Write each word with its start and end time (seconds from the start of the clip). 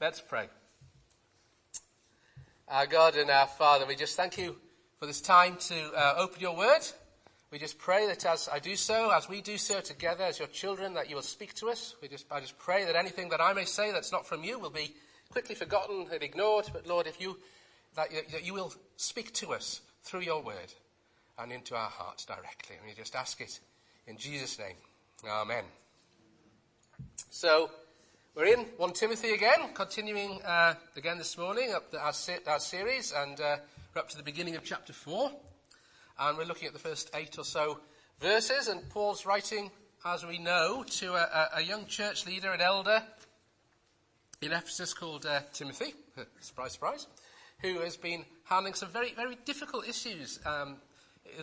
Let's 0.00 0.20
pray. 0.20 0.46
Our 2.68 2.86
God 2.86 3.16
and 3.16 3.30
our 3.30 3.48
Father, 3.48 3.84
we 3.84 3.96
just 3.96 4.16
thank 4.16 4.38
you 4.38 4.54
for 5.00 5.06
this 5.06 5.20
time 5.20 5.56
to 5.56 5.74
uh, 5.92 6.14
open 6.18 6.40
your 6.40 6.56
word. 6.56 6.82
We 7.50 7.58
just 7.58 7.78
pray 7.78 8.06
that 8.06 8.24
as 8.24 8.48
I 8.52 8.60
do 8.60 8.76
so, 8.76 9.10
as 9.10 9.28
we 9.28 9.40
do 9.40 9.58
so 9.58 9.80
together 9.80 10.22
as 10.22 10.38
your 10.38 10.46
children, 10.46 10.94
that 10.94 11.10
you 11.10 11.16
will 11.16 11.22
speak 11.22 11.52
to 11.54 11.68
us. 11.68 11.96
We 12.00 12.06
just, 12.06 12.26
I 12.30 12.38
just 12.38 12.56
pray 12.60 12.84
that 12.84 12.94
anything 12.94 13.30
that 13.30 13.40
I 13.40 13.52
may 13.54 13.64
say 13.64 13.90
that's 13.90 14.12
not 14.12 14.24
from 14.24 14.44
you 14.44 14.60
will 14.60 14.70
be 14.70 14.94
quickly 15.30 15.56
forgotten 15.56 16.06
and 16.12 16.22
ignored. 16.22 16.70
But 16.72 16.86
Lord, 16.86 17.08
if 17.08 17.20
you, 17.20 17.36
that 17.96 18.10
that 18.30 18.46
you 18.46 18.54
will 18.54 18.72
speak 18.96 19.32
to 19.34 19.52
us 19.52 19.80
through 20.04 20.20
your 20.20 20.42
word 20.44 20.72
and 21.40 21.50
into 21.50 21.74
our 21.74 21.90
hearts 21.90 22.24
directly. 22.24 22.76
And 22.76 22.86
we 22.86 22.94
just 22.94 23.16
ask 23.16 23.40
it 23.40 23.58
in 24.06 24.16
Jesus' 24.16 24.60
name. 24.60 24.76
Amen. 25.28 25.64
So, 27.30 27.70
we're 28.38 28.54
in 28.54 28.60
1 28.76 28.92
Timothy 28.92 29.32
again, 29.32 29.58
continuing 29.74 30.40
uh, 30.42 30.74
again 30.96 31.18
this 31.18 31.36
morning 31.36 31.72
up 31.74 31.90
the, 31.90 31.98
our, 31.98 32.12
our, 32.46 32.60
series, 32.60 33.10
and 33.10 33.40
uh, 33.40 33.56
we're 33.92 34.00
up 34.00 34.08
to 34.10 34.16
the 34.16 34.22
beginning 34.22 34.54
of 34.54 34.62
chapter 34.62 34.92
4. 34.92 35.32
And 36.20 36.38
we're 36.38 36.44
looking 36.44 36.68
at 36.68 36.72
the 36.72 36.78
first 36.78 37.10
eight 37.14 37.36
or 37.36 37.42
so 37.42 37.80
verses, 38.20 38.68
and 38.68 38.88
Paul's 38.90 39.26
writing, 39.26 39.72
as 40.06 40.24
we 40.24 40.38
know, 40.38 40.84
to 40.88 41.14
a, 41.14 41.48
a 41.56 41.62
young 41.62 41.86
church 41.86 42.26
leader, 42.26 42.52
an 42.52 42.60
elder 42.60 43.02
in 44.40 44.52
Ephesus 44.52 44.94
called 44.94 45.26
uh, 45.26 45.40
Timothy, 45.52 45.94
surprise, 46.40 46.74
surprise, 46.74 47.08
who 47.60 47.80
has 47.80 47.96
been 47.96 48.24
handling 48.44 48.74
some 48.74 48.90
very, 48.90 49.14
very 49.14 49.36
difficult 49.46 49.88
issues 49.88 50.38
um, 50.46 50.76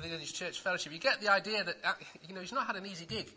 in 0.01 0.17
his 0.17 0.31
church 0.31 0.61
fellowship. 0.61 0.93
You 0.93 0.99
get 0.99 1.19
the 1.19 1.29
idea 1.29 1.61
that, 1.61 1.75
uh, 1.83 1.91
you 2.25 2.33
know, 2.33 2.39
he's 2.39 2.53
not 2.53 2.67
had 2.67 2.77
an 2.77 2.85
easy 2.85 3.05
gig. 3.05 3.27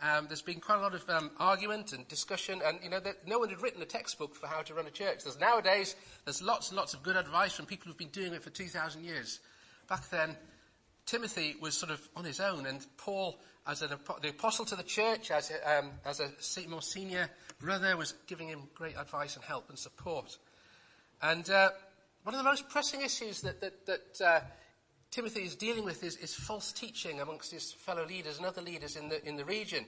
Um, 0.00 0.26
there's 0.28 0.42
been 0.42 0.60
quite 0.60 0.78
a 0.78 0.82
lot 0.82 0.94
of 0.94 1.08
um, 1.10 1.30
argument 1.38 1.92
and 1.92 2.06
discussion, 2.06 2.60
and 2.64 2.78
you 2.82 2.90
know, 2.90 3.00
no 3.26 3.40
one 3.40 3.48
had 3.48 3.60
written 3.60 3.82
a 3.82 3.86
textbook 3.86 4.36
for 4.36 4.46
how 4.46 4.62
to 4.62 4.74
run 4.74 4.86
a 4.86 4.90
church. 4.90 5.24
There's 5.24 5.40
nowadays, 5.40 5.96
there's 6.24 6.40
lots 6.40 6.68
and 6.68 6.76
lots 6.76 6.94
of 6.94 7.02
good 7.02 7.16
advice 7.16 7.52
from 7.52 7.66
people 7.66 7.88
who've 7.88 7.98
been 7.98 8.08
doing 8.08 8.32
it 8.32 8.42
for 8.42 8.50
2,000 8.50 9.04
years. 9.04 9.40
Back 9.88 10.08
then, 10.10 10.36
Timothy 11.04 11.56
was 11.60 11.74
sort 11.74 11.90
of 11.90 12.06
on 12.14 12.24
his 12.24 12.38
own, 12.38 12.66
and 12.66 12.86
Paul, 12.96 13.40
as 13.66 13.82
an, 13.82 13.90
the 14.22 14.28
apostle 14.28 14.64
to 14.66 14.76
the 14.76 14.84
church, 14.84 15.32
as 15.32 15.50
a, 15.50 15.78
um, 15.78 15.90
as 16.04 16.20
a 16.20 16.68
more 16.68 16.82
senior 16.82 17.28
brother, 17.58 17.96
was 17.96 18.14
giving 18.28 18.46
him 18.46 18.68
great 18.74 18.96
advice 18.96 19.34
and 19.34 19.44
help 19.44 19.68
and 19.68 19.78
support. 19.78 20.38
And 21.20 21.48
uh, 21.50 21.70
one 22.22 22.34
of 22.34 22.38
the 22.38 22.48
most 22.48 22.68
pressing 22.68 23.00
issues 23.00 23.40
that, 23.40 23.60
that, 23.60 23.86
that 23.86 24.20
uh, 24.24 24.40
Timothy 25.10 25.40
is 25.40 25.54
dealing 25.54 25.84
with 25.84 26.04
is, 26.04 26.16
is, 26.16 26.34
false 26.34 26.70
teaching 26.70 27.20
amongst 27.20 27.50
his 27.50 27.72
fellow 27.72 28.06
leaders 28.06 28.36
and 28.36 28.46
other 28.46 28.60
leaders 28.60 28.96
in 28.96 29.08
the, 29.08 29.26
in 29.26 29.36
the 29.36 29.44
region. 29.44 29.84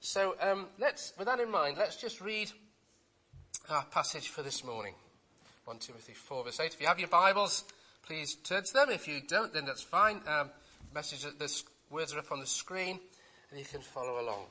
So 0.00 0.36
um, 0.40 0.66
let's, 0.78 1.12
with 1.18 1.26
that 1.26 1.40
in 1.40 1.50
mind, 1.50 1.76
let's 1.78 1.96
just 1.96 2.20
read 2.20 2.50
our 3.68 3.84
passage 3.84 4.28
for 4.28 4.42
this 4.42 4.64
morning. 4.64 4.94
1 5.64 5.78
Timothy 5.78 6.14
4 6.14 6.44
verse 6.44 6.60
8. 6.60 6.72
If 6.72 6.80
you 6.80 6.86
have 6.86 6.98
your 6.98 7.08
Bibles, 7.08 7.64
please 8.06 8.36
turn 8.36 8.64
to 8.64 8.72
them. 8.72 8.88
If 8.90 9.06
you 9.06 9.20
don't, 9.26 9.52
then 9.52 9.66
that's 9.66 9.82
fine. 9.82 10.20
Um, 10.26 10.50
message, 10.94 11.22
the 11.22 11.62
words 11.90 12.14
are 12.14 12.18
up 12.18 12.32
on 12.32 12.40
the 12.40 12.46
screen, 12.46 12.98
and 13.50 13.58
you 13.58 13.66
can 13.66 13.80
follow 13.80 14.20
along. 14.20 14.46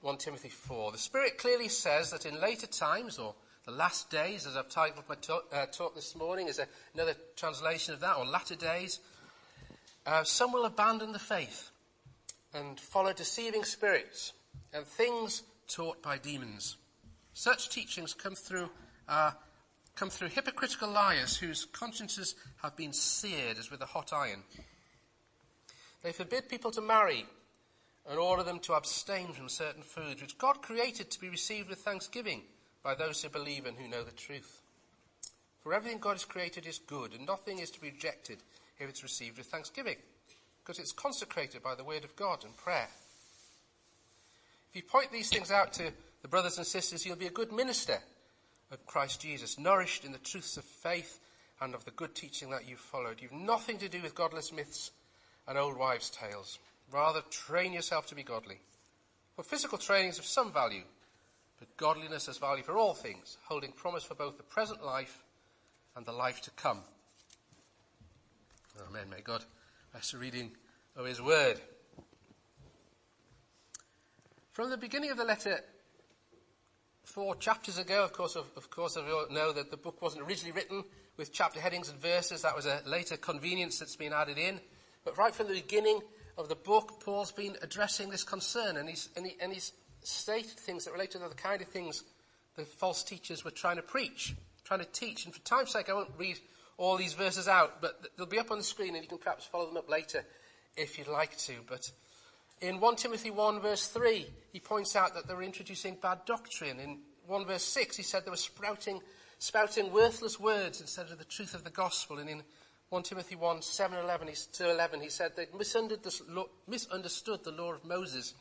1 0.00 0.16
Timothy 0.18 0.48
4. 0.48 0.92
The 0.92 0.98
Spirit 0.98 1.38
clearly 1.38 1.68
says 1.68 2.10
that 2.10 2.26
in 2.26 2.40
later 2.40 2.66
times, 2.66 3.18
or 3.18 3.34
the 3.68 3.74
last 3.74 4.08
days, 4.08 4.46
as 4.46 4.56
I've 4.56 4.70
titled 4.70 5.04
my 5.10 5.14
talk, 5.16 5.44
uh, 5.52 5.66
talk 5.66 5.94
this 5.94 6.16
morning, 6.16 6.48
is 6.48 6.58
a, 6.58 6.66
another 6.94 7.12
translation 7.36 7.92
of 7.92 8.00
that, 8.00 8.16
or 8.16 8.24
latter 8.24 8.54
days, 8.54 8.98
uh, 10.06 10.24
some 10.24 10.52
will 10.52 10.64
abandon 10.64 11.12
the 11.12 11.18
faith 11.18 11.70
and 12.54 12.80
follow 12.80 13.12
deceiving 13.12 13.64
spirits 13.64 14.32
and 14.72 14.86
things 14.86 15.42
taught 15.68 16.02
by 16.02 16.16
demons. 16.16 16.78
Such 17.34 17.68
teachings 17.68 18.14
come 18.14 18.34
through 18.34 18.70
uh, 19.06 19.32
come 19.94 20.08
through 20.08 20.28
hypocritical 20.28 20.88
liars 20.88 21.36
whose 21.36 21.66
consciences 21.66 22.36
have 22.62 22.74
been 22.74 22.94
seared 22.94 23.58
as 23.58 23.70
with 23.70 23.82
a 23.82 23.86
hot 23.86 24.14
iron. 24.14 24.44
They 26.02 26.12
forbid 26.12 26.48
people 26.48 26.70
to 26.70 26.80
marry 26.80 27.26
and 28.08 28.18
order 28.18 28.44
them 28.44 28.60
to 28.60 28.72
abstain 28.72 29.34
from 29.34 29.50
certain 29.50 29.82
foods 29.82 30.22
which 30.22 30.38
God 30.38 30.62
created 30.62 31.10
to 31.10 31.20
be 31.20 31.28
received 31.28 31.68
with 31.68 31.80
thanksgiving 31.80 32.44
by 32.88 32.94
those 32.94 33.22
who 33.22 33.28
believe 33.28 33.66
and 33.66 33.76
who 33.76 33.86
know 33.86 34.02
the 34.02 34.10
truth. 34.12 34.62
For 35.62 35.74
everything 35.74 35.98
God 35.98 36.12
has 36.12 36.24
created 36.24 36.64
is 36.64 36.78
good, 36.78 37.12
and 37.12 37.26
nothing 37.26 37.58
is 37.58 37.70
to 37.72 37.80
be 37.82 37.90
rejected 37.90 38.38
if 38.78 38.88
it's 38.88 39.02
received 39.02 39.36
with 39.36 39.48
thanksgiving, 39.48 39.96
because 40.62 40.78
it's 40.78 40.92
consecrated 40.92 41.62
by 41.62 41.74
the 41.74 41.84
word 41.84 42.02
of 42.02 42.16
God 42.16 42.44
and 42.44 42.56
prayer. 42.56 42.88
If 44.70 44.76
you 44.76 44.80
point 44.80 45.12
these 45.12 45.28
things 45.28 45.50
out 45.50 45.74
to 45.74 45.92
the 46.22 46.28
brothers 46.28 46.56
and 46.56 46.66
sisters, 46.66 47.04
you'll 47.04 47.16
be 47.16 47.26
a 47.26 47.30
good 47.30 47.52
minister 47.52 47.98
of 48.72 48.86
Christ 48.86 49.20
Jesus, 49.20 49.58
nourished 49.58 50.06
in 50.06 50.12
the 50.12 50.18
truths 50.18 50.56
of 50.56 50.64
faith 50.64 51.20
and 51.60 51.74
of 51.74 51.84
the 51.84 51.90
good 51.90 52.14
teaching 52.14 52.48
that 52.52 52.66
you've 52.66 52.78
followed. 52.78 53.20
You've 53.20 53.32
nothing 53.32 53.76
to 53.80 53.90
do 53.90 54.00
with 54.00 54.14
godless 54.14 54.50
myths 54.50 54.92
and 55.46 55.58
old 55.58 55.76
wives' 55.76 56.08
tales. 56.08 56.58
Rather, 56.90 57.20
train 57.28 57.74
yourself 57.74 58.06
to 58.06 58.14
be 58.14 58.22
godly. 58.22 58.60
For 59.36 59.42
physical 59.42 59.76
training 59.76 60.08
is 60.08 60.18
of 60.18 60.24
some 60.24 60.50
value, 60.50 60.84
but 61.58 61.76
godliness 61.76 62.26
has 62.26 62.38
value 62.38 62.62
for 62.62 62.76
all 62.76 62.94
things, 62.94 63.38
holding 63.44 63.72
promise 63.72 64.04
for 64.04 64.14
both 64.14 64.36
the 64.36 64.42
present 64.42 64.84
life 64.84 65.24
and 65.96 66.06
the 66.06 66.12
life 66.12 66.40
to 66.42 66.50
come. 66.50 66.80
Amen. 68.88 69.10
May 69.10 69.20
God 69.20 69.44
bless 69.92 70.12
the 70.12 70.18
reading 70.18 70.52
of 70.96 71.06
His 71.06 71.20
word. 71.20 71.60
From 74.52 74.70
the 74.70 74.76
beginning 74.76 75.10
of 75.10 75.16
the 75.16 75.24
letter, 75.24 75.60
four 77.08 77.34
chapters 77.36 77.78
ago. 77.78 78.04
Of 78.04 78.12
course, 78.12 78.36
of, 78.36 78.46
of 78.56 78.70
course, 78.70 78.96
I 78.96 79.02
know 79.30 79.52
that 79.52 79.70
the 79.70 79.76
book 79.76 80.02
wasn't 80.02 80.22
originally 80.22 80.52
written 80.52 80.84
with 81.16 81.32
chapter 81.32 81.60
headings 81.60 81.88
and 81.88 81.98
verses. 81.98 82.42
That 82.42 82.54
was 82.54 82.66
a 82.66 82.82
later 82.86 83.16
convenience 83.16 83.78
that's 83.78 83.96
been 83.96 84.12
added 84.12 84.38
in. 84.38 84.60
But 85.04 85.16
right 85.16 85.34
from 85.34 85.48
the 85.48 85.54
beginning 85.54 86.00
of 86.36 86.48
the 86.48 86.54
book, 86.54 87.00
Paul's 87.04 87.32
been 87.32 87.56
addressing 87.62 88.10
this 88.10 88.24
concern, 88.24 88.76
and 88.76 88.88
he's, 88.88 89.08
and, 89.16 89.26
he, 89.26 89.36
and 89.40 89.52
he's 89.52 89.72
stated 90.02 90.58
things 90.58 90.84
that 90.84 90.92
relate 90.92 91.12
to 91.12 91.18
the 91.18 91.28
kind 91.30 91.60
of 91.60 91.68
things 91.68 92.04
the 92.56 92.64
false 92.64 93.02
teachers 93.02 93.44
were 93.44 93.50
trying 93.50 93.76
to 93.76 93.82
preach, 93.82 94.34
trying 94.64 94.80
to 94.80 94.86
teach. 94.86 95.24
And 95.24 95.34
for 95.34 95.40
time's 95.40 95.72
sake, 95.72 95.88
I 95.88 95.94
won't 95.94 96.10
read 96.18 96.38
all 96.76 96.96
these 96.96 97.14
verses 97.14 97.48
out, 97.48 97.80
but 97.80 98.06
they'll 98.16 98.26
be 98.26 98.38
up 98.38 98.50
on 98.50 98.58
the 98.58 98.64
screen, 98.64 98.94
and 98.94 99.02
you 99.02 99.08
can 99.08 99.18
perhaps 99.18 99.44
follow 99.44 99.66
them 99.66 99.76
up 99.76 99.88
later 99.88 100.24
if 100.76 100.98
you'd 100.98 101.08
like 101.08 101.36
to. 101.38 101.54
But 101.68 101.90
in 102.60 102.80
1 102.80 102.96
Timothy 102.96 103.30
1 103.30 103.60
verse 103.60 103.86
3, 103.86 104.26
he 104.52 104.60
points 104.60 104.96
out 104.96 105.14
that 105.14 105.26
they 105.26 105.34
were 105.34 105.42
introducing 105.42 105.96
bad 106.00 106.24
doctrine. 106.26 106.80
In 106.80 106.98
1 107.26 107.46
verse 107.46 107.64
6, 107.64 107.96
he 107.96 108.02
said 108.02 108.24
they 108.24 108.30
were 108.30 108.36
sprouting, 108.36 109.00
spouting 109.38 109.92
worthless 109.92 110.38
words 110.40 110.80
instead 110.80 111.10
of 111.10 111.18
the 111.18 111.24
truth 111.24 111.54
of 111.54 111.64
the 111.64 111.70
gospel. 111.70 112.18
And 112.18 112.28
in 112.28 112.42
1 112.90 113.02
Timothy 113.02 113.36
1, 113.36 113.62
7, 113.62 113.98
11, 113.98 114.28
to 114.54 114.70
11, 114.70 115.00
he 115.00 115.08
said 115.08 115.32
they'd 115.36 115.54
misunderstood 115.54 117.44
the 117.44 117.52
law 117.52 117.72
of 117.72 117.84
Moses 117.84 118.34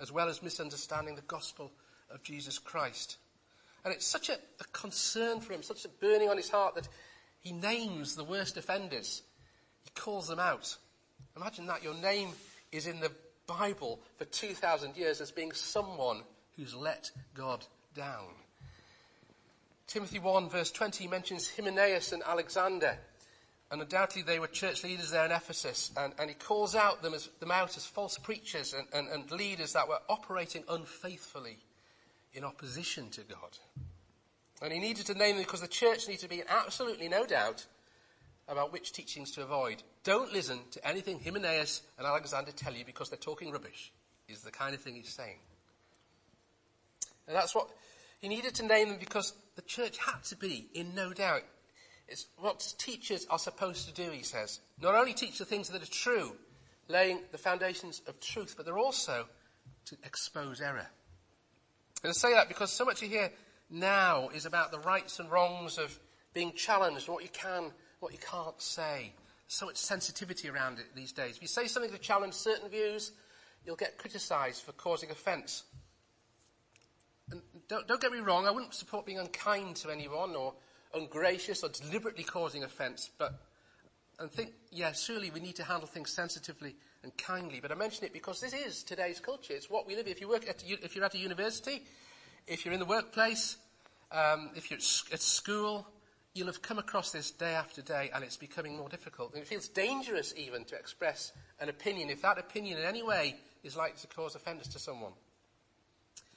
as 0.00 0.10
well 0.12 0.28
as 0.28 0.42
misunderstanding 0.42 1.14
the 1.14 1.22
gospel 1.22 1.70
of 2.10 2.22
Jesus 2.22 2.58
Christ. 2.58 3.16
And 3.84 3.92
it's 3.92 4.06
such 4.06 4.28
a, 4.28 4.34
a 4.34 4.64
concern 4.72 5.40
for 5.40 5.52
him, 5.52 5.62
such 5.62 5.84
a 5.84 5.88
burning 5.88 6.28
on 6.28 6.36
his 6.36 6.50
heart 6.50 6.74
that 6.76 6.88
he 7.40 7.52
names 7.52 8.14
the 8.14 8.24
worst 8.24 8.56
offenders. 8.56 9.22
He 9.82 9.90
calls 9.94 10.28
them 10.28 10.38
out. 10.38 10.76
Imagine 11.36 11.66
that 11.66 11.82
your 11.82 11.94
name 11.94 12.30
is 12.70 12.86
in 12.86 13.00
the 13.00 13.10
Bible 13.46 13.98
for 14.16 14.24
2,000 14.24 14.96
years 14.96 15.20
as 15.20 15.30
being 15.30 15.52
someone 15.52 16.22
who's 16.56 16.74
let 16.74 17.10
God 17.34 17.64
down. 17.94 18.28
Timothy 19.86 20.18
1 20.18 20.48
verse 20.48 20.70
20 20.70 21.08
mentions 21.08 21.50
Hymenaeus 21.54 22.12
and 22.12 22.22
Alexander. 22.24 22.96
And 23.72 23.80
undoubtedly 23.80 24.22
they 24.22 24.38
were 24.38 24.48
church 24.48 24.84
leaders 24.84 25.10
there 25.10 25.24
in 25.24 25.32
Ephesus. 25.32 25.90
And, 25.96 26.12
and 26.18 26.28
he 26.28 26.34
calls 26.34 26.74
out 26.74 27.02
them, 27.02 27.14
as, 27.14 27.30
them 27.40 27.50
out 27.50 27.78
as 27.78 27.86
false 27.86 28.18
preachers 28.18 28.74
and, 28.74 28.86
and, 28.92 29.08
and 29.08 29.30
leaders 29.30 29.72
that 29.72 29.88
were 29.88 29.98
operating 30.10 30.62
unfaithfully 30.68 31.56
in 32.34 32.44
opposition 32.44 33.08
to 33.10 33.22
God. 33.22 33.58
And 34.60 34.74
he 34.74 34.78
needed 34.78 35.06
to 35.06 35.14
name 35.14 35.36
them 35.36 35.44
because 35.44 35.62
the 35.62 35.68
church 35.68 36.06
needed 36.06 36.20
to 36.20 36.28
be 36.28 36.40
in 36.40 36.46
absolutely 36.48 37.08
no 37.08 37.24
doubt 37.24 37.64
about 38.46 38.74
which 38.74 38.92
teachings 38.92 39.30
to 39.32 39.42
avoid. 39.42 39.82
Don't 40.04 40.34
listen 40.34 40.60
to 40.72 40.86
anything 40.86 41.18
Hymenaeus 41.24 41.80
and 41.96 42.06
Alexander 42.06 42.52
tell 42.52 42.74
you 42.74 42.84
because 42.84 43.08
they're 43.08 43.18
talking 43.18 43.50
rubbish, 43.50 43.90
is 44.28 44.42
the 44.42 44.50
kind 44.50 44.74
of 44.74 44.82
thing 44.82 44.96
he's 44.96 45.08
saying. 45.08 45.38
And 47.26 47.34
that's 47.34 47.54
what 47.54 47.70
he 48.20 48.28
needed 48.28 48.54
to 48.56 48.66
name 48.66 48.90
them 48.90 48.98
because 48.98 49.32
the 49.56 49.62
church 49.62 49.96
had 49.96 50.22
to 50.24 50.36
be 50.36 50.68
in 50.74 50.94
no 50.94 51.14
doubt. 51.14 51.42
It's 52.12 52.26
what 52.36 52.74
teachers 52.78 53.26
are 53.30 53.38
supposed 53.38 53.88
to 53.88 53.94
do, 53.94 54.10
he 54.10 54.22
says. 54.22 54.60
Not 54.80 54.94
only 54.94 55.14
teach 55.14 55.38
the 55.38 55.46
things 55.46 55.70
that 55.70 55.82
are 55.82 55.90
true, 55.90 56.36
laying 56.88 57.20
the 57.32 57.38
foundations 57.38 58.02
of 58.06 58.20
truth, 58.20 58.54
but 58.56 58.66
they're 58.66 58.78
also 58.78 59.26
to 59.86 59.96
expose 60.04 60.60
error. 60.60 60.86
And 62.02 62.10
I 62.10 62.12
say 62.12 62.34
that 62.34 62.48
because 62.48 62.70
so 62.70 62.84
much 62.84 63.00
you 63.00 63.08
hear 63.08 63.30
now 63.70 64.28
is 64.28 64.44
about 64.44 64.72
the 64.72 64.78
rights 64.80 65.20
and 65.20 65.30
wrongs 65.30 65.78
of 65.78 65.98
being 66.34 66.52
challenged, 66.52 67.08
what 67.08 67.22
you 67.22 67.30
can 67.30 67.72
what 68.00 68.12
you 68.12 68.18
can't 68.18 68.60
say. 68.60 69.12
So 69.46 69.66
much 69.66 69.76
sensitivity 69.76 70.48
around 70.48 70.80
it 70.80 70.86
these 70.94 71.12
days. 71.12 71.36
If 71.36 71.42
you 71.42 71.48
say 71.48 71.66
something 71.66 71.92
to 71.92 71.98
challenge 71.98 72.34
certain 72.34 72.68
views, 72.68 73.12
you'll 73.64 73.76
get 73.76 73.96
criticised 73.96 74.62
for 74.62 74.72
causing 74.72 75.10
offence. 75.10 75.62
And 77.30 77.40
don't, 77.68 77.86
don't 77.86 78.00
get 78.00 78.10
me 78.10 78.18
wrong, 78.18 78.46
I 78.46 78.50
wouldn't 78.50 78.74
support 78.74 79.06
being 79.06 79.18
unkind 79.18 79.76
to 79.76 79.90
anyone 79.90 80.34
or 80.34 80.54
ungracious 80.94 81.62
or 81.62 81.68
deliberately 81.68 82.24
causing 82.24 82.64
offence, 82.64 83.10
but 83.18 83.40
and 84.18 84.30
think, 84.30 84.52
yeah, 84.70 84.92
surely 84.92 85.30
we 85.30 85.40
need 85.40 85.56
to 85.56 85.64
handle 85.64 85.88
things 85.88 86.12
sensitively 86.12 86.76
and 87.02 87.16
kindly. 87.16 87.60
But 87.60 87.72
I 87.72 87.74
mention 87.74 88.04
it 88.04 88.12
because 88.12 88.40
this 88.40 88.52
is 88.52 88.84
today's 88.84 89.20
culture. 89.20 89.52
It's 89.54 89.68
what 89.68 89.86
we 89.86 89.96
live. 89.96 90.06
If 90.06 90.20
you 90.20 90.28
work 90.28 90.48
at, 90.48 90.62
if 90.64 90.94
you're 90.94 91.04
at 91.04 91.14
a 91.14 91.18
university, 91.18 91.82
if 92.46 92.64
you're 92.64 92.74
in 92.74 92.80
the 92.80 92.86
workplace, 92.86 93.56
um, 94.12 94.50
if 94.54 94.70
you're 94.70 94.78
at 95.12 95.20
school, 95.20 95.86
you'll 96.34 96.46
have 96.46 96.62
come 96.62 96.78
across 96.78 97.10
this 97.10 97.30
day 97.30 97.54
after 97.54 97.82
day, 97.82 98.10
and 98.14 98.22
it's 98.22 98.36
becoming 98.36 98.76
more 98.76 98.88
difficult. 98.88 99.32
And 99.32 99.42
it 99.42 99.48
feels 99.48 99.68
dangerous 99.68 100.32
even 100.36 100.64
to 100.66 100.76
express 100.76 101.32
an 101.60 101.68
opinion 101.68 102.10
if 102.10 102.22
that 102.22 102.38
opinion 102.38 102.78
in 102.78 102.84
any 102.84 103.02
way 103.02 103.36
is 103.64 103.76
likely 103.76 103.98
to 104.00 104.06
cause 104.06 104.34
offence 104.34 104.68
to 104.68 104.78
someone. 104.78 105.12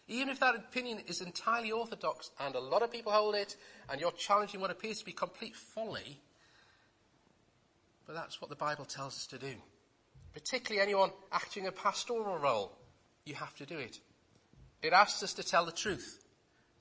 Even 0.08 0.30
if 0.30 0.40
that 0.40 0.56
opinion 0.56 1.00
is 1.08 1.22
entirely 1.22 1.72
orthodox 1.72 2.30
and 2.40 2.54
a 2.56 2.60
lot 2.60 2.84
of 2.84 2.92
people 2.92 3.12
hold 3.12 3.36
it, 3.36 3.56
and 3.90 4.00
you're 4.00 4.12
challenging 4.12 4.62
what 4.62 4.70
appears 4.70 5.00
to 5.00 5.06
be 5.06 5.12
complete 5.12 5.56
folly, 5.56 6.20
but 8.06 8.14
that's 8.14 8.40
what 8.40 8.50
the 8.50 8.56
Bible 8.56 8.86
tells 8.86 9.16
us 9.16 9.28
to 9.28 9.38
do. 9.38 9.56
Particularly 10.34 10.82
anyone 10.82 11.12
acting 11.32 11.66
a 11.66 11.72
pastoral 11.72 12.38
role, 12.38 12.78
you 13.26 13.34
have 13.36 13.56
to 13.56 13.66
do 13.66 13.78
it. 13.78 14.00
It 14.84 14.94
asks 14.94 15.24
us 15.24 15.34
to 15.36 15.44
tell 15.44 15.66
the 15.66 15.72
truth. 15.72 16.24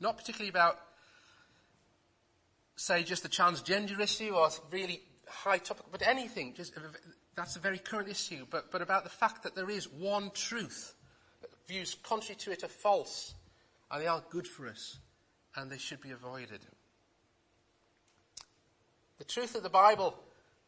Not 0.00 0.18
particularly 0.18 0.50
about, 0.50 0.78
say, 2.76 3.04
just 3.04 3.22
the 3.22 3.28
transgender 3.28 3.98
issue 4.00 4.34
or 4.34 4.50
really 4.70 5.00
high 5.26 5.58
topic, 5.58 5.86
but 5.90 6.06
anything. 6.06 6.52
Just, 6.54 6.74
that's 7.34 7.56
a 7.56 7.60
very 7.60 7.78
current 7.78 8.08
issue. 8.08 8.44
But, 8.50 8.70
but 8.70 8.82
about 8.82 9.04
the 9.04 9.10
fact 9.10 9.44
that 9.44 9.54
there 9.54 9.70
is 9.70 9.88
one 9.88 10.30
truth. 10.34 10.94
Views 11.66 11.96
contrary 12.02 12.36
to 12.40 12.52
it 12.52 12.62
are 12.62 12.68
false, 12.68 13.34
and 13.90 14.02
they 14.02 14.06
aren't 14.06 14.30
good 14.30 14.46
for 14.46 14.68
us, 14.68 14.98
and 15.56 15.70
they 15.70 15.78
should 15.78 16.00
be 16.00 16.10
avoided. 16.10 16.60
The 19.18 19.24
truth 19.24 19.54
of 19.54 19.62
the 19.62 19.70
Bible 19.70 20.14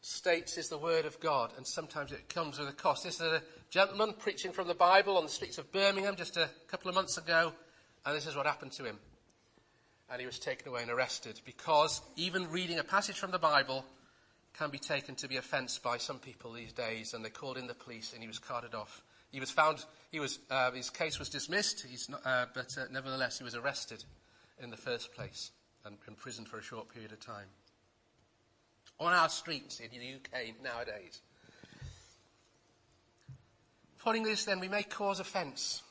states 0.01 0.57
is 0.57 0.69
the 0.69 0.77
Word 0.77 1.05
of 1.05 1.19
God, 1.19 1.51
and 1.57 1.67
sometimes 1.67 2.11
it 2.11 2.29
comes 2.29 2.57
with 2.57 2.69
a 2.69 2.73
cost. 2.73 3.03
This 3.03 3.15
is 3.15 3.21
a 3.21 3.43
gentleman 3.69 4.13
preaching 4.17 4.51
from 4.51 4.67
the 4.67 4.73
Bible 4.73 5.17
on 5.17 5.23
the 5.23 5.29
streets 5.29 5.57
of 5.57 5.71
Birmingham 5.71 6.15
just 6.15 6.37
a 6.37 6.49
couple 6.67 6.89
of 6.89 6.95
months 6.95 7.17
ago, 7.17 7.53
and 8.05 8.15
this 8.15 8.25
is 8.25 8.35
what 8.35 8.45
happened 8.45 8.71
to 8.73 8.85
him. 8.85 8.97
And 10.09 10.19
he 10.21 10.25
was 10.25 10.39
taken 10.39 10.69
away 10.69 10.81
and 10.81 10.91
arrested 10.91 11.41
because 11.45 12.01
even 12.15 12.49
reading 12.49 12.79
a 12.79 12.83
passage 12.83 13.19
from 13.19 13.31
the 13.31 13.39
Bible 13.39 13.85
can 14.53 14.69
be 14.69 14.79
taken 14.79 15.15
to 15.15 15.27
be 15.27 15.37
offence 15.37 15.77
by 15.77 15.97
some 15.97 16.17
people 16.17 16.53
these 16.53 16.71
days, 16.71 17.13
and 17.13 17.23
they 17.23 17.29
called 17.29 17.57
in 17.57 17.67
the 17.67 17.73
police 17.73 18.13
and 18.13 18.21
he 18.21 18.27
was 18.27 18.39
carted 18.39 18.73
off. 18.73 19.03
He 19.31 19.39
was 19.39 19.51
found, 19.51 19.85
he 20.11 20.19
was, 20.19 20.39
uh, 20.49 20.71
his 20.71 20.89
case 20.89 21.19
was 21.19 21.29
dismissed, 21.29 21.85
not, 22.09 22.21
uh, 22.25 22.45
but 22.53 22.75
uh, 22.77 22.85
nevertheless 22.91 23.37
he 23.37 23.43
was 23.43 23.55
arrested 23.55 24.03
in 24.61 24.69
the 24.69 24.77
first 24.77 25.13
place 25.13 25.51
and 25.85 25.97
imprisoned 26.07 26.47
for 26.47 26.57
a 26.57 26.63
short 26.63 26.89
period 26.89 27.11
of 27.11 27.19
time 27.19 27.47
on 28.99 29.13
our 29.13 29.29
streets 29.29 29.79
in 29.79 29.89
the 29.91 30.15
UK 30.15 30.55
nowadays. 30.63 31.21
Putting 33.99 34.23
this 34.23 34.45
then, 34.45 34.59
we 34.59 34.69
may 34.69 34.83
cause 34.83 35.19
offence. 35.19 35.83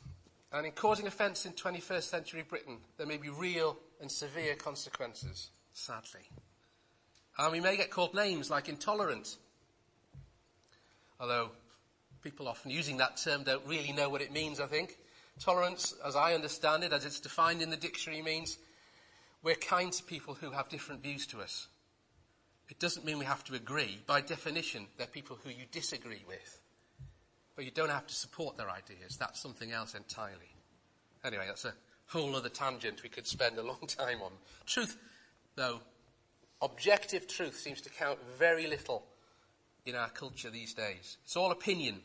And 0.53 0.65
in 0.65 0.73
causing 0.73 1.07
offence 1.07 1.45
in 1.45 1.53
21st 1.53 2.03
century 2.03 2.45
Britain, 2.49 2.79
there 2.97 3.07
may 3.07 3.17
be 3.17 3.29
real 3.29 3.77
and 4.01 4.11
severe 4.11 4.55
consequences, 4.55 5.51
sadly. 5.73 6.23
And 7.39 7.53
we 7.53 7.61
may 7.61 7.77
get 7.77 7.91
called 7.91 8.15
names 8.15 8.51
like 8.51 8.69
intolerant. 8.69 9.37
Although 11.21 11.51
people 12.27 12.49
often 12.49 12.73
using 12.73 12.97
that 12.97 13.17
term 13.17 13.45
don't 13.45 13.65
really 13.69 13.93
know 13.93 14.09
what 14.09 14.21
it 14.21 14.33
means, 14.33 14.59
I 14.59 14.67
think. 14.67 14.99
Tolerance, 15.39 15.95
as 16.05 16.17
I 16.17 16.35
understand 16.35 16.83
it, 16.83 16.93
as 16.93 17.05
it's 17.05 17.21
defined 17.21 17.63
in 17.63 17.71
the 17.71 17.77
dictionary, 17.77 18.21
means 18.21 18.59
we're 19.45 19.55
kind 19.55 19.93
to 19.93 20.03
people 20.03 20.35
who 20.35 20.51
have 20.51 20.69
different 20.69 21.05
views 21.05 21.25
to 21.29 21.41
us. 21.41 21.69
It 22.69 22.81
doesn't 22.81 23.07
mean 23.07 23.21
we 23.21 23.27
have 23.27 23.45
to 23.45 23.55
agree. 23.55 24.01
By 24.09 24.23
definition, 24.23 24.89
they're 24.99 25.07
people 25.07 25.39
who 25.45 25.51
you 25.51 25.67
disagree 25.71 26.25
with. 26.27 26.61
But 27.55 27.65
you 27.65 27.71
don't 27.71 27.91
have 27.91 28.09
to 28.09 28.15
support 28.15 28.57
their 28.57 28.71
ideas. 28.71 29.17
That's 29.17 29.41
something 29.41 29.71
else 29.71 29.95
entirely. 29.95 30.53
Anyway, 31.25 31.45
that's 31.47 31.65
a 31.65 31.75
whole 32.09 32.35
other 32.35 32.49
tangent 32.49 33.05
we 33.05 33.09
could 33.09 33.29
spend 33.29 33.57
a 33.57 33.63
long 33.63 33.79
time 33.87 34.21
on. 34.21 34.33
Truth, 34.67 34.97
though, 35.55 35.79
objective 36.61 37.29
truth 37.29 37.57
seems 37.57 37.81
to 37.83 37.89
count 37.91 38.19
very 38.37 38.67
little 38.67 39.05
in 39.85 39.95
our 39.95 40.11
culture 40.11 40.51
these 40.51 40.75
days. 40.75 41.19
It's 41.25 41.37
all 41.37 41.53
opinion. 41.53 42.01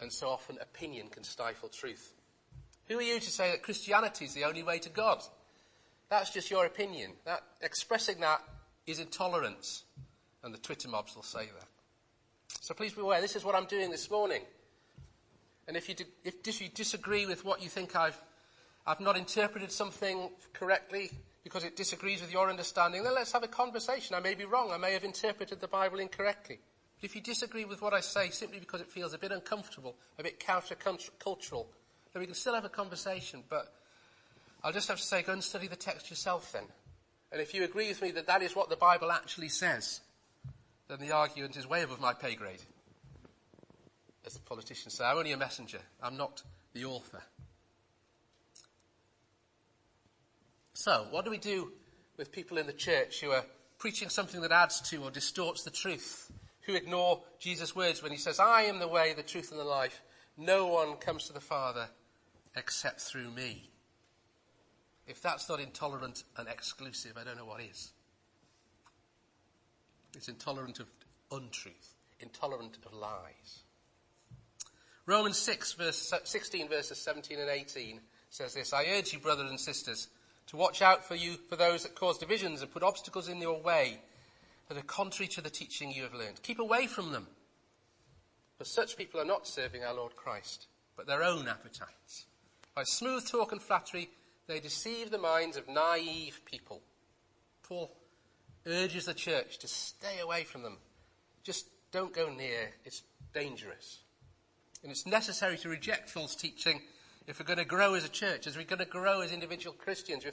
And 0.00 0.12
so 0.12 0.28
often 0.28 0.58
opinion 0.60 1.08
can 1.08 1.24
stifle 1.24 1.68
truth. 1.68 2.14
Who 2.88 2.98
are 2.98 3.02
you 3.02 3.20
to 3.20 3.30
say 3.30 3.50
that 3.50 3.62
Christianity 3.62 4.24
is 4.24 4.34
the 4.34 4.44
only 4.44 4.62
way 4.62 4.78
to 4.80 4.88
God? 4.88 5.22
That's 6.08 6.30
just 6.30 6.50
your 6.50 6.66
opinion. 6.66 7.12
That, 7.24 7.42
expressing 7.60 8.20
that 8.20 8.42
is 8.86 8.98
intolerance. 8.98 9.84
And 10.42 10.52
the 10.52 10.58
Twitter 10.58 10.88
mobs 10.88 11.14
will 11.14 11.22
say 11.22 11.46
that. 11.58 11.68
So 12.60 12.74
please 12.74 12.94
be 12.94 13.02
aware, 13.02 13.20
this 13.20 13.36
is 13.36 13.44
what 13.44 13.54
I'm 13.54 13.66
doing 13.66 13.90
this 13.90 14.10
morning. 14.10 14.42
And 15.68 15.76
if 15.76 15.88
you, 15.88 15.94
if 16.24 16.60
you 16.60 16.68
disagree 16.68 17.26
with 17.26 17.44
what 17.44 17.62
you 17.62 17.68
think 17.68 17.94
I've, 17.94 18.20
I've 18.86 19.00
not 19.00 19.16
interpreted 19.16 19.70
something 19.70 20.30
correctly 20.52 21.10
because 21.44 21.62
it 21.62 21.76
disagrees 21.76 22.20
with 22.20 22.32
your 22.32 22.50
understanding, 22.50 23.04
then 23.04 23.14
let's 23.14 23.32
have 23.32 23.44
a 23.44 23.48
conversation. 23.48 24.16
I 24.16 24.20
may 24.20 24.34
be 24.34 24.44
wrong. 24.44 24.72
I 24.72 24.78
may 24.78 24.92
have 24.94 25.04
interpreted 25.04 25.60
the 25.60 25.68
Bible 25.68 26.00
incorrectly. 26.00 26.58
But 27.00 27.08
if 27.08 27.14
you 27.14 27.22
disagree 27.22 27.64
with 27.64 27.80
what 27.80 27.94
I 27.94 28.00
say 28.00 28.30
simply 28.30 28.60
because 28.60 28.80
it 28.80 28.88
feels 28.88 29.14
a 29.14 29.18
bit 29.18 29.32
uncomfortable, 29.32 29.96
a 30.18 30.22
bit 30.22 30.38
countercultural, 30.38 31.66
then 32.12 32.20
we 32.20 32.26
can 32.26 32.34
still 32.34 32.54
have 32.54 32.64
a 32.64 32.70
conversation. 32.70 33.42
But 33.48 33.72
I'll 34.62 34.72
just 34.72 34.88
have 34.88 34.98
to 34.98 35.02
say, 35.02 35.22
go 35.22 35.32
and 35.32 35.42
study 35.42 35.66
the 35.66 35.76
text 35.76 36.10
yourself 36.10 36.52
then. 36.52 36.64
And 37.32 37.40
if 37.40 37.54
you 37.54 37.64
agree 37.64 37.88
with 37.88 38.02
me 38.02 38.10
that 38.12 38.26
that 38.26 38.42
is 38.42 38.54
what 38.54 38.68
the 38.68 38.76
Bible 38.76 39.10
actually 39.10 39.48
says, 39.48 40.00
then 40.88 40.98
the 40.98 41.12
argument 41.12 41.56
is 41.56 41.66
way 41.66 41.82
above 41.82 42.00
my 42.00 42.12
pay 42.12 42.34
grade. 42.34 42.62
As 44.26 44.34
the 44.34 44.40
politicians 44.40 44.94
say, 44.94 45.04
I'm 45.04 45.16
only 45.16 45.32
a 45.32 45.36
messenger. 45.36 45.78
I'm 46.02 46.16
not 46.16 46.42
the 46.74 46.84
author. 46.84 47.22
So, 50.74 51.06
what 51.10 51.24
do 51.24 51.30
we 51.30 51.38
do 51.38 51.72
with 52.16 52.32
people 52.32 52.58
in 52.58 52.66
the 52.66 52.72
church 52.72 53.20
who 53.20 53.30
are 53.30 53.44
preaching 53.78 54.08
something 54.08 54.40
that 54.42 54.52
adds 54.52 54.80
to 54.90 55.02
or 55.02 55.10
distorts 55.10 55.62
the 55.62 55.70
truth? 55.70 56.30
Who 56.70 56.76
ignore 56.76 57.20
Jesus' 57.40 57.74
words 57.74 58.00
when 58.00 58.12
he 58.12 58.18
says, 58.18 58.38
I 58.38 58.62
am 58.62 58.78
the 58.78 58.86
way, 58.86 59.12
the 59.12 59.24
truth, 59.24 59.50
and 59.50 59.58
the 59.58 59.64
life. 59.64 60.02
No 60.36 60.68
one 60.68 60.94
comes 60.98 61.26
to 61.26 61.32
the 61.32 61.40
Father 61.40 61.88
except 62.56 63.00
through 63.00 63.32
me. 63.32 63.70
If 65.08 65.20
that's 65.20 65.48
not 65.48 65.58
intolerant 65.58 66.22
and 66.36 66.46
exclusive, 66.48 67.18
I 67.20 67.24
don't 67.24 67.36
know 67.36 67.44
what 67.44 67.60
is. 67.60 67.90
It's 70.14 70.28
intolerant 70.28 70.78
of 70.78 70.86
untruth, 71.32 71.94
intolerant 72.20 72.78
of 72.86 72.92
lies. 72.92 73.64
Romans 75.06 75.38
6, 75.38 75.72
verse 75.72 76.14
16, 76.22 76.68
verses 76.68 76.98
17 76.98 77.40
and 77.40 77.50
18 77.50 78.00
says 78.30 78.54
this 78.54 78.72
I 78.72 78.84
urge 78.96 79.12
you, 79.12 79.18
brothers 79.18 79.50
and 79.50 79.58
sisters, 79.58 80.06
to 80.46 80.56
watch 80.56 80.82
out 80.82 81.04
for 81.04 81.16
you 81.16 81.32
for 81.48 81.56
those 81.56 81.82
that 81.82 81.96
cause 81.96 82.16
divisions 82.16 82.62
and 82.62 82.72
put 82.72 82.84
obstacles 82.84 83.28
in 83.28 83.40
your 83.40 83.60
way 83.60 83.98
that 84.70 84.78
are 84.78 84.82
contrary 84.82 85.26
to 85.26 85.40
the 85.40 85.50
teaching 85.50 85.90
you 85.90 86.04
have 86.04 86.14
learned. 86.14 86.40
Keep 86.44 86.60
away 86.60 86.86
from 86.86 87.10
them. 87.10 87.26
For 88.56 88.64
such 88.64 88.96
people 88.96 89.20
are 89.20 89.24
not 89.24 89.48
serving 89.48 89.82
our 89.82 89.92
Lord 89.92 90.14
Christ, 90.14 90.68
but 90.96 91.08
their 91.08 91.24
own 91.24 91.48
appetites. 91.48 92.26
By 92.76 92.84
smooth 92.84 93.28
talk 93.28 93.50
and 93.50 93.60
flattery, 93.60 94.10
they 94.46 94.60
deceive 94.60 95.10
the 95.10 95.18
minds 95.18 95.56
of 95.56 95.68
naive 95.68 96.42
people. 96.44 96.82
Paul 97.64 97.90
urges 98.64 99.06
the 99.06 99.14
church 99.14 99.58
to 99.58 99.66
stay 99.66 100.20
away 100.22 100.44
from 100.44 100.62
them. 100.62 100.78
Just 101.42 101.66
don't 101.90 102.14
go 102.14 102.30
near. 102.30 102.70
It's 102.84 103.02
dangerous. 103.34 103.98
And 104.84 104.92
it's 104.92 105.04
necessary 105.04 105.58
to 105.58 105.68
reject 105.68 106.08
false 106.08 106.36
teaching 106.36 106.80
if 107.26 107.40
we're 107.40 107.46
going 107.46 107.58
to 107.58 107.64
grow 107.64 107.94
as 107.94 108.04
a 108.04 108.08
church, 108.08 108.46
as 108.46 108.56
we're 108.56 108.64
going 108.64 108.78
to 108.78 108.84
grow 108.84 109.20
as 109.20 109.32
individual 109.32 109.74
Christians. 109.74 110.24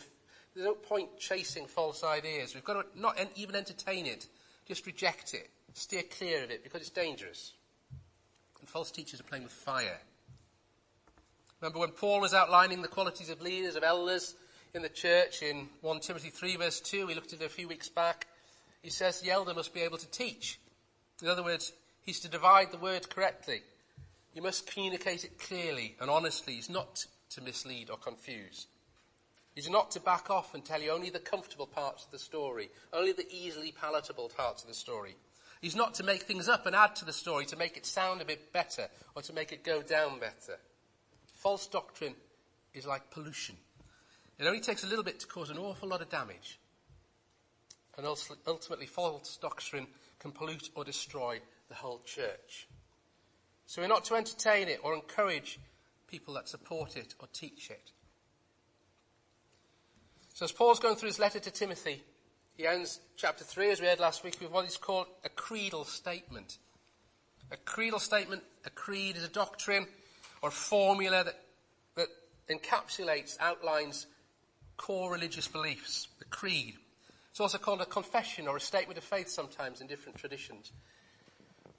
There's 0.58 0.66
no 0.66 0.74
point 0.74 1.20
chasing 1.20 1.68
false 1.68 2.04
ideas. 2.04 2.56
We've 2.56 2.64
got 2.64 2.82
to 2.82 3.00
not 3.00 3.16
even 3.36 3.56
entertain 3.56 4.08
it. 4.08 4.26
Just 4.68 4.88
reject 4.88 5.36
it. 5.36 5.52
Steer 5.76 6.02
clear 6.02 6.44
of 6.44 6.50
it 6.50 6.64
because 6.64 6.82
it's 6.82 6.90
dangerous. 6.90 7.54
And 8.60 8.68
false 8.68 8.90
teachers 8.90 9.20
are 9.20 9.24
playing 9.24 9.44
with 9.44 9.54
fire. 9.54 10.00
Remember 11.62 11.78
when 11.78 11.92
Paul 11.92 12.22
was 12.22 12.34
outlining 12.34 12.82
the 12.82 12.88
qualities 12.88 13.30
of 13.30 13.40
leaders, 13.40 13.76
of 13.76 13.84
elders 13.84 14.34
in 14.74 14.82
the 14.82 14.90
church 14.90 15.44
in 15.44 15.70
1 15.82 16.00
Timothy 16.00 16.32
3 16.32 16.56
verse 16.56 16.80
2, 16.80 17.06
we 17.06 17.14
looked 17.14 17.34
at 17.34 17.42
it 17.42 17.46
a 17.46 17.50
few 17.50 17.68
weeks 17.68 17.88
back. 17.88 18.26
He 18.82 18.90
says 18.90 19.22
the 19.22 19.30
elder 19.30 19.54
must 19.54 19.76
be 19.76 19.82
able 19.82 20.00
to 20.00 20.10
teach. 20.10 20.60
In 21.22 21.28
other 21.28 21.44
words, 21.44 21.72
he's 22.02 22.20
to 22.22 22.30
divide 22.30 22.72
the 22.72 22.80
word 22.80 23.12
correctly. 23.12 23.62
You 24.34 24.42
must 24.42 24.72
communicate 24.74 25.24
it 25.24 25.38
clearly 25.38 25.96
and 26.02 26.10
honestly. 26.10 26.56
He's 26.56 26.68
not 26.68 27.06
to 27.30 27.42
mislead 27.42 27.92
or 27.92 27.98
confuse. 27.98 28.66
He's 29.58 29.72
not 29.72 29.90
to 29.92 30.00
back 30.00 30.30
off 30.30 30.54
and 30.54 30.64
tell 30.64 30.84
you 30.84 30.92
only 30.92 31.10
the 31.10 31.18
comfortable 31.18 31.66
parts 31.66 32.06
of 32.06 32.12
the 32.12 32.20
story, 32.20 32.70
only 32.94 33.12
the 33.12 33.26
easily 33.32 33.72
palatable 33.72 34.30
parts 34.30 34.62
of 34.62 34.68
the 34.68 34.76
story. 34.76 35.16
He's 35.62 35.76
not 35.76 35.96
to 35.96 36.04
make 36.04 36.22
things 36.22 36.48
up 36.48 36.68
and 36.68 36.76
add 36.76 36.96
to 36.98 37.06
the 37.06 37.12
story 37.12 37.44
to 37.48 37.56
make 37.56 37.76
it 37.76 37.84
sound 37.84 38.22
a 38.22 38.26
bit 38.26 38.54
better 38.54 38.88
or 39.16 39.24
to 39.24 39.34
make 39.34 39.52
it 39.52 39.64
go 39.64 39.82
down 39.82 40.20
better. 40.20 40.60
False 41.34 41.66
doctrine 41.66 42.14
is 42.76 42.86
like 42.86 43.10
pollution. 43.10 43.56
It 44.38 44.46
only 44.46 44.60
takes 44.60 44.84
a 44.84 44.88
little 44.88 45.04
bit 45.04 45.22
to 45.22 45.28
cause 45.28 45.50
an 45.50 45.58
awful 45.58 45.90
lot 45.90 46.04
of 46.04 46.10
damage. 46.10 46.60
And 47.98 48.06
ultimately, 48.06 48.86
false 48.86 49.38
doctrine 49.38 49.88
can 50.20 50.34
pollute 50.34 50.70
or 50.76 50.84
destroy 50.84 51.40
the 51.68 51.74
whole 51.74 52.02
church. 52.06 52.68
So 53.66 53.82
we're 53.82 53.88
not 53.88 54.06
to 54.06 54.14
entertain 54.18 54.68
it 54.68 54.82
or 54.84 54.94
encourage 54.94 55.60
people 56.06 56.36
that 56.36 56.48
support 56.48 56.96
it 56.96 57.16
or 57.20 57.28
teach 57.34 57.72
it. 57.72 57.90
So 60.38 60.44
as 60.44 60.52
Paul's 60.52 60.80
going 60.80 60.98
through 60.98 61.08
his 61.08 61.18
letter 61.18 61.40
to 61.40 61.50
Timothy, 61.50 62.04
he 62.54 62.68
ends 62.68 63.00
chapter 63.16 63.44
3, 63.44 63.72
as 63.72 63.82
we 63.82 63.88
heard 63.88 64.00
last 64.00 64.24
week, 64.24 64.38
with 64.40 64.52
what 64.52 64.68
is 64.68 64.78
called 64.78 65.08
a 65.26 65.30
creedal 65.30 65.84
statement. 65.84 66.60
A 67.50 67.58
creedal 67.58 67.98
statement, 67.98 68.44
a 68.64 68.70
creed 68.70 69.18
is 69.18 69.24
a 69.24 69.30
doctrine 69.30 69.88
or 70.44 70.52
formula 70.52 71.24
that, 71.24 71.40
that 71.96 72.10
encapsulates, 72.52 73.36
outlines 73.40 74.06
core 74.78 75.12
religious 75.12 75.48
beliefs, 75.48 76.08
the 76.20 76.26
creed. 76.26 76.76
It's 77.32 77.40
also 77.40 77.58
called 77.58 77.82
a 77.82 77.86
confession 77.86 78.48
or 78.48 78.58
a 78.58 78.62
statement 78.62 79.00
of 79.00 79.04
faith 79.04 79.30
sometimes 79.30 79.82
in 79.82 79.88
different 79.88 80.20
traditions. 80.20 80.72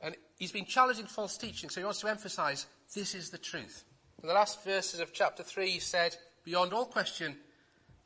And 0.00 0.16
he's 0.36 0.50
been 0.50 0.64
challenging 0.64 1.06
false 1.06 1.36
teaching, 1.36 1.70
so 1.70 1.80
he 1.80 1.84
wants 1.84 2.00
to 2.00 2.08
emphasize 2.08 2.66
this 2.92 3.14
is 3.14 3.30
the 3.30 3.38
truth. 3.38 3.84
In 4.20 4.26
the 4.26 4.34
last 4.34 4.64
verses 4.64 4.98
of 4.98 5.12
chapter 5.12 5.44
3, 5.44 5.70
he 5.70 5.78
said, 5.78 6.16
Beyond 6.42 6.72
all 6.72 6.86
question, 6.86 7.36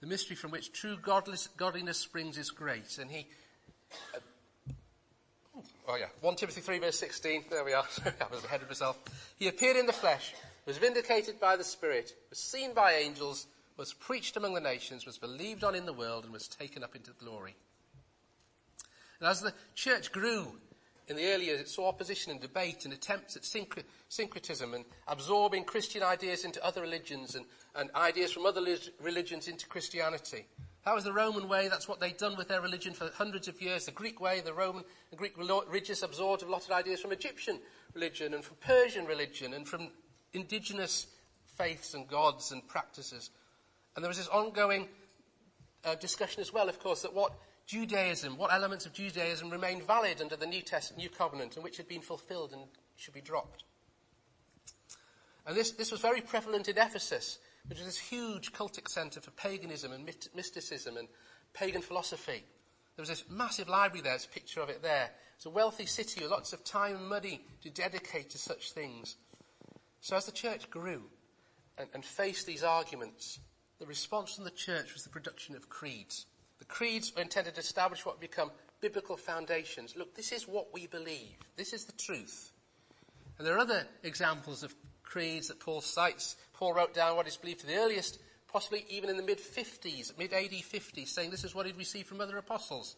the 0.03 0.09
mystery 0.09 0.35
from 0.35 0.51
which 0.51 0.73
true 0.73 0.99
godliness 0.99 1.97
springs 1.97 2.37
is 2.37 2.51
great. 2.51 2.99
And 2.99 3.09
he. 3.09 3.29
Uh, 4.13 4.19
oh, 5.87 5.97
yeah. 5.97 6.07
1 6.21 6.35
Timothy 6.35 6.61
3, 6.61 6.81
verse 6.81 6.99
16. 6.99 7.45
There 7.49 7.65
we 7.65 7.73
are. 7.73 7.85
I 8.05 8.35
was 8.35 8.45
ahead 8.45 8.63
of 8.63 8.69
myself. 8.69 8.99
He 9.39 9.47
appeared 9.47 9.77
in 9.77 9.87
the 9.87 9.93
flesh, 9.93 10.35
was 10.67 10.77
vindicated 10.77 11.39
by 11.39 11.55
the 11.55 11.63
Spirit, 11.63 12.13
was 12.31 12.41
seen 12.41 12.75
by 12.75 12.95
angels, 12.95 13.47
was 13.77 13.95
preached 13.95 14.37
among 14.37 14.55
the 14.55 14.61
nations, 14.61 15.07
was 15.07 15.19
believed 15.19 15.63
on 15.63 15.77
in 15.77 15.87
the 15.87 15.93
world, 15.93 16.25
and 16.25 16.33
was 16.33 16.49
taken 16.49 16.83
up 16.83 16.97
into 16.97 17.13
glory. 17.13 17.55
And 19.21 19.29
as 19.29 19.41
the 19.41 19.55
church 19.77 20.11
grew 20.11 20.59
in 21.09 21.17
the 21.17 21.33
early 21.33 21.47
years, 21.47 21.61
it 21.61 21.69
saw 21.69 21.89
opposition 21.89 22.31
and 22.31 22.41
debate 22.41 22.85
and 22.85 22.95
attempts 22.95 23.37
at 23.37 23.45
syncretism 23.45 24.75
and 24.75 24.85
absorbing 25.09 25.65
Christian 25.65 26.03
ideas 26.03 26.45
into 26.45 26.65
other 26.65 26.81
religions 26.81 27.35
and, 27.35 27.45
and 27.75 27.91
ideas 27.95 28.33
from 28.33 28.47
other 28.47 28.65
religions 29.01 29.49
into 29.49 29.67
Christianity. 29.67 30.47
That 30.85 30.95
was 30.95 31.05
the 31.05 31.13
Roman 31.13 31.49
way. 31.49 31.69
That's 31.69 31.89
what 31.89 32.01
they'd 32.01 32.17
done 32.17 32.37
with 32.37 32.49
their 32.49 32.61
religion 32.61 32.93
for 32.93 33.11
hundreds 33.15 33.47
of 33.47 33.63
years. 33.63 33.87
The 33.87 33.93
Greek 33.93 34.21
way, 34.21 34.41
the 34.41 34.53
Roman 34.53 34.85
and 35.11 35.19
Greek 35.19 35.37
religious 35.39 36.03
absorbed 36.03 36.43
a 36.43 36.51
lot 36.51 36.65
of 36.65 36.73
ideas 36.73 37.01
from 37.01 37.13
Egyptian 37.13 37.61
religion 37.95 38.35
and 38.35 38.45
from 38.45 38.57
Persian 38.61 39.07
religion 39.07 39.55
and 39.55 39.67
from 39.67 39.91
indigenous 40.33 41.07
faiths 41.57 41.95
and 41.95 42.09
gods 42.09 42.51
and 42.51 42.67
practices. 42.67 43.31
And 43.95 44.05
there 44.05 44.09
was 44.09 44.19
this 44.19 44.29
ongoing 44.29 44.89
uh, 45.85 45.95
discussion 45.97 46.41
as 46.41 46.53
well, 46.53 46.69
of 46.69 46.81
course, 46.81 47.03
that 47.03 47.15
what 47.15 47.33
Judaism, 47.73 48.37
what 48.37 48.53
elements 48.53 48.85
of 48.85 48.93
Judaism 48.93 49.49
remained 49.49 49.87
valid 49.87 50.21
under 50.21 50.37
the 50.37 50.45
New 50.45 50.61
Testament, 50.61 51.03
New 51.03 51.09
Covenant, 51.09 51.55
and 51.55 51.65
which 51.65 51.79
had 51.79 51.89
been 51.89 52.03
fulfilled 52.03 52.53
and 52.53 52.65
should 52.97 53.15
be 53.15 53.23
dropped. 53.23 53.65
And 55.47 55.57
this, 55.57 55.71
this 55.71 55.91
was 55.91 56.03
very 56.03 56.21
prevalent 56.21 56.69
in 56.69 56.77
Ephesus, 56.77 57.39
which 57.67 57.79
was 57.79 57.87
this 57.87 57.97
huge 57.97 58.53
cultic 58.53 58.91
center 58.91 59.23
for 59.23 59.31
paganism 59.31 59.91
and 59.91 60.05
mysticism 60.35 60.99
and 60.99 61.09
pagan 61.55 61.81
philosophy. 61.81 62.45
There 62.95 63.03
was 63.03 63.09
this 63.09 63.25
massive 63.31 63.71
library 63.71 64.03
there, 64.03 64.13
there's 64.13 64.27
a 64.27 64.29
picture 64.29 64.61
of 64.61 64.69
it 64.69 64.83
there. 64.83 65.09
It's 65.37 65.47
a 65.47 65.51
wealthy 65.51 65.87
city 65.87 66.21
with 66.21 66.31
lots 66.31 66.53
of 66.53 66.65
time 66.65 66.97
and 66.97 67.09
money 67.09 67.41
to 67.63 67.71
dedicate 67.71 68.29
to 68.31 68.39
such 68.39 68.73
things. 68.73 69.17
So 70.03 70.15
as 70.15 70.27
the 70.27 70.33
church 70.33 70.69
grew 70.69 71.05
and, 71.79 71.89
and 71.95 72.05
faced 72.05 72.47
these 72.47 72.65
arguments, 72.65 73.39
the 73.79 73.87
response 73.87 74.35
from 74.35 74.45
the 74.45 74.51
church 74.51 74.93
was 74.93 75.05
the 75.05 75.09
production 75.09 75.57
of 75.57 75.71
creeds. 75.71 76.27
The 76.63 76.69
creeds 76.69 77.13
were 77.13 77.23
intended 77.23 77.55
to 77.57 77.61
establish 77.61 78.07
what 78.07 78.21
become 78.21 78.53
biblical 78.81 79.17
foundations. 79.17 79.97
Look, 79.97 80.15
this 80.15 80.31
is 80.31 80.47
what 80.47 80.73
we 80.73 80.87
believe. 80.87 81.35
This 81.57 81.73
is 81.73 81.87
the 81.87 81.93
truth. 81.93 82.53
And 83.37 83.45
there 83.45 83.57
are 83.57 83.59
other 83.59 83.85
examples 84.05 84.63
of 84.63 84.73
creeds 85.03 85.49
that 85.49 85.59
Paul 85.59 85.81
cites. 85.81 86.37
Paul 86.53 86.75
wrote 86.75 86.95
down 86.95 87.17
what 87.17 87.27
is 87.27 87.37
believed 87.37 87.63
to 87.63 87.67
the 87.67 87.79
earliest, 87.79 88.21
possibly 88.47 88.87
even 88.89 89.11
in 89.11 89.17
the 89.17 89.25
mid 89.25 89.41
50s, 89.41 90.17
mid 90.17 90.33
AD 90.33 90.53
50s, 90.53 91.09
saying 91.09 91.33
this 91.33 91.43
is 91.43 91.53
what 91.53 91.67
he'd 91.67 91.77
received 91.77 92.07
from 92.07 92.21
other 92.21 92.39
apostles 92.39 92.95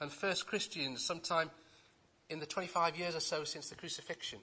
and 0.00 0.10
first 0.10 0.46
Christians 0.46 1.04
sometime 1.04 1.50
in 2.30 2.40
the 2.40 2.46
25 2.46 2.96
years 2.96 3.14
or 3.14 3.20
so 3.20 3.44
since 3.44 3.68
the 3.68 3.76
crucifixion. 3.76 4.38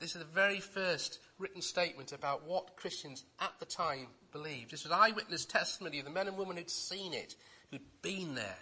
This 0.00 0.14
is 0.14 0.20
the 0.20 0.28
very 0.34 0.60
first 0.60 1.18
written 1.38 1.62
statement 1.62 2.12
about 2.12 2.46
what 2.46 2.76
Christians 2.76 3.24
at 3.40 3.52
the 3.58 3.64
time 3.64 4.08
believed. 4.32 4.70
This 4.70 4.84
was 4.84 4.92
eyewitness 4.92 5.46
testimony 5.46 5.98
of 5.98 6.04
the 6.04 6.10
men 6.10 6.28
and 6.28 6.36
women 6.36 6.58
who'd 6.58 6.68
seen 6.68 7.14
it, 7.14 7.36
who'd 7.74 8.02
been 8.02 8.34
there. 8.34 8.58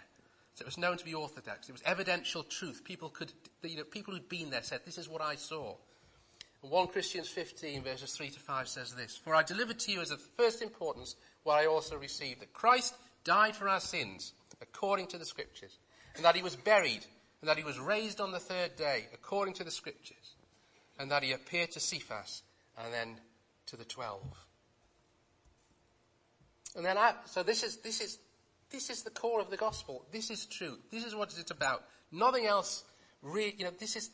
So 0.55 0.63
it 0.63 0.65
was 0.65 0.77
known 0.77 0.97
to 0.97 1.05
be 1.05 1.13
orthodox. 1.13 1.69
It 1.69 1.71
was 1.71 1.83
evidential 1.85 2.43
truth. 2.43 2.83
People 2.83 3.09
could, 3.09 3.31
you 3.63 3.77
know, 3.77 3.83
people 3.83 4.13
who'd 4.13 4.29
been 4.29 4.49
there 4.49 4.63
said, 4.63 4.81
this 4.85 4.97
is 4.97 5.09
what 5.09 5.21
I 5.21 5.35
saw. 5.35 5.75
And 6.61 6.71
1 6.71 6.87
Corinthians 6.87 7.29
15 7.29 7.83
verses 7.83 8.11
3 8.11 8.29
to 8.29 8.39
5 8.39 8.67
says 8.67 8.93
this, 8.93 9.15
For 9.15 9.35
I 9.35 9.43
delivered 9.43 9.79
to 9.79 9.91
you 9.91 10.01
as 10.01 10.11
of 10.11 10.21
first 10.37 10.61
importance 10.61 11.15
what 11.43 11.59
I 11.59 11.65
also 11.65 11.97
received, 11.97 12.41
that 12.41 12.53
Christ 12.53 12.95
died 13.23 13.55
for 13.55 13.69
our 13.69 13.79
sins, 13.79 14.33
according 14.61 15.07
to 15.07 15.17
the 15.17 15.25
scriptures, 15.25 15.77
and 16.15 16.25
that 16.25 16.35
he 16.35 16.43
was 16.43 16.55
buried, 16.55 17.05
and 17.41 17.49
that 17.49 17.57
he 17.57 17.63
was 17.63 17.79
raised 17.79 18.21
on 18.21 18.31
the 18.31 18.39
third 18.39 18.75
day, 18.75 19.07
according 19.13 19.55
to 19.55 19.63
the 19.63 19.71
scriptures, 19.71 20.35
and 20.99 21.11
that 21.11 21.23
he 21.23 21.31
appeared 21.31 21.71
to 21.71 21.79
Cephas, 21.79 22.43
and 22.77 22.93
then 22.93 23.15
to 23.67 23.75
the 23.75 23.85
twelve. 23.85 24.21
And 26.75 26.85
then, 26.85 26.97
I, 26.97 27.13
so 27.25 27.43
this 27.43 27.63
is, 27.63 27.77
this 27.77 28.01
is, 28.01 28.17
this 28.73 28.89
is 28.89 29.03
the 29.03 29.11
core 29.11 29.39
of 29.39 29.49
the 29.51 29.57
gospel. 29.57 30.03
This 30.11 30.29
is 30.31 30.45
true. 30.47 30.77
This 30.91 31.05
is 31.05 31.15
what 31.15 31.33
it's 31.37 31.51
about. 31.51 31.83
Nothing 32.11 32.47
else 32.47 32.83
you 33.23 33.63
know, 33.63 33.71
this 33.79 33.95
is, 33.95 34.09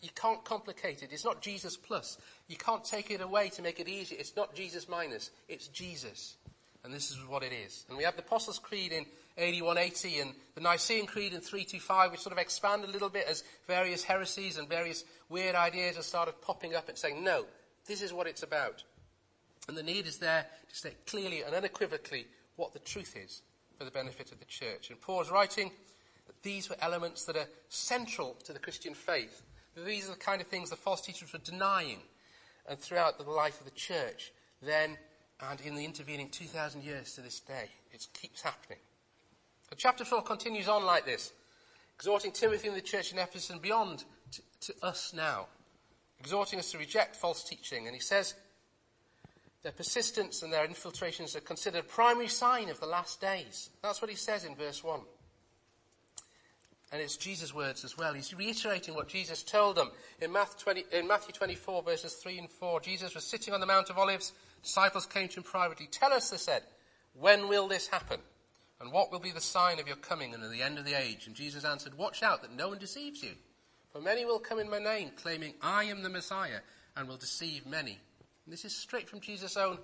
you 0.00 0.08
can't 0.14 0.44
complicate 0.44 1.02
it. 1.02 1.10
It's 1.12 1.24
not 1.24 1.40
Jesus 1.40 1.76
plus. 1.76 2.18
You 2.48 2.56
can't 2.56 2.84
take 2.84 3.10
it 3.10 3.20
away 3.20 3.48
to 3.50 3.62
make 3.62 3.78
it 3.78 3.88
easier. 3.88 4.18
It's 4.18 4.34
not 4.36 4.54
Jesus 4.54 4.88
minus. 4.88 5.30
It's 5.48 5.68
Jesus. 5.68 6.36
And 6.82 6.92
this 6.92 7.10
is 7.10 7.18
what 7.28 7.42
it 7.42 7.52
is. 7.52 7.86
And 7.88 7.96
we 7.96 8.04
have 8.04 8.16
the 8.16 8.22
Apostles' 8.22 8.58
Creed 8.58 8.92
in 8.92 9.06
AD 9.38 9.62
180 9.62 10.20
and 10.20 10.34
the 10.54 10.60
Nicene 10.60 11.06
Creed 11.06 11.32
in 11.32 11.40
325, 11.40 12.10
which 12.10 12.20
sort 12.20 12.32
of 12.32 12.38
expand 12.38 12.84
a 12.84 12.88
little 12.88 13.08
bit 13.08 13.26
as 13.28 13.44
various 13.66 14.02
heresies 14.02 14.58
and 14.58 14.68
various 14.68 15.04
weird 15.28 15.54
ideas 15.54 15.96
have 15.96 16.04
started 16.04 16.40
popping 16.42 16.74
up 16.74 16.88
and 16.88 16.98
saying, 16.98 17.22
no, 17.22 17.44
this 17.86 18.02
is 18.02 18.12
what 18.12 18.26
it's 18.26 18.42
about. 18.42 18.82
And 19.68 19.76
the 19.76 19.82
need 19.82 20.06
is 20.06 20.18
there 20.18 20.46
to 20.68 20.74
state 20.74 21.06
clearly 21.06 21.42
and 21.42 21.54
unequivocally 21.54 22.26
what 22.56 22.72
the 22.72 22.80
truth 22.80 23.16
is 23.16 23.42
for 23.84 23.90
the 23.90 23.98
benefit 23.98 24.32
of 24.32 24.38
the 24.38 24.46
church. 24.46 24.90
And 24.90 25.00
Paul's 25.00 25.30
writing 25.30 25.70
that 26.26 26.42
these 26.42 26.70
were 26.70 26.76
elements 26.80 27.24
that 27.24 27.36
are 27.36 27.48
central 27.68 28.36
to 28.44 28.52
the 28.52 28.58
Christian 28.58 28.94
faith. 28.94 29.42
These 29.84 30.08
are 30.08 30.12
the 30.12 30.18
kind 30.18 30.40
of 30.40 30.46
things 30.46 30.70
the 30.70 30.76
false 30.76 31.02
teachers 31.02 31.32
were 31.32 31.38
denying 31.40 31.98
and 32.68 32.78
throughout 32.78 33.18
the 33.18 33.30
life 33.30 33.58
of 33.58 33.66
the 33.66 33.72
church 33.72 34.32
then 34.62 34.96
and 35.50 35.60
in 35.60 35.74
the 35.74 35.84
intervening 35.84 36.30
2,000 36.30 36.82
years 36.82 37.14
to 37.14 37.20
this 37.20 37.40
day. 37.40 37.68
It 37.92 38.06
keeps 38.14 38.40
happening. 38.40 38.78
Chapter 39.76 40.04
4 40.04 40.22
continues 40.22 40.68
on 40.68 40.86
like 40.86 41.04
this, 41.04 41.32
exhorting 41.96 42.30
Timothy 42.30 42.68
and 42.68 42.76
the 42.76 42.80
church 42.80 43.12
in 43.12 43.18
Ephesus 43.18 43.50
and 43.50 43.60
beyond 43.60 44.04
to, 44.30 44.42
to 44.60 44.74
us 44.82 45.12
now, 45.14 45.46
exhorting 46.20 46.60
us 46.60 46.70
to 46.70 46.78
reject 46.78 47.16
false 47.16 47.42
teaching. 47.42 47.86
And 47.86 47.94
he 47.94 48.00
says, 48.00 48.34
their 49.64 49.72
persistence 49.72 50.42
and 50.42 50.52
their 50.52 50.66
infiltrations 50.66 51.34
are 51.34 51.40
considered 51.40 51.80
a 51.80 51.82
primary 51.82 52.28
sign 52.28 52.68
of 52.68 52.78
the 52.78 52.86
last 52.86 53.20
days. 53.20 53.70
That's 53.82 54.00
what 54.00 54.10
he 54.10 54.16
says 54.16 54.44
in 54.44 54.54
verse 54.54 54.84
1. 54.84 55.00
And 56.92 57.00
it's 57.00 57.16
Jesus' 57.16 57.54
words 57.54 57.82
as 57.82 57.96
well. 57.96 58.12
He's 58.12 58.34
reiterating 58.34 58.94
what 58.94 59.08
Jesus 59.08 59.42
told 59.42 59.76
them 59.76 59.90
in 60.20 60.30
Matthew, 60.30 60.74
20, 60.74 60.84
in 60.92 61.08
Matthew 61.08 61.32
24, 61.32 61.82
verses 61.82 62.12
3 62.12 62.38
and 62.38 62.50
4. 62.50 62.80
Jesus 62.80 63.14
was 63.14 63.24
sitting 63.24 63.54
on 63.54 63.60
the 63.60 63.66
Mount 63.66 63.88
of 63.88 63.98
Olives. 63.98 64.32
Disciples 64.62 65.06
came 65.06 65.28
to 65.28 65.36
him 65.36 65.42
privately. 65.42 65.88
Tell 65.90 66.12
us, 66.12 66.30
they 66.30 66.36
said, 66.36 66.62
when 67.18 67.48
will 67.48 67.66
this 67.66 67.88
happen? 67.88 68.20
And 68.80 68.92
what 68.92 69.10
will 69.10 69.18
be 69.18 69.30
the 69.30 69.40
sign 69.40 69.80
of 69.80 69.86
your 69.86 69.96
coming 69.96 70.34
and 70.34 70.44
of 70.44 70.50
the 70.50 70.62
end 70.62 70.78
of 70.78 70.84
the 70.84 70.94
age? 70.94 71.26
And 71.26 71.34
Jesus 71.34 71.64
answered, 71.64 71.96
Watch 71.96 72.22
out 72.22 72.42
that 72.42 72.54
no 72.54 72.68
one 72.68 72.78
deceives 72.78 73.22
you. 73.22 73.30
For 73.92 74.00
many 74.00 74.26
will 74.26 74.40
come 74.40 74.58
in 74.58 74.68
my 74.68 74.78
name, 74.78 75.12
claiming, 75.16 75.54
I 75.62 75.84
am 75.84 76.02
the 76.02 76.10
Messiah, 76.10 76.58
and 76.96 77.08
will 77.08 77.16
deceive 77.16 77.64
many. 77.64 77.98
And 78.44 78.52
this 78.52 78.64
is 78.64 78.74
straight 78.74 79.08
from 79.08 79.20
Jesus' 79.20 79.56
own 79.56 79.78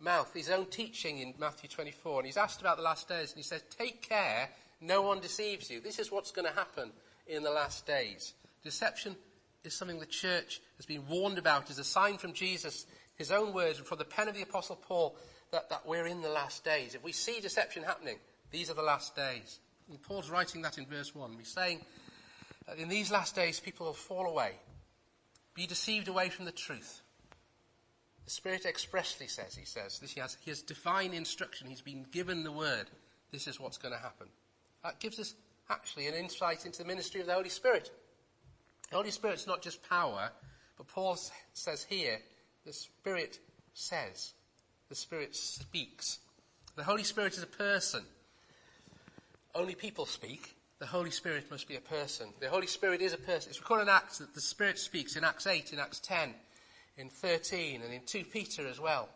mouth, 0.00 0.32
his 0.34 0.50
own 0.50 0.66
teaching 0.66 1.18
in 1.18 1.34
Matthew 1.38 1.68
24. 1.68 2.20
And 2.20 2.26
he's 2.26 2.36
asked 2.36 2.60
about 2.60 2.76
the 2.76 2.82
last 2.82 3.08
days, 3.08 3.30
and 3.30 3.36
he 3.36 3.42
says, 3.42 3.62
Take 3.76 4.02
care, 4.08 4.48
no 4.80 5.02
one 5.02 5.20
deceives 5.20 5.70
you. 5.70 5.80
This 5.80 5.98
is 5.98 6.12
what's 6.12 6.30
going 6.30 6.46
to 6.46 6.54
happen 6.54 6.92
in 7.26 7.42
the 7.42 7.50
last 7.50 7.86
days. 7.86 8.34
Deception 8.62 9.16
is 9.64 9.74
something 9.74 9.98
the 9.98 10.06
church 10.06 10.60
has 10.76 10.86
been 10.86 11.06
warned 11.08 11.38
about 11.38 11.70
as 11.70 11.78
a 11.78 11.84
sign 11.84 12.18
from 12.18 12.32
Jesus, 12.32 12.86
his 13.16 13.30
own 13.30 13.52
words, 13.52 13.78
and 13.78 13.86
from 13.86 13.98
the 13.98 14.04
pen 14.04 14.28
of 14.28 14.34
the 14.34 14.42
Apostle 14.42 14.76
Paul, 14.76 15.16
that, 15.52 15.70
that 15.70 15.86
we're 15.86 16.06
in 16.06 16.22
the 16.22 16.28
last 16.28 16.64
days. 16.64 16.94
If 16.94 17.02
we 17.02 17.12
see 17.12 17.40
deception 17.40 17.82
happening, 17.82 18.16
these 18.50 18.70
are 18.70 18.74
the 18.74 18.82
last 18.82 19.16
days. 19.16 19.60
And 19.88 20.00
Paul's 20.02 20.30
writing 20.30 20.62
that 20.62 20.78
in 20.78 20.86
verse 20.86 21.14
1. 21.14 21.34
He's 21.38 21.52
saying, 21.52 21.80
in 22.76 22.88
these 22.88 23.10
last 23.10 23.34
days, 23.34 23.60
people 23.60 23.86
will 23.86 23.92
fall 23.92 24.26
away, 24.26 24.52
be 25.54 25.66
deceived 25.66 26.08
away 26.08 26.28
from 26.28 26.44
the 26.44 26.52
truth. 26.52 27.00
The 28.26 28.32
Spirit 28.32 28.66
expressly 28.66 29.28
says, 29.28 29.54
he 29.54 29.64
says, 29.64 30.00
this, 30.00 30.12
he, 30.12 30.20
has, 30.20 30.36
he 30.40 30.50
has 30.50 30.60
divine 30.60 31.14
instruction. 31.14 31.68
He's 31.68 31.80
been 31.80 32.04
given 32.10 32.42
the 32.42 32.50
word. 32.50 32.86
This 33.30 33.46
is 33.46 33.60
what's 33.60 33.78
going 33.78 33.94
to 33.94 34.00
happen. 34.00 34.26
That 34.82 34.98
gives 34.98 35.20
us 35.20 35.34
actually 35.70 36.08
an 36.08 36.14
insight 36.14 36.66
into 36.66 36.82
the 36.82 36.88
ministry 36.88 37.20
of 37.20 37.28
the 37.28 37.34
Holy 37.34 37.48
Spirit. 37.48 37.90
The 38.90 38.96
Holy 38.96 39.12
Spirit's 39.12 39.46
not 39.46 39.62
just 39.62 39.88
power, 39.88 40.30
but 40.76 40.88
Paul 40.88 41.16
says 41.52 41.86
here, 41.88 42.18
the 42.64 42.72
Spirit 42.72 43.38
says. 43.74 44.32
The 44.88 44.96
Spirit 44.96 45.36
speaks. 45.36 46.18
The 46.74 46.84
Holy 46.84 47.04
Spirit 47.04 47.34
is 47.34 47.44
a 47.44 47.48
person. 47.48 48.02
Only 49.54 49.76
people 49.76 50.04
speak. 50.04 50.56
The 50.80 50.86
Holy 50.86 51.12
Spirit 51.12 51.48
must 51.50 51.68
be 51.68 51.76
a 51.76 51.80
person. 51.80 52.28
The 52.40 52.48
Holy 52.48 52.66
Spirit 52.66 53.00
is 53.00 53.12
a 53.12 53.18
person. 53.18 53.50
It's 53.50 53.60
recorded 53.60 53.84
in 53.84 53.88
Acts 53.88 54.18
that 54.18 54.34
the 54.34 54.40
Spirit 54.40 54.78
speaks 54.80 55.14
in 55.14 55.22
Acts 55.22 55.46
8, 55.46 55.72
in 55.72 55.78
Acts 55.78 56.00
10, 56.00 56.34
in 56.96 57.08
13, 57.08 57.82
and 57.82 57.92
in 57.92 58.00
2 58.06 58.24
Peter 58.24 58.66
as 58.66 58.80
well. 58.80 59.08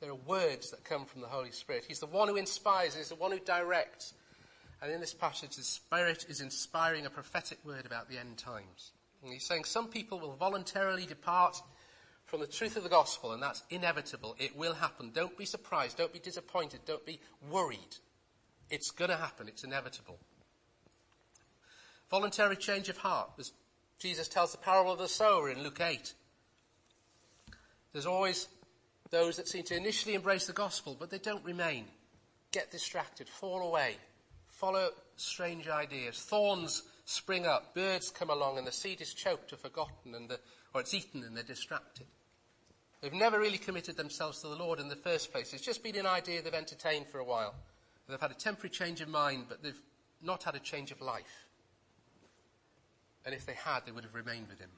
There 0.00 0.10
are 0.10 0.14
words 0.14 0.70
that 0.70 0.84
come 0.84 1.06
from 1.06 1.22
the 1.22 1.26
Holy 1.26 1.50
Spirit. 1.50 1.84
He's 1.88 2.00
the 2.00 2.06
one 2.06 2.28
who 2.28 2.36
inspires, 2.36 2.94
he's 2.94 3.08
the 3.08 3.14
one 3.14 3.32
who 3.32 3.40
directs. 3.40 4.14
And 4.82 4.92
in 4.92 5.00
this 5.00 5.14
passage, 5.14 5.56
the 5.56 5.62
Spirit 5.62 6.26
is 6.28 6.40
inspiring 6.40 7.06
a 7.06 7.10
prophetic 7.10 7.58
word 7.64 7.86
about 7.86 8.08
the 8.10 8.18
end 8.18 8.36
times. 8.36 8.92
And 9.22 9.32
he's 9.32 9.46
saying 9.46 9.64
some 9.64 9.88
people 9.88 10.20
will 10.20 10.36
voluntarily 10.36 11.06
depart 11.06 11.56
from 12.26 12.40
the 12.40 12.46
truth 12.46 12.76
of 12.76 12.82
the 12.82 12.88
gospel, 12.88 13.32
and 13.32 13.42
that's 13.42 13.62
inevitable. 13.70 14.36
It 14.38 14.56
will 14.56 14.74
happen. 14.74 15.12
Don't 15.14 15.36
be 15.38 15.46
surprised. 15.46 15.96
Don't 15.96 16.12
be 16.12 16.18
disappointed. 16.18 16.80
Don't 16.84 17.06
be 17.06 17.20
worried. 17.50 17.96
It's 18.68 18.90
going 18.90 19.10
to 19.10 19.16
happen. 19.16 19.48
It's 19.48 19.64
inevitable. 19.64 20.18
Voluntary 22.10 22.56
change 22.56 22.88
of 22.88 22.98
heart, 22.98 23.30
as 23.38 23.52
Jesus 23.98 24.28
tells 24.28 24.52
the 24.52 24.58
parable 24.58 24.92
of 24.92 24.98
the 24.98 25.08
sower 25.08 25.50
in 25.50 25.62
Luke 25.62 25.80
8. 25.80 26.12
There's 27.96 28.04
always 28.04 28.46
those 29.08 29.38
that 29.38 29.48
seem 29.48 29.62
to 29.64 29.74
initially 29.74 30.14
embrace 30.14 30.46
the 30.46 30.52
gospel, 30.52 30.94
but 31.00 31.08
they 31.08 31.16
don't 31.16 31.42
remain. 31.46 31.86
Get 32.52 32.70
distracted, 32.70 33.26
fall 33.26 33.66
away, 33.66 33.96
follow 34.48 34.90
strange 35.16 35.66
ideas. 35.66 36.20
Thorns 36.20 36.82
spring 37.06 37.46
up, 37.46 37.74
birds 37.74 38.10
come 38.10 38.28
along, 38.28 38.58
and 38.58 38.66
the 38.66 38.70
seed 38.70 39.00
is 39.00 39.14
choked 39.14 39.54
or 39.54 39.56
forgotten, 39.56 40.14
and 40.14 40.28
the, 40.28 40.38
or 40.74 40.82
it's 40.82 40.92
eaten 40.92 41.24
and 41.24 41.34
they're 41.34 41.42
distracted. 41.42 42.04
They've 43.00 43.14
never 43.14 43.40
really 43.40 43.56
committed 43.56 43.96
themselves 43.96 44.42
to 44.42 44.48
the 44.48 44.56
Lord 44.56 44.78
in 44.78 44.88
the 44.88 44.96
first 44.96 45.32
place. 45.32 45.54
It's 45.54 45.64
just 45.64 45.82
been 45.82 45.96
an 45.96 46.04
idea 46.04 46.42
they've 46.42 46.52
entertained 46.52 47.06
for 47.06 47.20
a 47.20 47.24
while. 47.24 47.54
They've 48.10 48.20
had 48.20 48.30
a 48.30 48.34
temporary 48.34 48.68
change 48.68 49.00
of 49.00 49.08
mind, 49.08 49.46
but 49.48 49.62
they've 49.62 49.80
not 50.22 50.42
had 50.42 50.54
a 50.54 50.60
change 50.60 50.90
of 50.90 51.00
life. 51.00 51.46
And 53.24 53.34
if 53.34 53.46
they 53.46 53.54
had, 53.54 53.86
they 53.86 53.92
would 53.92 54.04
have 54.04 54.14
remained 54.14 54.48
with 54.48 54.60
him. 54.60 54.68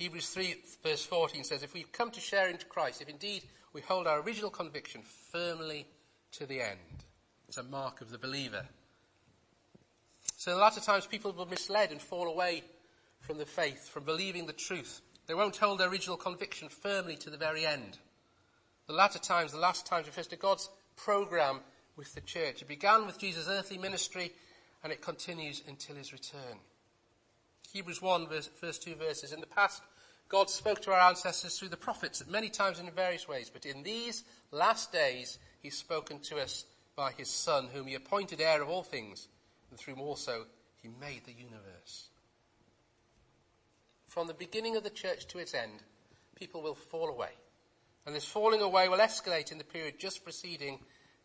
Hebrews 0.00 0.30
3, 0.30 0.54
verse 0.82 1.04
14 1.04 1.44
says, 1.44 1.62
If 1.62 1.74
we 1.74 1.82
come 1.82 2.10
to 2.12 2.20
share 2.20 2.48
into 2.48 2.64
Christ, 2.64 3.02
if 3.02 3.10
indeed 3.10 3.42
we 3.74 3.82
hold 3.82 4.06
our 4.06 4.22
original 4.22 4.48
conviction 4.48 5.02
firmly 5.30 5.86
to 6.32 6.46
the 6.46 6.62
end, 6.62 7.04
it's 7.46 7.58
a 7.58 7.62
mark 7.62 8.00
of 8.00 8.10
the 8.10 8.16
believer. 8.16 8.64
So, 10.38 10.56
a 10.56 10.58
lot 10.58 10.78
of 10.78 10.84
times 10.84 11.04
people 11.04 11.32
will 11.32 11.44
misled 11.44 11.90
and 11.90 12.00
fall 12.00 12.28
away 12.28 12.62
from 13.20 13.36
the 13.36 13.44
faith, 13.44 13.90
from 13.90 14.04
believing 14.04 14.46
the 14.46 14.54
truth. 14.54 15.02
They 15.26 15.34
won't 15.34 15.58
hold 15.58 15.80
their 15.80 15.90
original 15.90 16.16
conviction 16.16 16.70
firmly 16.70 17.16
to 17.16 17.28
the 17.28 17.36
very 17.36 17.66
end. 17.66 17.98
The 18.86 18.94
latter 18.94 19.18
times, 19.18 19.52
the 19.52 19.58
last 19.58 19.84
times 19.84 20.06
refers 20.06 20.28
to 20.28 20.36
God's 20.36 20.70
program 20.96 21.60
with 21.96 22.14
the 22.14 22.22
church. 22.22 22.62
It 22.62 22.68
began 22.68 23.04
with 23.04 23.18
Jesus' 23.18 23.48
earthly 23.50 23.76
ministry 23.76 24.32
and 24.82 24.94
it 24.94 25.02
continues 25.02 25.62
until 25.68 25.96
his 25.96 26.10
return. 26.10 26.56
Hebrews 27.72 28.02
1, 28.02 28.28
verse, 28.28 28.48
first 28.60 28.82
two 28.82 28.94
verses. 28.94 29.32
In 29.32 29.40
the 29.40 29.46
past, 29.46 29.82
God 30.28 30.50
spoke 30.50 30.80
to 30.82 30.92
our 30.92 31.08
ancestors 31.08 31.58
through 31.58 31.68
the 31.68 31.76
prophets 31.76 32.22
many 32.28 32.48
times 32.48 32.78
and 32.78 32.88
in 32.88 32.94
various 32.94 33.28
ways, 33.28 33.50
but 33.52 33.66
in 33.66 33.82
these 33.82 34.24
last 34.50 34.92
days, 34.92 35.38
he's 35.62 35.76
spoken 35.76 36.20
to 36.20 36.38
us 36.38 36.64
by 36.96 37.12
his 37.12 37.28
Son, 37.28 37.68
whom 37.72 37.86
he 37.86 37.94
appointed 37.94 38.40
heir 38.40 38.62
of 38.62 38.68
all 38.68 38.82
things, 38.82 39.28
and 39.70 39.78
through 39.78 39.94
whom 39.94 40.02
also 40.02 40.44
he 40.82 40.88
made 41.00 41.24
the 41.24 41.32
universe. 41.32 42.08
From 44.08 44.26
the 44.26 44.34
beginning 44.34 44.76
of 44.76 44.82
the 44.82 44.90
church 44.90 45.26
to 45.28 45.38
its 45.38 45.54
end, 45.54 45.82
people 46.34 46.62
will 46.62 46.74
fall 46.74 47.08
away. 47.08 47.30
And 48.06 48.14
this 48.14 48.24
falling 48.24 48.60
away 48.60 48.88
will 48.88 48.98
escalate 48.98 49.52
in 49.52 49.58
the 49.58 49.64
period 49.64 50.00
just 50.00 50.24
preceding 50.24 50.80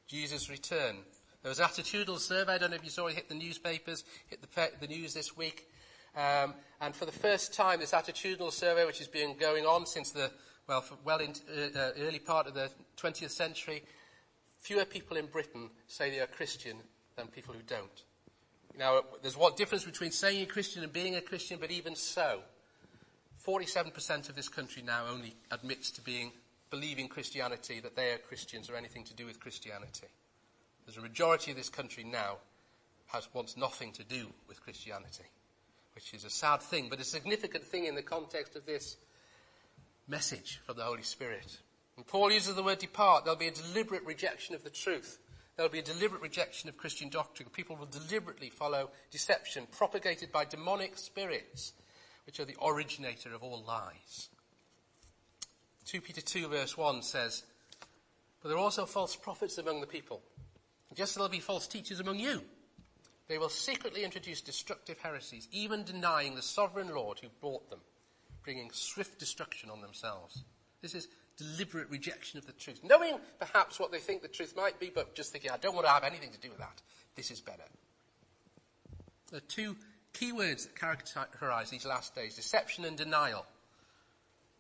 Jesus' 0.08 0.50
return. 0.50 0.98
There 1.42 1.50
was 1.50 1.60
an 1.60 1.66
attitudinal 1.66 2.20
survey, 2.20 2.54
I 2.54 2.58
don't 2.58 2.72
know 2.72 2.76
if 2.76 2.84
you 2.84 2.90
saw 2.90 3.08
it 3.08 3.16
hit 3.16 3.30
the 3.30 3.36
newspapers, 3.36 4.04
hit 4.28 4.42
the, 4.42 4.72
the 4.80 4.88
news 4.88 5.14
this 5.14 5.36
week. 5.36 5.68
Um, 6.16 6.54
and 6.82 6.96
for 6.96 7.06
the 7.06 7.12
first 7.12 7.54
time, 7.54 7.80
this 7.80 7.92
attitudinal 7.92 8.52
survey, 8.52 8.86
which 8.86 9.00
has 9.00 9.08
been 9.08 9.38
going 9.38 9.66
on 9.66 9.86
since 9.86 10.12
the, 10.12 10.32
well, 10.68 10.84
well 11.04 11.20
uh, 11.22 11.78
uh, 11.78 11.92
early 12.00 12.20
part 12.20 12.48
of 12.48 12.54
the 12.54 12.70
20th 12.98 13.32
century, 13.32 13.84
fewer 14.60 14.86
people 14.86 15.18
in 15.18 15.26
Britain 15.26 15.70
say 15.88 16.10
they 16.10 16.20
are 16.20 16.28
Christian 16.28 16.78
than 17.16 17.28
people 17.28 17.54
who 17.54 17.62
don't. 17.68 18.04
Now, 18.78 19.02
there's 19.22 19.38
what 19.38 19.58
difference 19.58 19.86
between 19.86 20.12
saying 20.12 20.38
you're 20.38 20.48
Christian 20.48 20.84
and 20.84 20.92
being 20.92 21.16
a 21.16 21.22
Christian, 21.22 21.60
but 21.60 21.72
even 21.72 21.96
so, 21.96 22.42
47% 23.46 24.30
of 24.30 24.36
this 24.36 24.50
country 24.50 24.82
now 24.82 25.06
only 25.10 25.36
admits 25.52 25.92
to 25.92 26.02
being 26.02 26.32
believing 26.70 27.08
Christianity, 27.08 27.80
that 27.80 27.96
they 27.96 28.12
are 28.12 28.18
Christians 28.18 28.70
or 28.70 28.76
anything 28.76 29.04
to 29.06 29.14
do 29.14 29.26
with 29.26 29.40
Christianity. 29.40 30.08
There's 30.86 30.98
a 30.98 31.02
majority 31.02 31.52
of 31.52 31.58
this 31.58 31.70
country 31.70 32.04
now 32.04 32.38
has 33.08 33.28
wants 33.34 33.56
nothing 33.56 33.92
to 33.94 34.04
do 34.04 34.28
with 34.48 34.62
Christianity, 34.62 35.26
which 35.96 36.14
is 36.14 36.26
a 36.26 36.30
sad 36.30 36.62
thing, 36.62 36.88
but 36.90 37.00
a 37.00 37.06
significant 37.06 37.64
thing 37.64 37.86
in 37.86 37.96
the 37.96 38.02
context 38.02 38.56
of 38.56 38.66
this 38.66 38.98
message 40.08 40.60
from 40.66 40.78
the 40.78 40.84
Holy 40.84 41.04
Spirit. 41.04 41.58
And 41.98 42.06
Paul 42.06 42.32
uses 42.32 42.56
the 42.56 42.64
word 42.64 42.80
depart. 42.80 43.24
There'll 43.24 43.40
be 43.40 43.48
a 43.48 43.52
deliberate 43.52 44.06
rejection 44.06 44.54
of 44.54 44.64
the 44.64 44.70
truth. 44.70 45.20
There'll 45.56 45.72
be 45.72 45.80
a 45.80 45.84
deliberate 45.84 46.22
rejection 46.22 46.68
of 46.68 46.78
Christian 46.78 47.10
doctrine. 47.10 47.48
People 47.50 47.78
will 47.78 47.86
deliberately 47.86 48.50
follow 48.50 48.90
deception 49.10 49.68
propagated 49.72 50.32
by 50.32 50.44
demonic 50.44 50.98
spirits 50.98 51.74
which 52.26 52.40
are 52.40 52.46
the 52.46 52.58
originator 52.62 53.34
of 53.34 53.44
all 53.44 53.64
lies. 53.66 54.30
2 55.86 56.02
Peter 56.02 56.22
2 56.22 56.48
verse 56.48 56.78
1 56.78 57.02
says, 57.04 57.44
But 58.42 58.50
there 58.50 58.58
are 58.58 58.62
also 58.62 58.86
false 58.86 59.16
prophets 59.16 59.58
among 59.58 59.80
the 59.80 59.88
people, 59.88 60.22
just 60.96 61.12
as 61.12 61.16
there'll 61.16 61.30
be 61.30 61.40
false 61.40 61.68
teachers 61.68 62.00
among 62.00 62.20
you. 62.20 62.42
They 63.28 63.38
will 63.38 63.50
secretly 63.50 64.04
introduce 64.04 64.42
destructive 64.42 65.00
heresies, 65.00 65.48
even 65.52 65.84
denying 65.84 66.36
the 66.36 66.42
sovereign 66.42 66.90
Lord 66.90 67.20
who 67.20 67.30
brought 67.42 67.70
them, 67.70 67.80
bringing 68.44 68.70
swift 68.72 69.20
destruction 69.20 69.70
on 69.70 69.82
themselves. 69.82 70.44
This 70.82 70.94
is 70.94 71.08
deliberate 71.38 71.90
rejection 71.90 72.38
of 72.38 72.46
the 72.46 72.54
truth, 72.54 72.82
knowing 72.84 73.18
perhaps 73.40 73.80
what 73.80 73.92
they 73.92 73.98
think 73.98 74.22
the 74.22 74.28
truth 74.28 74.56
might 74.56 74.80
be, 74.80 74.92
but 74.94 75.16
just 75.16 75.32
thinking, 75.32 75.52
I 75.52 75.58
don't 75.58 75.74
want 75.74 75.88
to 75.88 75.92
have 75.92 76.04
anything 76.04 76.32
to 76.32 76.40
do 76.40 76.50
with 76.50 76.60
that. 76.60 76.82
This 77.16 77.32
is 77.32 77.42
better. 77.42 77.64
There 79.32 79.38
are 79.38 79.48
two 79.48 79.76
key 80.14 80.32
words 80.32 80.66
that 80.66 80.76
characterize 80.76 81.70
these 81.70 81.86
last 81.86 82.16
days 82.16 82.36
deception 82.36 82.86
and 82.86 82.96
denial. 82.96 83.46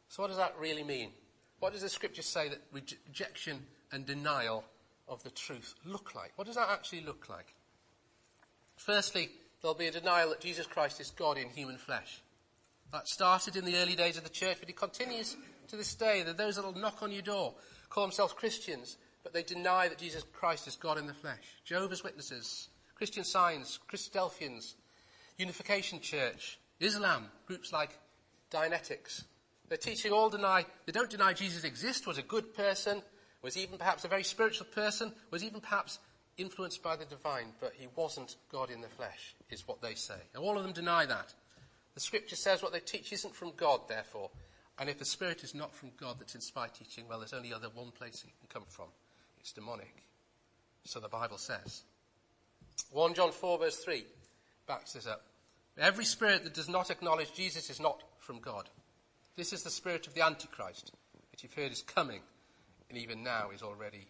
So, 0.10 0.24
what 0.24 0.30
does 0.30 0.38
that 0.38 0.56
really 0.60 0.84
mean? 0.84 1.12
What 1.60 1.74
does 1.74 1.82
the 1.82 1.90
scripture 1.90 2.22
say 2.22 2.50
that 2.50 2.62
rejection 2.72 3.64
and 3.92 4.06
denial 4.06 4.64
of 5.08 5.24
the 5.24 5.30
truth 5.30 5.76
look 5.86 6.16
like? 6.16 6.34
What 6.36 6.48
does 6.48 6.56
that 6.56 6.70
actually 6.70 7.02
look 7.02 7.30
like? 7.30 7.54
Firstly, 8.76 9.30
there'll 9.62 9.76
be 9.76 9.88
a 9.88 9.92
denial 9.92 10.30
that 10.30 10.40
Jesus 10.40 10.68
Christ 10.68 11.00
is 11.00 11.12
God 11.12 11.38
in 11.38 11.50
human 11.50 11.78
flesh. 11.78 12.22
That 12.92 13.08
started 13.08 13.56
in 13.56 13.66
the 13.66 13.78
early 13.78 13.96
days 13.96 14.18
of 14.18 14.24
the 14.24 14.30
church, 14.30 14.58
but 14.60 14.70
it 14.70 14.76
continues 14.76 15.36
to 15.68 15.76
this 15.76 15.96
day. 15.96 16.22
Are 16.22 16.34
those 16.34 16.56
that 16.56 16.66
will 16.66 16.74
knock 16.74 17.02
on 17.02 17.12
your 17.12 17.22
door, 17.22 17.56
call 17.90 18.04
themselves 18.04 18.34
Christians, 18.34 18.98
but 19.24 19.34
they 19.34 19.44
deny 19.44 19.88
that 19.88 19.98
Jesus 19.98 20.24
Christ 20.34 20.68
is 20.68 20.76
God 20.76 20.98
in 20.98 21.08
the 21.08 21.14
flesh. 21.14 21.58
Jehovah's 21.66 22.04
Witnesses, 22.04 22.70
Christian 22.94 23.24
Science, 23.24 23.80
Christadelphians, 23.92 24.76
Unification 25.38 26.00
Church, 26.00 26.60
Islam, 26.80 27.26
groups 27.48 27.74
like 27.74 27.98
Dianetics. 28.52 29.24
They're 29.68 29.78
teaching 29.78 30.12
all 30.12 30.30
deny, 30.30 30.66
they 30.86 30.92
don't 30.92 31.10
deny 31.10 31.34
Jesus 31.34 31.64
exists, 31.64 32.06
was 32.06 32.20
a 32.20 32.24
good 32.24 32.54
person, 32.54 33.02
was 33.42 33.58
even 33.58 33.78
perhaps 33.78 34.06
a 34.06 34.08
very 34.08 34.24
spiritual 34.24 34.68
person, 34.68 35.12
was 35.32 35.44
even 35.44 35.60
perhaps 35.60 36.00
influenced 36.38 36.84
by 36.84 36.96
the 36.96 37.06
divine, 37.06 37.48
but 37.60 37.74
he 37.78 37.88
wasn't 37.96 38.36
God 38.52 38.70
in 38.70 38.82
the 38.82 38.88
flesh, 38.88 39.36
is 39.50 39.68
what 39.68 39.82
they 39.82 39.96
say. 39.96 40.20
And 40.34 40.44
all 40.44 40.58
of 40.58 40.64
them 40.64 40.74
deny 40.74 41.06
that. 41.06 41.34
The 41.94 42.00
scripture 42.00 42.36
says 42.36 42.62
what 42.62 42.74
they 42.74 42.80
teach 42.80 43.14
isn't 43.14 43.36
from 43.36 43.54
God, 43.56 43.82
therefore. 43.88 44.30
And 44.78 44.90
if 44.90 45.00
the 45.00 45.06
spirit 45.06 45.44
is 45.44 45.56
not 45.56 45.74
from 45.74 45.92
God 45.98 46.18
that's 46.20 46.36
inspired 46.36 46.74
teaching, 46.74 47.06
well, 47.08 47.20
there's 47.20 47.34
only 47.34 47.54
other 47.54 47.70
one 47.74 47.92
place 47.92 48.24
it 48.26 48.34
can 48.40 48.50
come 48.50 48.68
from. 48.68 48.88
It's 49.40 49.54
demonic. 49.54 50.04
So 50.84 51.00
the 51.00 51.08
Bible 51.08 51.38
says. 51.38 51.84
1 52.92 53.14
John 53.14 53.32
4 53.32 53.58
verse 53.60 53.78
3 53.78 54.04
backs 54.68 54.94
this 54.94 55.08
up. 55.08 55.24
Every 55.78 56.06
spirit 56.06 56.44
that 56.44 56.54
does 56.54 56.70
not 56.70 56.90
acknowledge 56.90 57.34
Jesus 57.34 57.70
is 57.70 57.80
not 57.80 58.02
from 58.18 58.40
God. 58.40 58.70
This 59.36 59.54
is 59.54 59.64
the 59.64 59.70
spirit 59.70 60.08
of 60.08 60.14
the 60.14 60.24
Antichrist, 60.24 60.92
which 61.32 61.44
you've 61.44 61.54
heard 61.54 61.72
is 61.72 61.82
coming, 61.82 62.22
and 62.90 62.98
even 62.98 63.24
now 63.24 63.50
is 63.54 63.62
already. 63.62 64.08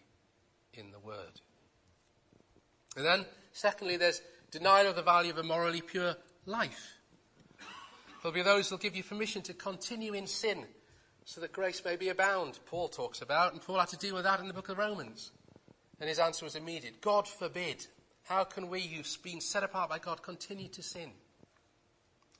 And 2.96 3.04
then, 3.04 3.26
secondly, 3.52 3.96
there's 3.96 4.22
denial 4.50 4.88
of 4.88 4.96
the 4.96 5.02
value 5.02 5.30
of 5.30 5.38
a 5.38 5.42
morally 5.42 5.82
pure 5.82 6.16
life. 6.46 6.94
There'll 8.22 8.34
be 8.34 8.42
those 8.42 8.68
who'll 8.68 8.78
give 8.78 8.96
you 8.96 9.04
permission 9.04 9.42
to 9.42 9.54
continue 9.54 10.14
in 10.14 10.26
sin 10.26 10.64
so 11.24 11.40
that 11.40 11.52
grace 11.52 11.84
may 11.84 11.96
be 11.96 12.08
abound, 12.08 12.58
Paul 12.66 12.88
talks 12.88 13.20
about, 13.20 13.52
and 13.52 13.60
Paul 13.60 13.78
had 13.78 13.88
to 13.88 13.96
deal 13.96 14.14
with 14.14 14.24
that 14.24 14.40
in 14.40 14.48
the 14.48 14.54
book 14.54 14.68
of 14.68 14.78
Romans. 14.78 15.32
And 16.00 16.08
his 16.08 16.18
answer 16.18 16.44
was 16.44 16.56
immediate 16.56 17.00
God 17.00 17.28
forbid. 17.28 17.86
How 18.24 18.42
can 18.42 18.68
we, 18.68 18.80
who've 18.80 19.18
been 19.22 19.40
set 19.40 19.62
apart 19.62 19.88
by 19.88 19.98
God, 19.98 20.22
continue 20.22 20.68
to 20.68 20.82
sin? 20.82 21.10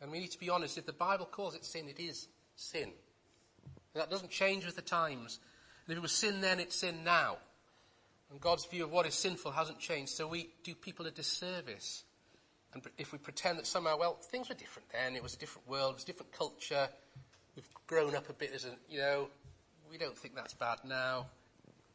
And 0.00 0.10
we 0.10 0.18
need 0.18 0.32
to 0.32 0.40
be 0.40 0.50
honest 0.50 0.78
if 0.78 0.86
the 0.86 0.92
Bible 0.92 1.26
calls 1.26 1.54
it 1.54 1.64
sin, 1.64 1.88
it 1.88 2.00
is 2.00 2.28
sin. 2.56 2.90
And 3.94 4.02
that 4.02 4.10
doesn't 4.10 4.30
change 4.30 4.66
with 4.66 4.76
the 4.76 4.82
times. 4.82 5.38
And 5.86 5.92
if 5.92 5.98
it 5.98 6.02
was 6.02 6.12
sin 6.12 6.40
then, 6.40 6.58
it's 6.58 6.76
sin 6.76 7.04
now. 7.04 7.36
And 8.30 8.40
God's 8.40 8.64
view 8.66 8.84
of 8.84 8.90
what 8.90 9.06
is 9.06 9.14
sinful 9.14 9.52
hasn't 9.52 9.78
changed, 9.78 10.12
so 10.12 10.26
we 10.26 10.50
do 10.64 10.74
people 10.74 11.06
a 11.06 11.10
disservice. 11.10 12.04
And 12.74 12.82
if 12.98 13.12
we 13.12 13.18
pretend 13.18 13.58
that 13.58 13.66
somehow, 13.66 13.98
well, 13.98 14.14
things 14.14 14.48
were 14.48 14.54
different 14.54 14.88
then, 14.92 15.16
it 15.16 15.22
was 15.22 15.34
a 15.34 15.38
different 15.38 15.68
world, 15.68 15.92
it 15.92 15.94
was 15.94 16.02
a 16.02 16.06
different 16.06 16.32
culture, 16.32 16.88
we've 17.54 17.68
grown 17.86 18.14
up 18.14 18.28
a 18.28 18.32
bit 18.32 18.52
as 18.54 18.64
a, 18.64 18.70
you 18.88 18.98
know, 18.98 19.28
we 19.90 19.96
don't 19.98 20.16
think 20.16 20.34
that's 20.34 20.54
bad 20.54 20.78
now. 20.84 21.26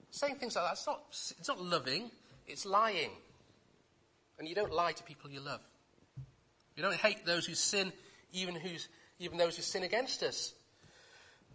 Saying 0.10 0.36
things 0.36 0.56
like 0.56 0.66
that, 0.66 0.74
it's 0.74 0.88
not, 0.88 1.04
it's 1.10 1.48
not 1.48 1.62
loving, 1.62 2.10
it's 2.48 2.66
lying. 2.66 3.12
And 4.40 4.48
you 4.48 4.56
don't 4.56 4.74
lie 4.74 4.94
to 4.94 5.04
people 5.04 5.30
you 5.30 5.40
love. 5.40 5.62
You 6.76 6.84
don't 6.84 6.96
hate 6.96 7.26
those 7.26 7.46
who 7.46 7.54
sin, 7.54 7.92
even, 8.34 8.56
who's, 8.56 8.88
even 9.20 9.38
those 9.38 9.56
who 9.56 9.62
sin 9.62 9.84
against 9.84 10.24
us. 10.24 10.54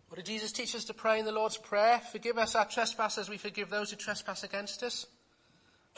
What 0.08 0.16
did 0.16 0.26
Jesus 0.26 0.52
teach 0.52 0.74
us 0.74 0.84
to 0.84 0.94
pray 0.94 1.18
in 1.18 1.24
the 1.24 1.32
Lord's 1.32 1.56
Prayer? 1.56 2.00
Forgive 2.12 2.38
us 2.38 2.54
our 2.54 2.64
trespasses, 2.64 3.28
we 3.28 3.38
forgive 3.38 3.70
those 3.70 3.90
who 3.90 3.96
trespass 3.96 4.44
against 4.44 4.82
us. 4.82 5.06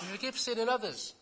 We 0.00 0.06
forgive 0.08 0.38
sin 0.38 0.58
in 0.58 0.68
others, 0.68 1.14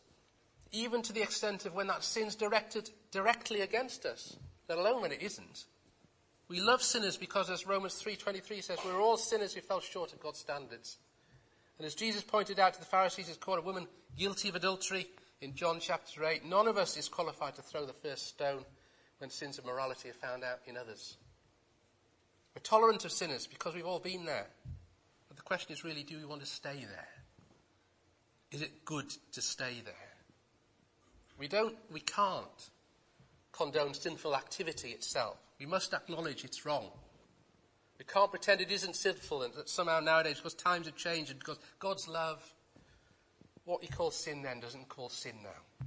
even 0.70 1.02
to 1.02 1.12
the 1.12 1.22
extent 1.22 1.66
of 1.66 1.74
when 1.74 1.86
that 1.88 2.04
sin's 2.04 2.34
directed 2.34 2.90
directly 3.10 3.62
against 3.62 4.04
us, 4.04 4.36
let 4.68 4.78
alone 4.78 5.02
when 5.02 5.12
it 5.12 5.22
isn't. 5.22 5.64
We 6.48 6.60
love 6.60 6.82
sinners 6.82 7.16
because, 7.16 7.50
as 7.50 7.66
Romans 7.66 8.00
3.23 8.00 8.62
says, 8.62 8.78
we're 8.84 9.00
all 9.00 9.16
sinners 9.16 9.54
who 9.54 9.60
fell 9.60 9.80
short 9.80 10.12
of 10.12 10.20
God's 10.20 10.38
standards. 10.38 10.98
And 11.78 11.86
as 11.86 11.94
Jesus 11.94 12.22
pointed 12.22 12.60
out 12.60 12.74
to 12.74 12.80
the 12.80 12.86
Pharisees 12.86 13.28
who 13.28 13.34
called 13.34 13.58
a 13.58 13.62
woman 13.62 13.88
guilty 14.16 14.48
of 14.48 14.54
adultery 14.54 15.08
in 15.40 15.54
John 15.54 15.80
chapter 15.80 16.24
8, 16.24 16.44
none 16.44 16.68
of 16.68 16.76
us 16.76 16.96
is 16.96 17.08
qualified 17.08 17.56
to 17.56 17.62
throw 17.62 17.84
the 17.84 17.92
first 17.92 18.28
stone 18.28 18.64
when 19.18 19.30
sins 19.30 19.58
of 19.58 19.64
morality 19.64 20.08
are 20.08 20.12
found 20.12 20.44
out 20.44 20.60
in 20.66 20.76
others. 20.76 21.16
Tolerant 22.66 23.04
of 23.04 23.12
sinners 23.12 23.46
because 23.46 23.76
we've 23.76 23.86
all 23.86 24.00
been 24.00 24.24
there. 24.24 24.48
But 25.28 25.36
the 25.36 25.44
question 25.44 25.72
is 25.72 25.84
really, 25.84 26.02
do 26.02 26.18
we 26.18 26.24
want 26.24 26.40
to 26.40 26.46
stay 26.48 26.84
there? 26.90 27.08
Is 28.50 28.60
it 28.60 28.84
good 28.84 29.06
to 29.34 29.40
stay 29.40 29.82
there? 29.84 29.94
We 31.38 31.46
don't, 31.46 31.76
we 31.92 32.00
can't 32.00 32.70
condone 33.52 33.94
sinful 33.94 34.34
activity 34.34 34.88
itself. 34.88 35.36
We 35.60 35.66
must 35.66 35.94
acknowledge 35.94 36.42
it's 36.42 36.66
wrong. 36.66 36.90
We 38.00 38.04
can't 38.04 38.32
pretend 38.32 38.60
it 38.60 38.72
isn't 38.72 38.96
sinful 38.96 39.42
and 39.44 39.54
that 39.54 39.68
somehow 39.68 40.00
nowadays, 40.00 40.38
because 40.38 40.54
times 40.54 40.86
have 40.86 40.96
changed 40.96 41.30
and 41.30 41.38
because 41.38 41.60
God's 41.78 42.08
love, 42.08 42.42
what 43.64 43.80
he 43.80 43.88
calls 43.88 44.16
sin 44.16 44.42
then 44.42 44.58
doesn't 44.58 44.88
call 44.88 45.08
sin 45.08 45.36
now. 45.40 45.86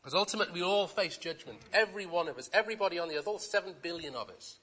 Because 0.00 0.14
ultimately 0.14 0.62
we 0.62 0.66
all 0.66 0.86
face 0.86 1.18
judgment. 1.18 1.58
Every 1.74 2.06
one 2.06 2.28
of 2.28 2.38
us, 2.38 2.48
everybody 2.54 2.98
on 2.98 3.08
the 3.08 3.18
earth, 3.18 3.28
all 3.28 3.38
seven 3.38 3.74
billion 3.82 4.14
of 4.14 4.30
us. 4.30 4.56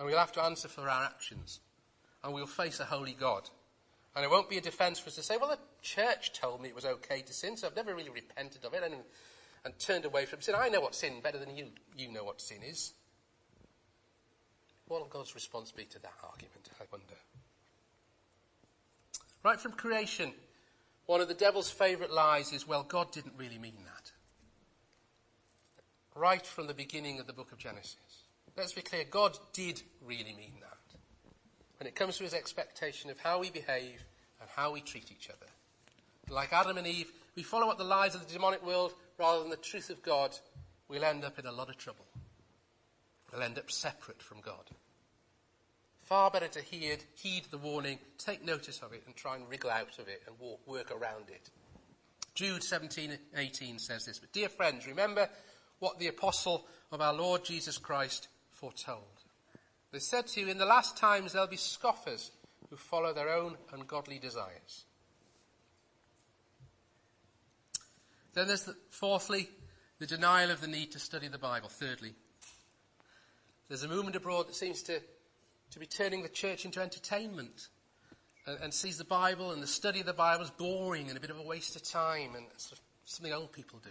And 0.00 0.08
we'll 0.08 0.18
have 0.18 0.32
to 0.32 0.42
answer 0.42 0.66
for 0.66 0.88
our 0.88 1.04
actions. 1.04 1.60
And 2.24 2.32
we'll 2.32 2.46
face 2.46 2.80
a 2.80 2.86
holy 2.86 3.12
God. 3.12 3.50
And 4.16 4.24
it 4.24 4.30
won't 4.30 4.48
be 4.48 4.56
a 4.56 4.62
defense 4.62 4.98
for 4.98 5.08
us 5.08 5.16
to 5.16 5.22
say, 5.22 5.36
well, 5.36 5.50
the 5.50 5.58
church 5.82 6.32
told 6.32 6.62
me 6.62 6.70
it 6.70 6.74
was 6.74 6.86
okay 6.86 7.20
to 7.20 7.34
sin, 7.34 7.58
so 7.58 7.66
I've 7.66 7.76
never 7.76 7.94
really 7.94 8.08
repented 8.08 8.64
of 8.64 8.72
it 8.72 8.82
and, 8.82 8.94
and 9.62 9.78
turned 9.78 10.06
away 10.06 10.24
from 10.24 10.40
sin. 10.40 10.54
I 10.56 10.70
know 10.70 10.80
what 10.80 10.94
sin 10.94 11.20
better 11.22 11.36
than 11.36 11.54
you, 11.54 11.66
you 11.94 12.10
know 12.10 12.24
what 12.24 12.40
sin 12.40 12.62
is. 12.66 12.94
What 14.88 15.02
will 15.02 15.08
God's 15.08 15.34
response 15.34 15.70
be 15.70 15.84
to 15.84 15.98
that 16.00 16.14
argument, 16.24 16.70
I 16.80 16.84
wonder? 16.90 17.14
Right 19.44 19.60
from 19.60 19.72
creation, 19.72 20.32
one 21.04 21.20
of 21.20 21.28
the 21.28 21.34
devil's 21.34 21.70
favourite 21.70 22.10
lies 22.10 22.54
is, 22.54 22.66
well, 22.66 22.84
God 22.84 23.12
didn't 23.12 23.34
really 23.36 23.58
mean 23.58 23.84
that. 23.84 24.12
Right 26.14 26.44
from 26.44 26.68
the 26.68 26.74
beginning 26.74 27.20
of 27.20 27.26
the 27.26 27.34
book 27.34 27.52
of 27.52 27.58
Genesis. 27.58 28.09
Let's 28.56 28.72
be 28.72 28.82
clear, 28.82 29.04
God 29.10 29.38
did 29.52 29.82
really 30.04 30.34
mean 30.36 30.54
that. 30.60 30.76
When 31.78 31.86
it 31.86 31.94
comes 31.94 32.18
to 32.18 32.24
his 32.24 32.34
expectation 32.34 33.10
of 33.10 33.18
how 33.18 33.40
we 33.40 33.50
behave 33.50 34.04
and 34.40 34.50
how 34.54 34.72
we 34.72 34.80
treat 34.80 35.10
each 35.10 35.30
other. 35.30 35.50
Like 36.28 36.52
Adam 36.52 36.76
and 36.76 36.86
Eve, 36.86 37.10
we 37.34 37.42
follow 37.42 37.70
up 37.70 37.78
the 37.78 37.84
lies 37.84 38.14
of 38.14 38.26
the 38.26 38.32
demonic 38.32 38.64
world 38.64 38.94
rather 39.18 39.40
than 39.40 39.50
the 39.50 39.56
truth 39.56 39.90
of 39.90 40.02
God, 40.02 40.36
we'll 40.88 41.04
end 41.04 41.24
up 41.24 41.38
in 41.38 41.46
a 41.46 41.52
lot 41.52 41.68
of 41.68 41.76
trouble. 41.76 42.06
We'll 43.32 43.42
end 43.42 43.58
up 43.58 43.70
separate 43.70 44.22
from 44.22 44.40
God. 44.40 44.70
Far 46.02 46.30
better 46.30 46.48
to 46.48 46.60
heed, 46.60 47.04
heed 47.14 47.44
the 47.50 47.58
warning, 47.58 47.98
take 48.18 48.44
notice 48.44 48.80
of 48.80 48.92
it, 48.92 49.04
and 49.06 49.14
try 49.14 49.36
and 49.36 49.48
wriggle 49.48 49.70
out 49.70 49.98
of 49.98 50.08
it 50.08 50.22
and 50.26 50.36
walk, 50.40 50.60
work 50.66 50.90
around 50.90 51.28
it. 51.28 51.50
Jude 52.34 52.64
17, 52.64 53.16
18 53.36 53.78
says 53.78 54.06
this. 54.06 54.18
But 54.18 54.32
dear 54.32 54.48
friends, 54.48 54.86
remember 54.86 55.28
what 55.78 55.98
the 55.98 56.08
apostle 56.08 56.66
of 56.90 57.00
our 57.00 57.14
Lord 57.14 57.44
Jesus 57.44 57.78
Christ 57.78 58.28
foretold. 58.60 59.24
They 59.92 59.98
said 59.98 60.26
to 60.28 60.40
you, 60.40 60.48
in 60.48 60.58
the 60.58 60.66
last 60.66 60.96
times 60.96 61.32
there'll 61.32 61.48
be 61.48 61.56
scoffers 61.56 62.30
who 62.68 62.76
follow 62.76 63.12
their 63.12 63.30
own 63.30 63.56
ungodly 63.72 64.18
desires. 64.18 64.84
Then 68.34 68.46
there's 68.46 68.62
the, 68.62 68.76
fourthly, 68.90 69.48
the 69.98 70.06
denial 70.06 70.50
of 70.50 70.60
the 70.60 70.68
need 70.68 70.92
to 70.92 71.00
study 71.00 71.26
the 71.26 71.38
Bible. 71.38 71.68
Thirdly, 71.68 72.14
there's 73.68 73.82
a 73.82 73.88
movement 73.88 74.16
abroad 74.16 74.46
that 74.48 74.54
seems 74.54 74.82
to, 74.84 75.00
to 75.72 75.78
be 75.80 75.86
turning 75.86 76.22
the 76.22 76.28
church 76.28 76.64
into 76.64 76.80
entertainment 76.80 77.68
and, 78.46 78.58
and 78.62 78.74
sees 78.74 78.98
the 78.98 79.04
Bible 79.04 79.50
and 79.50 79.62
the 79.62 79.66
study 79.66 80.00
of 80.00 80.06
the 80.06 80.12
Bible 80.12 80.44
as 80.44 80.50
boring 80.50 81.08
and 81.08 81.16
a 81.16 81.20
bit 81.20 81.30
of 81.30 81.38
a 81.38 81.42
waste 81.42 81.74
of 81.74 81.82
time 81.82 82.36
and 82.36 82.46
sort 82.56 82.78
of 82.78 82.80
something 83.04 83.32
old 83.32 83.50
people 83.50 83.80
do. 83.82 83.90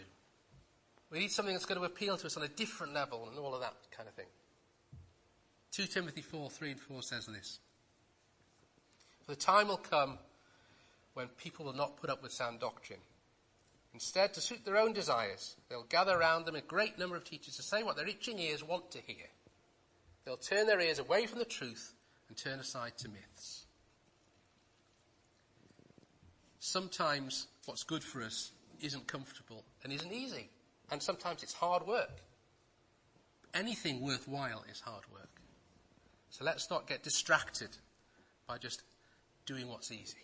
We 1.12 1.19
need 1.19 1.32
something 1.32 1.53
that's 1.53 1.65
going 1.65 1.79
to 1.79 1.86
appeal 1.86 2.17
to 2.17 2.27
us 2.27 2.38
on 2.38 2.43
a 2.43 2.47
different 2.47 2.93
level 2.93 3.27
and 3.29 3.38
all 3.38 3.53
of 3.53 3.62
that 3.62 3.73
kind 3.91 4.08
of 4.08 4.15
thing. 4.15 4.27
2 5.71 5.86
Timothy 5.86 6.21
4, 6.21 6.49
3 6.49 6.71
and 6.71 6.79
4 6.79 7.01
says 7.03 7.25
this. 7.27 7.60
For 9.25 9.32
the 9.32 9.38
time 9.39 9.67
will 9.67 9.77
come 9.77 10.17
when 11.13 11.27
people 11.27 11.65
will 11.65 11.73
not 11.73 11.97
put 11.97 12.10
up 12.10 12.23
with 12.23 12.32
sound 12.32 12.60
doctrine. 12.60 12.99
Instead, 13.93 14.34
to 14.34 14.41
suit 14.41 14.63
their 14.65 14.77
own 14.77 14.93
desires, 14.93 15.55
they'll 15.67 15.84
gather 15.84 16.15
around 16.15 16.45
them 16.45 16.55
a 16.55 16.62
great 16.62 16.97
number 16.99 17.15
of 17.15 17.23
teachers 17.23 17.55
to 17.58 17.63
say 17.63 17.84
what 17.84 17.95
their 17.95 18.08
itching 18.08 18.39
ears 18.39 18.63
want 18.63 18.91
to 18.91 18.99
hear. 19.01 19.25
They'll 20.25 20.38
turn 20.38 20.67
their 20.67 20.79
ears 20.79 20.99
away 20.99 21.25
from 21.25 21.39
the 21.39 21.45
truth 21.45 21.93
and 22.27 22.38
turn 22.38 22.60
aside 22.60 22.97
to 22.99 23.10
myths. 23.10 23.65
Sometimes 26.60 27.47
what's 27.65 27.84
good 27.84 28.03
for 28.03 28.21
us 28.21 28.51
isn't 28.82 29.08
comfortable 29.08 29.63
and 29.84 29.91
isn't 29.91 30.13
easy. 30.13 30.49
And 30.91 31.01
sometimes 31.01 31.43
it's 31.43 31.53
hard 31.53 31.86
work. 31.88 32.21
Anything 33.53 34.01
worthwhile 34.01 34.63
is 34.71 34.82
hard 34.82 35.03
work. 35.12 35.38
So 36.29 36.45
let's 36.45 36.69
not 36.69 36.87
get 36.87 37.03
distracted 37.03 37.69
by 38.47 38.57
just 38.57 38.83
doing 39.45 39.67
what's 39.67 39.91
easy. 39.91 40.17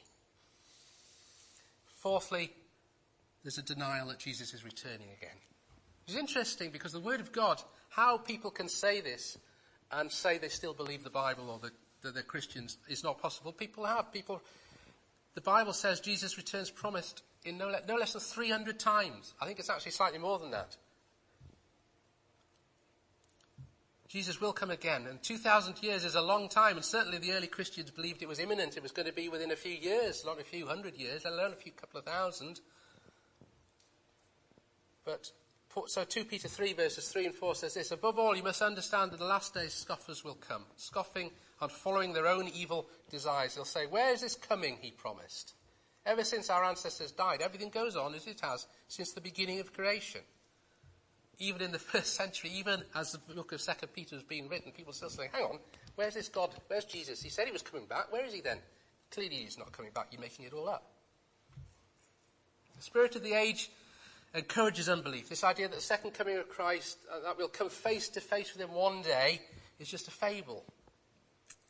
Fourthly, 1.96 2.52
there's 3.44 3.58
a 3.58 3.64
denial 3.64 4.08
that 4.08 4.20
Jesus 4.20 4.54
is 4.54 4.64
returning 4.64 5.08
again. 5.18 5.38
It's 6.08 6.16
interesting 6.16 6.70
because 6.70 6.92
the 6.92 7.00
Word 7.00 7.20
of 7.20 7.32
God, 7.32 7.62
how 7.90 8.18
people 8.18 8.52
can 8.52 8.70
say 8.70 9.02
this 9.02 9.38
and 9.92 10.12
say 10.12 10.38
they 10.38 10.50
still 10.50 10.74
believe 10.74 11.04
the 11.04 11.10
Bible 11.10 11.50
or 11.50 11.60
that, 11.60 11.72
that 12.02 12.14
they're 12.14 12.24
Christians 12.24 12.78
is 12.88 13.04
not 13.04 13.20
possible. 13.20 13.52
People 13.52 13.86
have. 13.86 14.12
People, 14.14 14.42
the 15.34 15.42
Bible 15.42 15.74
says 15.74 16.00
Jesus 16.00 16.38
returns 16.38 16.70
promised 16.70 17.24
in 17.44 17.58
no, 17.58 17.74
no 17.88 17.96
less 17.96 18.14
than 18.14 18.22
300 18.22 18.80
times. 18.80 19.34
I 19.42 19.46
think 19.46 19.60
it's 19.60 19.70
actually 19.70 19.92
slightly 19.92 20.20
more 20.20 20.40
than 20.40 20.52
that. 20.52 20.76
Jesus 24.08 24.40
will 24.40 24.54
come 24.54 24.70
again. 24.70 25.08
And 25.08 25.22
2,000 25.22 25.82
years 25.82 26.06
is 26.06 26.16
a 26.16 26.22
long 26.22 26.48
time, 26.48 26.76
and 26.76 26.86
certainly 26.86 27.18
the 27.18 27.32
early 27.32 27.48
Christians 27.48 27.90
believed 27.90 28.22
it 28.22 28.28
was 28.28 28.40
imminent. 28.40 28.78
It 28.78 28.84
was 28.84 28.92
going 28.92 29.08
to 29.08 29.14
be 29.14 29.30
within 29.30 29.52
a 29.52 29.56
few 29.56 29.74
years, 29.74 30.24
not 30.26 30.40
a 30.40 30.44
few 30.44 30.68
hundred 30.68 30.96
years, 30.96 31.26
let 31.26 31.34
alone 31.34 31.54
a 31.54 31.56
few 31.56 31.72
couple 31.72 32.00
of 32.00 32.06
thousand. 32.06 32.60
But 35.04 35.32
so 35.88 36.04
2 36.04 36.26
Peter 36.26 36.48
3 36.48 36.74
verses 36.74 37.10
3 37.10 37.28
and 37.28 37.36
4 37.36 37.56
says 37.56 37.74
this, 37.74 37.92
Above 37.92 38.20
all, 38.20 38.36
you 38.36 38.44
must 38.44 38.62
understand 38.62 39.12
that 39.12 39.20
the 39.20 39.26
last 39.26 39.54
days 39.54 39.74
scoffers 39.74 40.24
will 40.24 40.36
come, 40.36 40.64
scoffing 40.76 41.32
and 41.62 41.72
following 41.72 42.14
their 42.14 42.28
own 42.28 42.48
evil 42.54 42.88
desires. 43.10 43.56
They'll 43.56 43.66
say, 43.66 43.86
where 43.88 44.14
is 44.14 44.22
this 44.22 44.36
coming, 44.36 44.78
he 44.82 44.92
promised? 44.92 45.54
Ever 46.06 46.24
since 46.24 46.50
our 46.50 46.64
ancestors 46.64 47.12
died, 47.12 47.42
everything 47.42 47.70
goes 47.70 47.96
on 47.96 48.14
as 48.14 48.28
it 48.28 48.42
has 48.42 48.68
since 48.88 49.14
the 49.14 49.22
beginning 49.22 49.60
of 49.60 49.74
creation 49.74 50.22
even 51.40 51.62
in 51.62 51.72
the 51.72 51.80
first 51.94 52.16
century, 52.16 52.52
even 52.56 52.84
as 52.96 53.12
the 53.12 53.18
book 53.34 53.52
of 53.52 53.62
Second 53.62 53.90
Peter 53.94 54.16
was 54.16 54.24
being 54.24 54.48
written, 54.48 54.72
people 54.72 54.94
still 54.94 55.10
saying, 55.10 55.30
hang 55.34 55.44
on, 55.44 55.60
where's 55.96 56.14
this 56.14 56.30
God? 56.30 56.52
Where's 56.68 56.86
Jesus? 56.86 57.22
He 57.22 57.30
said 57.30 57.46
he 57.46 57.52
was 57.52 57.62
coming 57.62 57.86
back. 57.86 58.12
Where 58.12 58.26
is 58.26 58.34
he 58.34 58.42
then? 58.42 58.60
Clearly 59.12 59.36
he's 59.36 59.58
not 59.58 59.72
coming 59.72 59.92
back. 59.92 60.08
You're 60.12 60.22
making 60.22 60.46
it 60.46 60.54
all 60.54 60.70
up. 60.70 60.84
The 62.78 62.84
spirit 62.84 63.16
of 63.16 63.24
the 63.24 63.34
age 63.34 63.70
encourages 64.34 64.90
unbelief. 64.90 65.30
This 65.30 65.44
idea 65.44 65.68
that 65.68 65.76
the 65.76 65.82
second 65.82 66.12
coming 66.12 66.38
of 66.38 66.50
Christ, 66.50 66.98
uh, 67.12 67.22
that 67.22 67.38
we'll 67.38 67.48
come 67.48 67.70
face 67.70 68.10
to 68.10 68.22
face 68.22 68.54
with 68.54 68.62
him 68.62 68.76
one 68.76 69.02
day, 69.02 69.42
is 69.80 69.88
just 69.88 70.08
a 70.08 70.12
fable. 70.12 70.64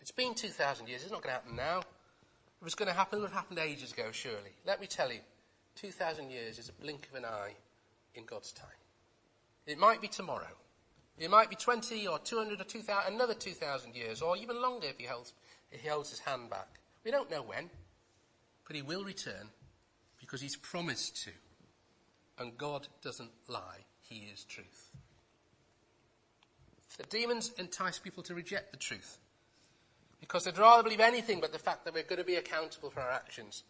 It's 0.02 0.12
been 0.12 0.34
2,000 0.34 0.88
years. 0.88 1.04
It's 1.04 1.12
not 1.12 1.22
going 1.22 1.34
to 1.34 1.42
happen 1.42 1.56
now. 1.56 1.80
It 1.80 2.64
was 2.64 2.76
going 2.76 2.88
to 2.88 2.94
happen, 2.96 3.20
it 3.20 3.22
would 3.22 3.30
have 3.30 3.38
happened 3.38 3.60
ages 3.60 3.92
ago, 3.92 4.12
surely. 4.12 4.56
Let 4.66 4.82
me 4.82 4.88
tell 4.88 5.12
you, 5.12 5.20
2,000 5.76 6.32
years 6.32 6.58
is 6.58 6.70
a 6.70 6.74
blink 6.74 7.08
of 7.12 7.18
an 7.18 7.26
eye 7.26 7.54
in 8.16 8.26
God's 8.26 8.52
time. 8.52 8.68
It 9.66 9.78
might 9.78 10.02
be 10.02 10.08
tomorrow. 10.08 10.56
It 11.18 11.32
might 11.32 11.50
be 11.50 11.56
20 11.56 12.08
or 12.08 12.20
200 12.20 12.60
or 12.60 12.64
2,000, 12.64 13.14
another 13.14 13.34
2,000 13.34 13.96
years, 13.96 14.22
or 14.22 14.36
even 14.38 14.62
longer 14.62 14.88
if 14.88 14.98
he 14.98 15.06
holds, 15.06 15.34
if 15.72 15.82
he 15.82 15.88
holds 15.88 16.10
his 16.10 16.20
hand 16.20 16.50
back. 16.50 16.68
We 17.04 17.12
don't 17.12 17.32
know 17.32 17.42
when, 17.42 17.70
but 18.68 18.76
he 18.76 18.82
will 18.82 19.04
return 19.04 19.50
because 20.20 20.42
he's 20.42 20.56
promised 20.56 21.24
to. 21.24 21.32
And 22.38 22.58
God 22.58 22.88
doesn't 23.02 23.32
lie, 23.48 23.86
he 24.02 24.28
is 24.34 24.44
truth. 24.44 24.92
The 26.98 27.04
demons 27.04 27.52
entice 27.58 28.00
people 28.00 28.24
to 28.24 28.36
reject 28.36 28.72
the 28.72 28.78
truth 28.78 29.20
because 30.20 30.46
they'd 30.46 30.58
rather 30.58 30.84
believe 30.84 31.02
anything 31.02 31.42
but 31.42 31.52
the 31.52 31.60
fact 31.60 31.86
that 31.86 31.94
we're 31.94 32.04
going 32.04 32.20
to 32.20 32.26
be 32.26 32.36
accountable 32.36 32.90
for 32.90 33.02
our 33.02 33.12
actions 33.12 33.64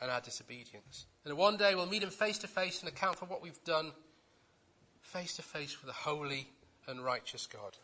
and 0.00 0.10
our 0.10 0.20
disobedience. 0.20 1.06
And 1.24 1.36
one 1.36 1.56
day 1.56 1.74
we'll 1.74 1.86
meet 1.86 2.02
him 2.02 2.10
face 2.10 2.38
to 2.38 2.48
face 2.48 2.80
and 2.80 2.88
account 2.88 3.16
for 3.16 3.26
what 3.26 3.42
we've 3.42 3.62
done 3.64 3.92
face 5.12 5.36
to 5.36 5.42
face 5.42 5.76
with 5.82 5.90
a 5.90 6.08
holy 6.08 6.48
and 6.88 7.04
righteous 7.04 7.46
God. 7.46 7.76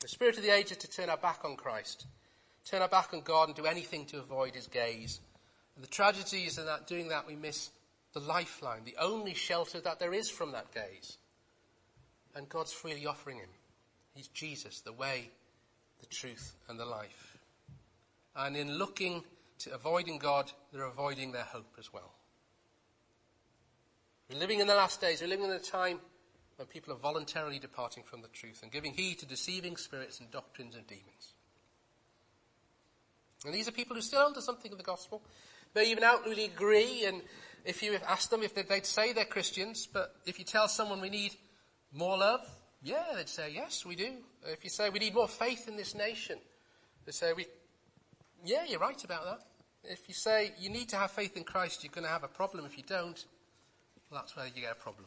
The 0.00 0.08
spirit 0.08 0.36
of 0.36 0.42
the 0.42 0.54
age 0.54 0.70
is 0.70 0.76
to 0.78 0.90
turn 0.90 1.08
our 1.08 1.16
back 1.16 1.40
on 1.42 1.56
Christ, 1.56 2.06
turn 2.66 2.82
our 2.82 2.88
back 2.88 3.14
on 3.14 3.22
God 3.22 3.48
and 3.48 3.56
do 3.56 3.64
anything 3.64 4.04
to 4.06 4.18
avoid 4.18 4.54
his 4.54 4.66
gaze. 4.66 5.20
And 5.74 5.82
the 5.82 5.88
tragedy 5.88 6.42
is 6.42 6.56
that 6.56 6.86
doing 6.86 7.08
that 7.08 7.26
we 7.26 7.34
miss 7.34 7.70
the 8.12 8.20
lifeline, 8.20 8.84
the 8.84 8.96
only 9.00 9.32
shelter 9.32 9.80
that 9.80 9.98
there 9.98 10.12
is 10.12 10.28
from 10.28 10.52
that 10.52 10.74
gaze. 10.74 11.16
And 12.34 12.46
God's 12.46 12.72
freely 12.72 13.06
offering 13.06 13.38
him. 13.38 13.48
He's 14.14 14.28
Jesus, 14.28 14.80
the 14.80 14.92
way, 14.92 15.30
the 16.00 16.06
truth, 16.06 16.56
and 16.68 16.78
the 16.78 16.84
life. 16.84 17.38
And 18.34 18.54
in 18.54 18.76
looking 18.76 19.24
to 19.60 19.74
avoiding 19.74 20.18
God, 20.18 20.52
they're 20.72 20.84
avoiding 20.84 21.32
their 21.32 21.44
hope 21.44 21.74
as 21.78 21.90
well. 21.90 22.12
We're 24.30 24.38
living 24.38 24.60
in 24.60 24.66
the 24.66 24.74
last 24.74 25.00
days. 25.00 25.20
We're 25.20 25.28
living 25.28 25.44
in 25.44 25.52
a 25.52 25.58
time 25.58 26.00
when 26.56 26.66
people 26.66 26.92
are 26.92 26.98
voluntarily 26.98 27.58
departing 27.58 28.02
from 28.02 28.22
the 28.22 28.28
truth 28.28 28.60
and 28.62 28.72
giving 28.72 28.92
heed 28.92 29.20
to 29.20 29.26
deceiving 29.26 29.76
spirits 29.76 30.18
and 30.18 30.30
doctrines 30.30 30.74
of 30.74 30.86
demons. 30.86 31.34
And 33.44 33.54
these 33.54 33.68
are 33.68 33.72
people 33.72 33.94
who 33.94 34.02
still 34.02 34.22
hold 34.22 34.34
to 34.34 34.42
something 34.42 34.72
of 34.72 34.78
the 34.78 34.84
gospel. 34.84 35.22
They 35.74 35.90
even 35.90 36.02
outwardly 36.02 36.46
agree, 36.46 37.04
and 37.04 37.22
if 37.64 37.82
you 37.82 37.98
ask 38.08 38.30
them 38.30 38.42
if 38.42 38.54
they'd 38.54 38.86
say 38.86 39.12
they're 39.12 39.24
Christians, 39.24 39.86
but 39.86 40.16
if 40.24 40.38
you 40.38 40.44
tell 40.44 40.66
someone 40.66 41.00
we 41.00 41.10
need 41.10 41.36
more 41.92 42.18
love, 42.18 42.40
yeah, 42.82 43.04
they'd 43.14 43.28
say, 43.28 43.52
yes, 43.52 43.86
we 43.86 43.94
do. 43.94 44.10
If 44.46 44.64
you 44.64 44.70
say 44.70 44.90
we 44.90 44.98
need 44.98 45.14
more 45.14 45.28
faith 45.28 45.68
in 45.68 45.76
this 45.76 45.94
nation, 45.94 46.38
they 47.04 47.12
say, 47.12 47.32
we, 47.32 47.46
yeah, 48.44 48.64
you're 48.66 48.80
right 48.80 49.02
about 49.04 49.24
that. 49.24 49.40
If 49.84 50.08
you 50.08 50.14
say 50.14 50.52
you 50.58 50.70
need 50.70 50.88
to 50.88 50.96
have 50.96 51.12
faith 51.12 51.36
in 51.36 51.44
Christ, 51.44 51.84
you're 51.84 51.92
going 51.92 52.04
to 52.04 52.10
have 52.10 52.24
a 52.24 52.28
problem 52.28 52.64
if 52.64 52.76
you 52.76 52.84
don't, 52.84 53.24
well, 54.10 54.20
that's 54.20 54.36
where 54.36 54.46
you 54.46 54.62
get 54.62 54.72
a 54.72 54.76
problem. 54.76 55.06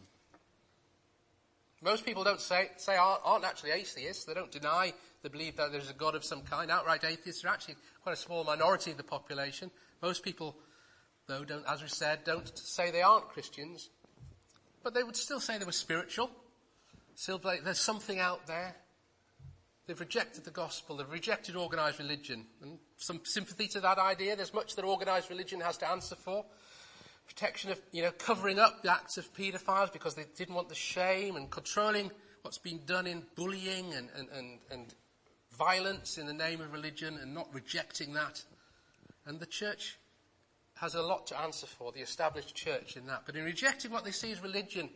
Most 1.82 2.06
people 2.06 2.24
don't 2.24 2.42
say, 2.42 2.70
say 2.76 2.98
aren't, 2.98 3.46
actually 3.46 3.72
atheists. 3.72 4.26
They 4.26 4.34
don't 4.34 4.52
deny 4.52 4.94
they 5.24 5.30
believe 5.30 5.56
that 5.58 5.72
there's 5.72 5.90
a 5.90 5.94
God 5.94 6.16
of 6.16 6.24
some 6.24 6.42
kind. 6.42 6.72
Outright 6.72 7.04
atheists 7.04 7.44
are 7.46 7.50
actually 7.50 7.76
quite 8.04 8.14
a 8.14 8.18
small 8.18 8.44
minority 8.44 8.92
of 8.92 8.98
the 8.98 9.04
population. 9.04 9.72
Most 10.02 10.24
people, 10.24 10.56
though, 11.28 11.44
don't, 11.44 11.66
as 11.68 11.82
we 11.82 11.88
said, 11.88 12.24
don't 12.26 12.58
say 12.58 12.92
they 12.92 13.02
aren't 13.02 13.30
Christians. 13.30 13.90
But 14.84 14.94
they 14.94 15.04
would 15.04 15.16
still 15.16 15.40
say 15.40 15.58
they 15.58 15.66
were 15.66 15.72
spiritual. 15.72 16.30
Still, 17.16 17.38
there's 17.38 17.80
something 17.80 18.20
out 18.20 18.48
there. 18.48 18.76
They've 19.88 20.00
rejected 20.00 20.46
the 20.46 20.52
gospel. 20.52 20.98
They've 20.98 21.10
rejected 21.10 21.56
organized 21.56 22.00
religion. 22.00 22.46
And 22.62 22.78
some 22.98 23.22
sympathy 23.24 23.68
to 23.70 23.82
that 23.82 23.98
idea. 23.98 24.36
There's 24.36 24.54
much 24.54 24.76
that 24.76 24.86
organized 24.86 25.30
religion 25.30 25.62
has 25.62 25.78
to 25.78 25.90
answer 25.90 26.16
for 26.16 26.46
protection 27.30 27.72
of, 27.72 27.80
you 27.92 28.02
know, 28.02 28.12
covering 28.12 28.58
up 28.58 28.82
the 28.82 28.92
acts 28.92 29.18
of 29.18 29.34
paedophiles 29.34 29.94
because 29.94 30.16
they 30.16 30.26
didn't 30.36 30.56
want 30.56 30.68
the 30.68 30.76
shame 30.76 31.36
and 31.36 31.50
controlling 31.50 32.12
what's 32.42 32.58
been 32.58 32.82
done 32.86 33.06
in 33.06 33.24
bullying 33.36 33.94
and, 33.94 34.10
and, 34.18 34.28
and, 34.36 34.60
and 34.72 34.94
violence 35.56 36.18
in 36.18 36.26
the 36.26 36.34
name 36.34 36.60
of 36.60 36.74
religion 36.74 37.20
and 37.22 37.34
not 37.34 37.48
rejecting 37.54 38.14
that. 38.14 38.44
And 39.26 39.40
the 39.40 39.46
church 39.46 40.00
has 40.76 40.96
a 40.96 41.02
lot 41.02 41.28
to 41.28 41.40
answer 41.40 41.68
for, 41.68 41.92
the 41.92 42.00
established 42.00 42.56
church 42.56 42.98
in 42.98 43.06
that. 43.06 43.24
But 43.26 43.36
in 43.36 43.44
rejecting 43.44 43.92
what 43.92 44.06
they 44.06 44.12
see 44.12 44.32
as 44.32 44.42
religion, 44.42 44.90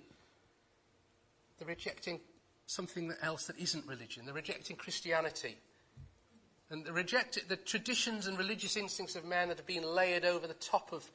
they're 1.59 1.67
rejecting 1.67 2.19
something 2.65 3.13
else 3.21 3.45
that 3.45 3.59
isn't 3.59 3.85
religion. 3.85 4.25
They're 4.25 4.33
rejecting 4.33 4.75
Christianity. 4.75 5.57
And 6.71 6.85
they 6.85 6.91
reject 6.91 7.47
the 7.47 7.57
traditions 7.57 8.25
and 8.25 8.37
religious 8.39 8.75
instincts 8.75 9.15
of 9.15 9.25
men 9.25 9.49
that 9.49 9.57
have 9.57 9.67
been 9.67 9.83
layered 9.83 10.25
over 10.25 10.47
the 10.47 10.55
top 10.55 10.93
of 10.93 11.11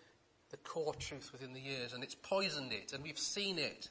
the 0.50 0.56
core 0.58 0.94
truth 0.94 1.30
within 1.32 1.52
the 1.52 1.60
years, 1.60 1.92
and 1.92 2.02
it's 2.02 2.14
poisoned 2.14 2.72
it, 2.72 2.92
and 2.92 3.02
we've 3.02 3.18
seen 3.18 3.58
it. 3.58 3.88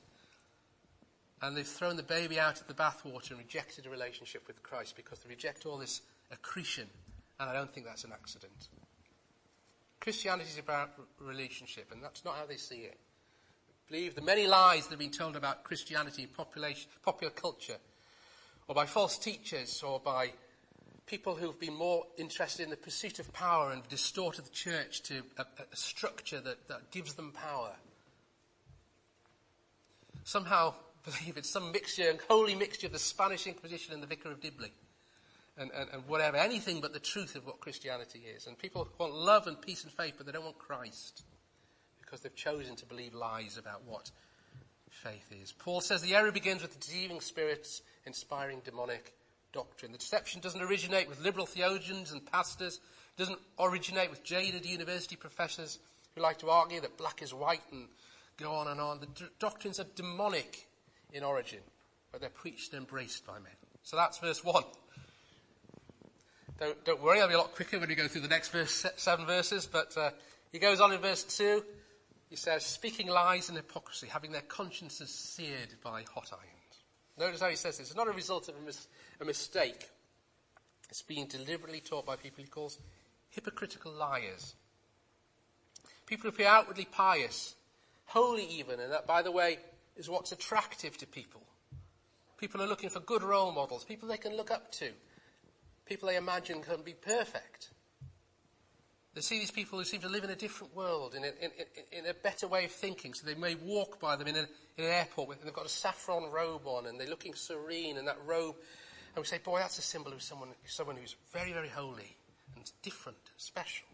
And 1.42 1.56
they've 1.56 1.68
thrown 1.68 1.98
the 1.98 2.04
baby 2.04 2.40
out 2.40 2.60
of 2.60 2.68
the 2.68 2.74
bathwater 2.74 3.32
and 3.32 3.40
rejected 3.40 3.86
a 3.86 3.90
relationship 3.90 4.48
with 4.48 4.64
Christ 4.64 4.96
because 4.96 5.20
they 5.20 5.30
reject 5.30 5.66
all 5.66 5.78
this 5.78 6.02
accretion, 6.32 6.88
and 7.40 7.50
I 7.50 7.54
don't 7.54 7.72
think 7.72 7.86
that's 7.86 8.04
an 8.04 8.12
accident. 8.12 8.70
Christianity 10.00 10.50
is 10.50 10.58
about 10.58 10.92
relationship, 11.20 11.92
and 11.92 12.04
that's 12.04 12.26
not 12.26 12.36
how 12.36 12.46
they 12.46 12.58
see 12.58 12.82
it. 12.82 12.98
Believe 13.88 14.16
the 14.16 14.22
many 14.22 14.48
lies 14.48 14.84
that 14.84 14.92
have 14.92 15.00
been 15.00 15.12
told 15.12 15.36
about 15.36 15.64
Christianity, 15.64 16.26
population, 16.26 16.90
popular 17.04 17.32
culture, 17.32 17.78
or 18.68 18.76
by 18.76 18.86
false 18.86 19.18
teachers, 19.18 19.82
or 19.84 20.00
by 20.00 20.32
people 21.08 21.36
who've 21.36 21.60
been 21.60 21.74
more 21.74 22.06
interested 22.18 22.64
in 22.64 22.70
the 22.70 22.78
pursuit 22.78 23.18
of 23.18 23.34
power 23.34 23.72
and 23.72 23.88
distorted 23.88 24.46
the 24.46 24.52
church 24.52 25.02
to 25.04 25.24
a, 25.38 25.46
a 25.72 25.76
structure 25.76 26.40
that, 26.42 26.68
that 26.68 26.92
gives 26.92 27.16
them 27.16 27.32
power. 27.32 27.72
Somehow 30.26 30.74
believe 31.06 31.38
it's 31.38 31.50
some 31.50 31.72
mixture, 31.72 32.10
and 32.10 32.20
holy 32.30 32.54
mixture 32.54 32.88
of 32.88 32.94
the 32.94 33.00
Spanish 33.00 33.48
Inquisition 33.48 33.94
and 33.94 34.04
the 34.04 34.08
Vicar 34.08 34.30
of 34.32 34.42
Dibley. 34.42 34.72
And, 35.60 35.72
and, 35.72 35.90
and, 35.92 36.08
whatever, 36.08 36.38
anything 36.38 36.82
but 36.82 36.94
the 36.94 37.00
truth 37.00 37.36
of 37.36 37.48
what 37.48 37.60
Christianity 37.60 38.22
is. 38.36 38.46
And 38.46 38.60
people 38.60 38.88
want 39.00 39.16
love 39.16 39.48
and 39.48 39.60
peace 39.60 39.84
and 39.84 39.92
faith, 39.92 40.14
but 40.16 40.28
they 40.28 40.32
don't 40.32 40.44
want 40.44 40.60
Christ 40.60 41.24
because 42.00 42.22
they've 42.22 42.36
chosen 42.36 42.76
to 42.76 42.86
believe 42.86 43.16
lies 43.16 43.58
about 43.58 43.82
what 43.84 44.12
faith 44.92 45.32
is. 45.42 45.54
Paul 45.54 45.82
says 45.82 46.04
the 46.04 46.14
error 46.14 46.32
begins 46.32 46.62
with 46.62 46.80
deceiving 46.80 47.22
spirits 47.22 47.82
inspiring 48.06 48.62
demonic 48.64 49.17
doctrine. 49.58 49.92
The 49.92 49.98
deception 49.98 50.40
doesn't 50.40 50.62
originate 50.62 51.10
with 51.10 51.20
liberal 51.20 51.48
theologians 51.48 52.12
and 52.12 52.24
pastors. 52.24 52.76
It 52.76 53.20
doesn't 53.20 53.40
originate 53.60 54.12
with 54.12 54.24
jaded 54.24 54.68
university 54.68 55.16
professors 55.16 55.80
who 56.14 56.22
like 56.22 56.38
to 56.40 56.52
argue 56.52 56.80
that 56.82 56.96
black 56.96 57.24
is 57.24 57.34
white 57.34 57.64
and 57.72 57.88
go 58.38 58.52
on 58.52 58.68
and 58.68 58.80
on. 58.80 59.00
The 59.00 59.08
d- 59.08 59.26
doctrines 59.40 59.80
are 59.80 59.86
demonic 59.96 60.68
in 61.12 61.24
origin, 61.24 61.62
but 62.12 62.22
they're 62.22 62.30
preached 62.30 62.74
and 62.74 62.82
embraced 62.82 63.26
by 63.26 63.40
men. 63.40 63.58
So 63.82 63.98
that's 63.98 64.20
verse 64.20 64.44
1. 64.44 64.64
Don't, 66.60 66.86
don't 66.86 67.02
worry, 67.02 67.20
I'll 67.20 67.28
be 67.28 67.34
a 67.34 67.40
lot 67.40 67.56
quicker 67.56 67.80
when 67.80 67.90
we 67.90 67.96
go 67.96 68.08
through 68.08 68.22
the 68.22 68.28
next 68.28 68.50
verse, 68.50 68.86
seven 68.96 69.26
verses, 69.26 69.66
but 69.66 69.98
uh, 69.98 70.12
he 70.52 70.60
goes 70.60 70.80
on 70.80 70.94
in 70.94 71.02
verse 71.02 71.24
2. 71.24 71.64
He 72.30 72.36
says, 72.36 72.64
speaking 72.64 73.08
lies 73.08 73.50
and 73.50 73.58
hypocrisy, 73.58 74.06
having 74.06 74.32
their 74.32 74.42
consciences 74.42 75.10
seared 75.10 75.74
by 75.84 76.04
hot 76.14 76.30
iron. 76.32 76.57
Notice 77.18 77.42
how 77.42 77.50
he 77.50 77.56
says 77.56 77.78
this. 77.78 77.88
It's 77.88 77.98
not 77.98 78.08
a 78.08 78.12
result 78.12 78.48
of 78.48 78.56
a, 78.56 78.66
mis- 78.66 78.88
a 79.20 79.26
mistake. 79.26 79.90
It's 80.90 81.02
being 81.02 81.28
deliberately 81.28 81.80
taught 81.80 82.06
by 82.06 82.16
people 82.16 82.44
he 82.44 82.50
calls 82.50 82.78
hypocritical 83.30 83.92
liars. 83.92 84.56
People 86.06 86.24
who 86.24 86.30
appear 86.30 86.48
outwardly 86.48 86.86
pious, 86.86 87.56
holy 88.06 88.46
even, 88.46 88.80
and 88.80 88.92
that, 88.92 89.06
by 89.06 89.22
the 89.22 89.32
way, 89.32 89.60
is 89.98 90.10
what's 90.10 90.32
attractive 90.32 90.98
to 90.98 91.08
people. 91.08 91.42
People 92.38 92.62
are 92.62 92.68
looking 92.68 92.90
for 92.90 93.00
good 93.00 93.24
role 93.24 93.52
models, 93.52 93.84
people 93.84 94.08
they 94.08 94.18
can 94.18 94.38
look 94.38 94.52
up 94.52 94.72
to, 94.74 94.92
people 95.86 96.08
they 96.08 96.16
imagine 96.16 96.62
can 96.62 96.82
be 96.84 96.94
perfect. 96.94 97.70
They 99.18 99.22
see 99.22 99.40
these 99.40 99.50
people 99.50 99.80
who 99.80 99.84
seem 99.84 100.02
to 100.02 100.10
live 100.10 100.26
in 100.26 100.30
a 100.30 100.36
different 100.36 100.76
world, 100.76 101.16
in 101.16 101.24
a, 101.24 101.30
in, 101.42 101.50
in, 101.92 102.06
a 102.06 102.14
better 102.14 102.48
way 102.48 102.66
of 102.66 102.72
thinking, 102.72 103.16
so 103.16 103.26
they 103.26 103.34
may 103.34 103.56
walk 103.56 104.00
by 104.00 104.16
them 104.16 104.28
in, 104.28 104.36
a, 104.36 104.46
in 104.78 104.86
an 104.86 104.92
airport 104.92 105.28
with, 105.28 105.40
and 105.40 105.48
they've 105.48 105.56
got 105.56 105.66
a 105.66 105.70
saffron 105.70 106.30
robe 106.32 106.68
on 106.68 106.86
and 106.86 107.00
they're 107.00 107.10
looking 107.10 107.34
serene 107.34 107.98
in 107.98 108.06
that 108.06 108.20
robe. 108.28 108.54
And 109.16 109.24
we 109.24 109.26
say, 109.26 109.40
boy, 109.40 109.58
that's 109.58 109.80
a 109.80 109.82
symbol 109.82 110.14
of 110.14 110.22
someone, 110.22 110.50
someone 110.68 110.98
who's 110.98 111.16
very, 111.34 111.52
very 111.52 111.68
holy 111.68 112.16
and 112.56 112.72
different, 112.84 113.18
and 113.18 113.42
special. 113.42 113.88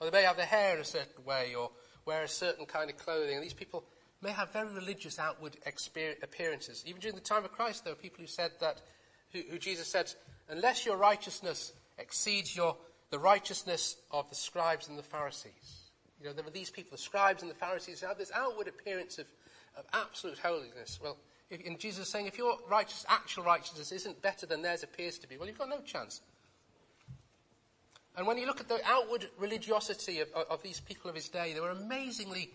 Or 0.00 0.10
they 0.10 0.18
may 0.18 0.24
have 0.24 0.36
their 0.36 0.46
hair 0.46 0.80
a 0.80 0.84
certain 0.84 1.24
way 1.24 1.54
or 1.54 1.70
wear 2.04 2.24
a 2.24 2.28
certain 2.28 2.66
kind 2.66 2.90
of 2.90 2.96
clothing. 2.96 3.36
And 3.36 3.44
these 3.44 3.54
people 3.54 3.84
may 4.20 4.32
have 4.32 4.52
very 4.52 4.74
religious 4.74 5.20
outward 5.20 5.56
appearances. 6.24 6.82
Even 6.88 7.00
during 7.00 7.14
the 7.14 7.22
time 7.22 7.44
of 7.44 7.52
Christ, 7.52 7.84
there 7.84 7.92
were 7.92 8.00
people 8.00 8.20
who 8.20 8.26
said 8.26 8.50
that, 8.58 8.82
who, 9.32 9.42
who 9.48 9.60
Jesus 9.60 9.86
said, 9.86 10.12
unless 10.48 10.84
your 10.84 10.96
righteousness 10.96 11.72
exceeds 11.98 12.56
your 12.56 12.76
the 13.10 13.18
righteousness 13.18 13.96
of 14.10 14.28
the 14.28 14.34
scribes 14.34 14.88
and 14.88 14.98
the 14.98 15.02
Pharisees. 15.02 15.90
You 16.20 16.26
know, 16.26 16.32
there 16.32 16.44
were 16.44 16.50
these 16.50 16.70
people, 16.70 16.92
the 16.92 17.02
scribes 17.02 17.42
and 17.42 17.50
the 17.50 17.56
Pharisees, 17.56 18.00
had 18.00 18.18
this 18.18 18.32
outward 18.34 18.68
appearance 18.68 19.18
of, 19.18 19.26
of 19.76 19.84
absolute 19.92 20.38
holiness. 20.38 20.98
Well, 21.02 21.16
if, 21.50 21.64
and 21.66 21.78
Jesus 21.78 22.06
is 22.06 22.12
saying, 22.12 22.26
if 22.26 22.38
your 22.38 22.56
righteous, 22.68 23.04
actual 23.08 23.44
righteousness 23.44 23.92
isn't 23.92 24.22
better 24.22 24.46
than 24.46 24.62
theirs 24.62 24.82
appears 24.82 25.18
to 25.18 25.28
be, 25.28 25.36
well, 25.36 25.46
you've 25.46 25.58
got 25.58 25.68
no 25.68 25.80
chance. 25.80 26.20
And 28.16 28.26
when 28.26 28.38
you 28.38 28.46
look 28.46 28.60
at 28.60 28.68
the 28.68 28.80
outward 28.86 29.28
religiosity 29.38 30.20
of, 30.20 30.28
of, 30.34 30.46
of 30.50 30.62
these 30.62 30.80
people 30.80 31.10
of 31.10 31.14
his 31.14 31.28
day, 31.28 31.52
they 31.52 31.60
were 31.60 31.70
amazingly 31.70 32.50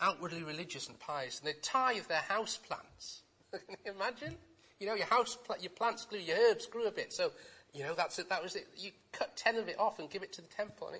outwardly 0.00 0.42
religious 0.42 0.88
and 0.88 0.98
pious. 0.98 1.40
And 1.40 1.48
they 1.48 1.58
tithe 1.62 2.04
their 2.04 2.20
house 2.20 2.58
plants. 2.58 3.22
Can 3.50 3.76
you 3.84 3.92
imagine? 3.92 4.36
You 4.78 4.88
know, 4.88 4.94
your 4.94 5.06
house, 5.06 5.38
your 5.60 5.70
plants 5.70 6.04
grew, 6.04 6.18
your 6.18 6.36
herbs 6.50 6.66
grew 6.66 6.86
a 6.86 6.90
bit. 6.90 7.12
So, 7.12 7.32
you 7.76 7.84
know, 7.84 7.94
that's 7.94 8.18
it, 8.18 8.28
that 8.30 8.42
was 8.42 8.56
it. 8.56 8.66
You 8.76 8.90
cut 9.12 9.36
ten 9.36 9.56
of 9.56 9.68
it 9.68 9.78
off 9.78 9.98
and 9.98 10.08
give 10.08 10.22
it 10.22 10.32
to 10.34 10.42
the 10.42 10.48
temple. 10.48 10.92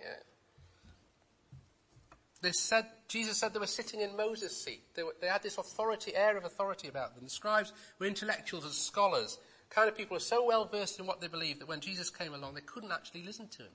They 2.42 2.52
said, 2.52 2.84
Jesus 3.08 3.38
said 3.38 3.54
they 3.54 3.58
were 3.58 3.66
sitting 3.66 4.02
in 4.02 4.14
Moses' 4.14 4.62
seat. 4.62 4.82
They, 4.94 5.02
were, 5.02 5.14
they 5.20 5.26
had 5.26 5.42
this 5.42 5.56
authority, 5.56 6.14
air 6.14 6.36
of 6.36 6.44
authority 6.44 6.86
about 6.88 7.14
them. 7.14 7.24
The 7.24 7.30
scribes 7.30 7.72
were 7.98 8.06
intellectuals 8.06 8.64
and 8.64 8.74
scholars, 8.74 9.38
kind 9.70 9.88
of 9.88 9.96
people 9.96 10.14
who 10.14 10.18
are 10.18 10.20
so 10.20 10.44
well 10.44 10.66
versed 10.66 11.00
in 11.00 11.06
what 11.06 11.20
they 11.20 11.28
believed 11.28 11.60
that 11.60 11.68
when 11.68 11.80
Jesus 11.80 12.10
came 12.10 12.34
along, 12.34 12.54
they 12.54 12.60
couldn't 12.60 12.92
actually 12.92 13.22
listen 13.22 13.48
to 13.48 13.62
him. 13.62 13.72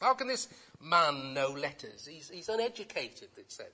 How 0.00 0.14
can 0.14 0.26
this 0.26 0.48
man 0.82 1.34
know 1.34 1.52
letters? 1.52 2.06
He's, 2.10 2.28
he's 2.28 2.48
uneducated, 2.48 3.28
they 3.36 3.44
said. 3.46 3.70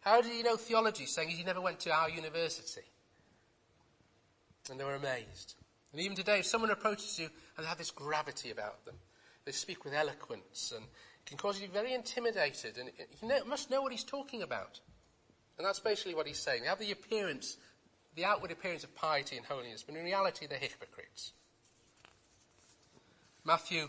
How 0.00 0.22
did 0.22 0.32
he 0.32 0.42
know 0.42 0.56
theology, 0.56 1.06
saying 1.06 1.30
he 1.30 1.42
never 1.42 1.60
went 1.60 1.80
to 1.80 1.92
our 1.92 2.08
university? 2.08 2.86
And 4.70 4.78
they 4.78 4.84
were 4.84 4.94
amazed. 4.94 5.56
And 5.94 6.02
even 6.02 6.16
today, 6.16 6.40
if 6.40 6.46
someone 6.46 6.72
approaches 6.72 7.20
you 7.20 7.28
and 7.56 7.64
they 7.64 7.68
have 7.68 7.78
this 7.78 7.92
gravity 7.92 8.50
about 8.50 8.84
them, 8.84 8.96
they 9.44 9.52
speak 9.52 9.84
with 9.84 9.94
eloquence 9.94 10.72
and 10.74 10.84
it 10.84 11.24
can 11.24 11.38
cause 11.38 11.60
you 11.60 11.68
to 11.68 11.72
be 11.72 11.78
very 11.78 11.94
intimidated 11.94 12.78
and 12.78 12.90
he 12.98 13.48
must 13.48 13.70
know 13.70 13.80
what 13.80 13.92
he's 13.92 14.02
talking 14.02 14.42
about. 14.42 14.80
And 15.56 15.64
that's 15.64 15.78
basically 15.78 16.16
what 16.16 16.26
he's 16.26 16.40
saying. 16.40 16.62
They 16.62 16.68
have 16.68 16.80
the 16.80 16.90
appearance, 16.90 17.58
the 18.16 18.24
outward 18.24 18.50
appearance 18.50 18.82
of 18.82 18.92
piety 18.96 19.36
and 19.36 19.46
holiness, 19.46 19.84
but 19.86 19.94
in 19.94 20.04
reality 20.04 20.48
they're 20.48 20.58
hypocrites. 20.58 21.32
Matthew 23.44 23.86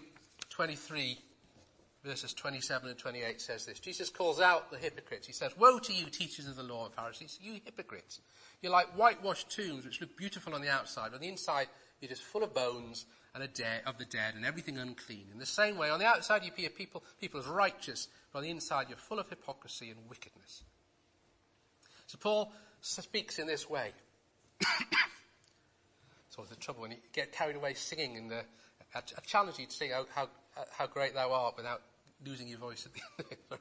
23 0.52 1.18
verses 2.06 2.34
27 2.34 2.90
and 2.90 2.98
28 2.98 3.42
says 3.42 3.66
this. 3.66 3.80
Jesus 3.80 4.10
calls 4.10 4.40
out 4.40 4.72
the 4.72 4.78
hypocrites. 4.78 5.28
He 5.28 5.34
says, 5.34 5.52
Woe 5.58 5.80
to 5.80 5.94
you, 5.94 6.06
teachers 6.06 6.48
of 6.48 6.56
the 6.56 6.64
law 6.64 6.86
and 6.86 6.94
Pharisees, 6.94 7.40
you 7.42 7.60
hypocrites. 7.66 8.22
You're 8.62 8.72
like 8.72 8.88
whitewashed 8.98 9.50
tombs 9.50 9.86
which 9.86 10.02
look 10.02 10.16
beautiful 10.18 10.54
on 10.54 10.62
the 10.62 10.70
outside, 10.70 11.10
but 11.12 11.16
on 11.16 11.22
the 11.22 11.28
inside 11.28 11.68
you're 12.00 12.10
just 12.10 12.24
full 12.24 12.44
of 12.44 12.54
bones 12.54 13.06
and 13.34 13.44
of 13.44 13.98
the 13.98 14.06
dead 14.06 14.36
and 14.36 14.46
everything 14.46 14.78
unclean. 14.78 15.28
In 15.34 15.40
the 15.40 15.46
same 15.46 15.78
way, 15.78 15.90
on 15.90 16.00
the 16.00 16.06
outside 16.06 16.44
you 16.44 16.50
appear 16.50 16.70
people, 16.70 17.04
people 17.20 17.40
as 17.40 17.48
righteous, 17.48 18.08
but 18.32 18.40
on 18.40 18.44
the 18.44 18.52
inside 18.52 18.88
you're 18.88 18.98
full 18.98 19.20
of 19.20 19.30
hypocrisy 19.30 19.90
and 19.90 20.00
wickedness. 20.10 20.64
So 22.08 22.18
Paul 22.18 22.54
speaks 22.82 23.40
in 23.40 23.48
this 23.48 23.70
way. 23.70 23.92
it's 24.62 26.38
always 26.38 26.50
the 26.50 26.56
trouble 26.56 26.84
when 26.84 26.92
you 26.92 26.98
get 27.12 27.32
carried 27.34 27.56
away 27.56 27.74
singing 27.74 28.18
and 28.18 28.32
I, 28.96 29.02
challenge 29.26 29.60
you 29.60 29.66
to 29.66 29.72
sing 29.72 29.92
oh, 29.94 30.06
how, 30.16 30.30
how, 30.56 30.64
how 30.72 30.88
great 30.88 31.14
thou 31.14 31.32
art 31.34 31.58
without 31.58 31.82
losing 32.24 32.48
your 32.48 32.60
voice 32.60 32.86
at 32.86 32.94
the 32.94 33.02
end. 33.18 33.60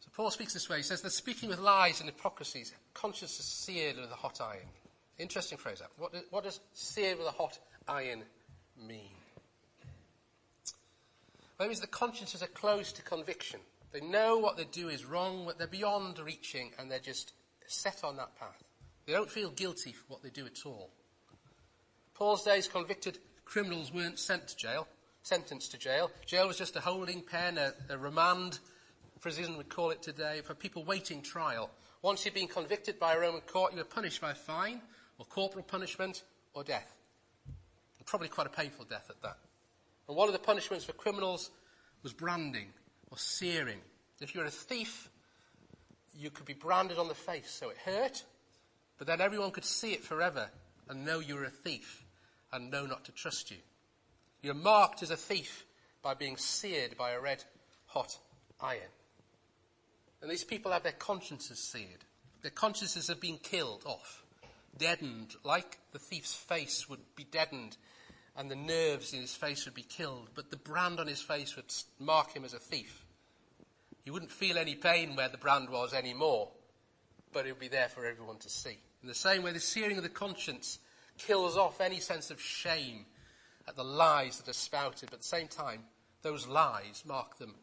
so 0.00 0.10
Paul 0.14 0.30
speaks 0.30 0.52
this 0.52 0.68
way. 0.68 0.78
He 0.78 0.82
says, 0.82 1.00
they're 1.00 1.10
speaking 1.10 1.48
with 1.48 1.58
lies 1.58 2.00
and 2.00 2.08
hypocrisies, 2.08 2.72
conscience 2.94 3.38
is 3.40 3.46
seared 3.46 3.96
with 3.96 4.10
a 4.10 4.16
hot 4.16 4.40
iron. 4.40 4.68
Interesting 5.18 5.58
phrase 5.58 5.78
that. 5.78 5.90
What 5.98 6.12
does, 6.12 6.22
what 6.30 6.44
does 6.44 6.60
seared 6.72 7.18
with 7.18 7.28
a 7.28 7.32
hot 7.32 7.58
iron 7.88 8.22
mean? 8.86 9.10
It 11.60 11.66
means 11.68 11.80
the 11.80 11.86
consciences 11.86 12.42
are 12.42 12.48
closed 12.48 12.96
to 12.96 13.02
conviction. 13.02 13.60
They 13.92 14.00
know 14.00 14.38
what 14.38 14.56
they 14.56 14.64
do 14.64 14.88
is 14.88 15.04
wrong, 15.04 15.44
but 15.46 15.58
they're 15.58 15.66
beyond 15.66 16.18
reaching, 16.18 16.72
and 16.78 16.90
they're 16.90 16.98
just 16.98 17.32
set 17.66 18.02
on 18.02 18.16
that 18.16 18.36
path. 18.38 18.64
They 19.06 19.12
don't 19.12 19.30
feel 19.30 19.50
guilty 19.50 19.92
for 19.92 20.04
what 20.08 20.22
they 20.22 20.30
do 20.30 20.46
at 20.46 20.64
all. 20.64 20.90
Paul's 22.22 22.44
days, 22.44 22.68
convicted 22.68 23.18
criminals 23.44 23.92
weren't 23.92 24.16
sent 24.16 24.46
to 24.46 24.56
jail, 24.56 24.86
sentenced 25.24 25.72
to 25.72 25.76
jail. 25.76 26.08
Jail 26.24 26.46
was 26.46 26.56
just 26.56 26.76
a 26.76 26.80
holding 26.80 27.20
pen, 27.20 27.58
a, 27.58 27.72
a 27.90 27.98
remand, 27.98 28.60
prison 29.20 29.56
would 29.56 29.68
call 29.68 29.90
it 29.90 30.02
today, 30.02 30.40
for 30.44 30.54
people 30.54 30.84
waiting 30.84 31.20
trial. 31.20 31.68
Once 32.00 32.24
you'd 32.24 32.32
been 32.32 32.46
convicted 32.46 33.00
by 33.00 33.14
a 33.14 33.18
Roman 33.18 33.40
court, 33.40 33.72
you 33.72 33.78
were 33.78 33.84
punished 33.84 34.20
by 34.20 34.34
fine, 34.34 34.80
or 35.18 35.26
corporal 35.26 35.64
punishment, 35.64 36.22
or 36.54 36.62
death. 36.62 36.94
And 37.98 38.06
probably 38.06 38.28
quite 38.28 38.46
a 38.46 38.50
painful 38.50 38.84
death 38.84 39.10
at 39.10 39.20
that. 39.22 39.38
And 40.06 40.16
one 40.16 40.28
of 40.28 40.32
the 40.32 40.38
punishments 40.38 40.84
for 40.84 40.92
criminals 40.92 41.50
was 42.04 42.12
branding, 42.12 42.68
or 43.10 43.18
searing. 43.18 43.80
If 44.20 44.32
you 44.32 44.42
were 44.42 44.46
a 44.46 44.50
thief, 44.50 45.10
you 46.16 46.30
could 46.30 46.46
be 46.46 46.54
branded 46.54 46.98
on 46.98 47.08
the 47.08 47.16
face, 47.16 47.50
so 47.50 47.70
it 47.70 47.78
hurt, 47.78 48.22
but 48.96 49.08
then 49.08 49.20
everyone 49.20 49.50
could 49.50 49.64
see 49.64 49.90
it 49.90 50.04
forever 50.04 50.48
and 50.88 51.04
know 51.04 51.18
you 51.18 51.34
were 51.34 51.44
a 51.44 51.50
thief 51.50 52.01
and 52.52 52.70
know 52.70 52.86
not 52.86 53.04
to 53.04 53.12
trust 53.12 53.50
you. 53.50 53.58
You're 54.42 54.54
marked 54.54 55.02
as 55.02 55.10
a 55.10 55.16
thief 55.16 55.64
by 56.02 56.14
being 56.14 56.36
seared 56.36 56.96
by 56.96 57.12
a 57.12 57.20
red 57.20 57.44
hot 57.86 58.18
iron. 58.60 58.80
And 60.20 60.30
these 60.30 60.44
people 60.44 60.72
have 60.72 60.82
their 60.82 60.92
consciences 60.92 61.58
seared. 61.58 62.04
Their 62.42 62.50
consciences 62.50 63.08
have 63.08 63.20
been 63.20 63.38
killed 63.38 63.82
off, 63.86 64.24
deadened, 64.76 65.34
like 65.44 65.78
the 65.92 65.98
thief's 65.98 66.34
face 66.34 66.88
would 66.88 67.00
be 67.14 67.24
deadened 67.24 67.76
and 68.36 68.50
the 68.50 68.56
nerves 68.56 69.12
in 69.12 69.20
his 69.20 69.34
face 69.34 69.64
would 69.64 69.74
be 69.74 69.82
killed, 69.82 70.30
but 70.34 70.50
the 70.50 70.56
brand 70.56 70.98
on 70.98 71.06
his 71.06 71.20
face 71.20 71.54
would 71.56 71.72
mark 71.98 72.32
him 72.32 72.44
as 72.44 72.54
a 72.54 72.58
thief. 72.58 73.04
He 74.04 74.10
wouldn't 74.10 74.32
feel 74.32 74.58
any 74.58 74.74
pain 74.74 75.14
where 75.14 75.28
the 75.28 75.36
brand 75.36 75.68
was 75.68 75.92
anymore, 75.92 76.48
but 77.32 77.46
it 77.46 77.50
would 77.50 77.60
be 77.60 77.68
there 77.68 77.88
for 77.88 78.06
everyone 78.06 78.38
to 78.38 78.48
see. 78.48 78.78
In 79.02 79.08
the 79.08 79.14
same 79.14 79.42
way, 79.42 79.52
the 79.52 79.60
searing 79.60 79.96
of 79.96 80.02
the 80.02 80.08
conscience 80.08 80.78
kills 81.18 81.56
off 81.56 81.80
any 81.80 82.00
sense 82.00 82.30
of 82.30 82.40
shame 82.40 83.06
at 83.68 83.76
the 83.76 83.84
lies 83.84 84.38
that 84.38 84.48
are 84.48 84.54
spouted, 84.54 85.10
but 85.10 85.14
at 85.14 85.20
the 85.20 85.26
same 85.26 85.48
time, 85.48 85.84
those 86.22 86.46
lies 86.46 87.02
mark 87.06 87.38
them 87.38 87.54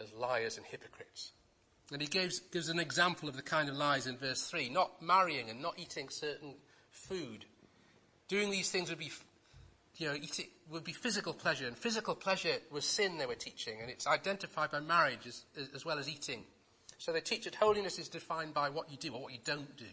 as 0.00 0.12
liars 0.12 0.56
and 0.56 0.66
hypocrites. 0.66 1.32
And 1.92 2.00
he 2.00 2.08
gives, 2.08 2.40
gives 2.40 2.68
an 2.68 2.78
example 2.78 3.28
of 3.28 3.36
the 3.36 3.42
kind 3.42 3.68
of 3.68 3.76
lies 3.76 4.06
in 4.06 4.16
verse 4.16 4.42
3 4.48 4.70
not 4.70 5.02
marrying 5.02 5.50
and 5.50 5.60
not 5.60 5.78
eating 5.78 6.08
certain 6.08 6.54
food. 6.90 7.44
Doing 8.28 8.50
these 8.50 8.70
things 8.70 8.88
would 8.88 8.98
be, 8.98 9.10
you 9.96 10.08
know, 10.08 10.14
eating, 10.14 10.46
would 10.70 10.84
be 10.84 10.92
physical 10.92 11.34
pleasure, 11.34 11.66
and 11.66 11.76
physical 11.76 12.14
pleasure 12.14 12.54
was 12.70 12.84
sin 12.84 13.18
they 13.18 13.26
were 13.26 13.34
teaching, 13.34 13.80
and 13.80 13.90
it's 13.90 14.06
identified 14.06 14.70
by 14.70 14.80
marriage 14.80 15.26
as, 15.26 15.44
as 15.74 15.84
well 15.84 15.98
as 15.98 16.08
eating. 16.08 16.44
So 16.98 17.12
they 17.12 17.20
teach 17.20 17.44
that 17.44 17.56
holiness 17.56 17.98
is 17.98 18.08
defined 18.08 18.54
by 18.54 18.70
what 18.70 18.90
you 18.90 18.96
do 18.96 19.12
or 19.12 19.22
what 19.22 19.32
you 19.32 19.40
don't 19.44 19.76
do. 19.76 19.86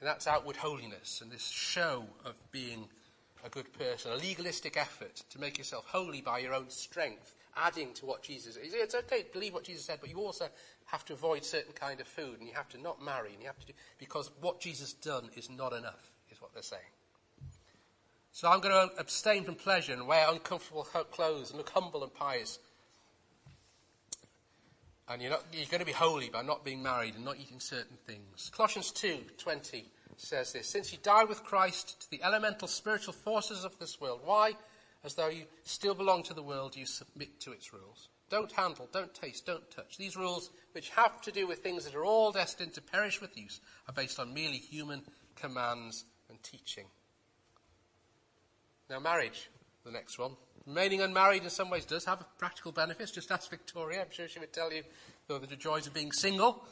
And 0.00 0.08
that's 0.08 0.26
outward 0.26 0.56
holiness 0.56 1.20
and 1.22 1.30
this 1.30 1.48
show 1.48 2.04
of 2.24 2.34
being 2.52 2.88
a 3.44 3.48
good 3.48 3.72
person, 3.72 4.12
a 4.12 4.16
legalistic 4.16 4.76
effort 4.76 5.22
to 5.30 5.40
make 5.40 5.56
yourself 5.56 5.86
holy 5.86 6.20
by 6.20 6.38
your 6.38 6.52
own 6.52 6.68
strength, 6.68 7.34
adding 7.56 7.94
to 7.94 8.04
what 8.04 8.22
Jesus 8.22 8.56
is. 8.56 8.74
It's 8.74 8.94
okay 8.94 9.22
to 9.22 9.32
believe 9.32 9.54
what 9.54 9.64
Jesus 9.64 9.84
said, 9.84 9.98
but 10.00 10.10
you 10.10 10.18
also 10.18 10.48
have 10.86 11.04
to 11.06 11.14
avoid 11.14 11.44
certain 11.44 11.72
kind 11.72 12.00
of 12.00 12.06
food 12.06 12.38
and 12.38 12.48
you 12.48 12.54
have 12.54 12.68
to 12.70 12.80
not 12.80 13.02
marry 13.02 13.32
and 13.32 13.40
you 13.40 13.46
have 13.46 13.58
to 13.60 13.66
do, 13.66 13.72
because 13.98 14.30
what 14.40 14.60
Jesus 14.60 14.92
done 14.92 15.30
is 15.36 15.48
not 15.48 15.72
enough, 15.72 16.10
is 16.30 16.40
what 16.42 16.52
they're 16.52 16.62
saying. 16.62 16.82
So 18.32 18.50
I'm 18.50 18.60
going 18.60 18.88
to 18.88 19.00
abstain 19.00 19.44
from 19.44 19.54
pleasure 19.54 19.94
and 19.94 20.06
wear 20.06 20.30
uncomfortable 20.30 20.82
clothes 20.82 21.50
and 21.50 21.56
look 21.56 21.70
humble 21.70 22.02
and 22.02 22.12
pious 22.12 22.58
and 25.08 25.22
you're, 25.22 25.30
not, 25.30 25.44
you're 25.52 25.66
going 25.66 25.80
to 25.80 25.86
be 25.86 25.92
holy 25.92 26.28
by 26.28 26.42
not 26.42 26.64
being 26.64 26.82
married 26.82 27.14
and 27.14 27.24
not 27.24 27.38
eating 27.38 27.60
certain 27.60 27.96
things. 28.06 28.50
Colossians 28.54 28.92
2:20 28.92 29.84
says 30.16 30.52
this: 30.52 30.68
Since 30.68 30.92
you 30.92 30.98
died 31.02 31.28
with 31.28 31.44
Christ 31.44 32.00
to 32.00 32.10
the 32.10 32.22
elemental 32.22 32.68
spiritual 32.68 33.12
forces 33.12 33.64
of 33.64 33.78
this 33.78 34.00
world, 34.00 34.20
why, 34.24 34.54
as 35.04 35.14
though 35.14 35.28
you 35.28 35.44
still 35.62 35.94
belong 35.94 36.22
to 36.24 36.34
the 36.34 36.42
world, 36.42 36.76
you 36.76 36.86
submit 36.86 37.40
to 37.40 37.52
its 37.52 37.72
rules? 37.72 38.08
Don't 38.28 38.50
handle, 38.50 38.88
don't 38.92 39.14
taste, 39.14 39.46
don't 39.46 39.70
touch. 39.70 39.96
These 39.96 40.16
rules, 40.16 40.50
which 40.72 40.90
have 40.90 41.20
to 41.22 41.30
do 41.30 41.46
with 41.46 41.60
things 41.60 41.84
that 41.84 41.94
are 41.94 42.04
all 42.04 42.32
destined 42.32 42.74
to 42.74 42.82
perish 42.82 43.20
with 43.20 43.38
use, 43.38 43.60
are 43.86 43.94
based 43.94 44.18
on 44.18 44.34
merely 44.34 44.58
human 44.58 45.02
commands 45.36 46.04
and 46.28 46.42
teaching. 46.42 46.86
Now, 48.90 48.98
marriage, 48.98 49.48
the 49.84 49.92
next 49.92 50.18
one. 50.18 50.32
Remaining 50.66 51.00
unmarried 51.00 51.44
in 51.44 51.50
some 51.50 51.70
ways 51.70 51.84
does 51.84 52.04
have 52.06 52.24
practical 52.38 52.72
benefits. 52.72 53.12
Just 53.12 53.30
ask 53.30 53.48
Victoria. 53.48 54.00
I'm 54.00 54.10
sure 54.10 54.26
she 54.26 54.40
would 54.40 54.52
tell 54.52 54.72
you 54.72 54.82
the 55.28 55.56
joys 55.56 55.86
of 55.86 55.94
being 55.94 56.10
single 56.10 56.64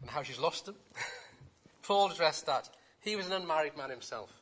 and 0.00 0.10
how 0.10 0.22
she's 0.22 0.38
lost 0.38 0.66
them. 0.66 0.74
Paul 1.82 2.10
addressed 2.10 2.46
that. 2.46 2.68
He 3.00 3.14
was 3.14 3.26
an 3.26 3.32
unmarried 3.32 3.76
man 3.76 3.90
himself. 3.90 4.32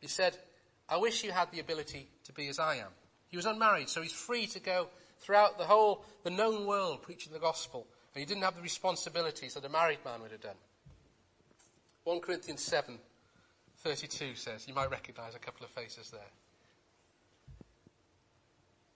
He 0.00 0.08
said, 0.08 0.36
I 0.88 0.96
wish 0.96 1.22
you 1.22 1.30
had 1.30 1.50
the 1.52 1.60
ability 1.60 2.08
to 2.24 2.32
be 2.32 2.48
as 2.48 2.58
I 2.58 2.76
am. 2.76 2.90
He 3.28 3.36
was 3.36 3.46
unmarried, 3.46 3.88
so 3.88 4.02
he's 4.02 4.12
free 4.12 4.46
to 4.48 4.60
go 4.60 4.88
throughout 5.20 5.56
the 5.56 5.64
whole, 5.64 6.04
the 6.24 6.30
known 6.30 6.66
world 6.66 7.02
preaching 7.02 7.32
the 7.32 7.38
gospel. 7.38 7.86
And 8.14 8.20
he 8.20 8.26
didn't 8.26 8.42
have 8.42 8.56
the 8.56 8.62
responsibilities 8.62 9.54
that 9.54 9.64
a 9.64 9.68
married 9.68 10.04
man 10.04 10.22
would 10.22 10.32
have 10.32 10.40
done. 10.40 10.56
1 12.04 12.20
Corinthians 12.20 12.62
7, 12.62 12.98
32 13.78 14.34
says, 14.34 14.68
you 14.68 14.74
might 14.74 14.90
recognize 14.90 15.34
a 15.34 15.38
couple 15.38 15.64
of 15.64 15.70
faces 15.70 16.10
there. 16.10 16.20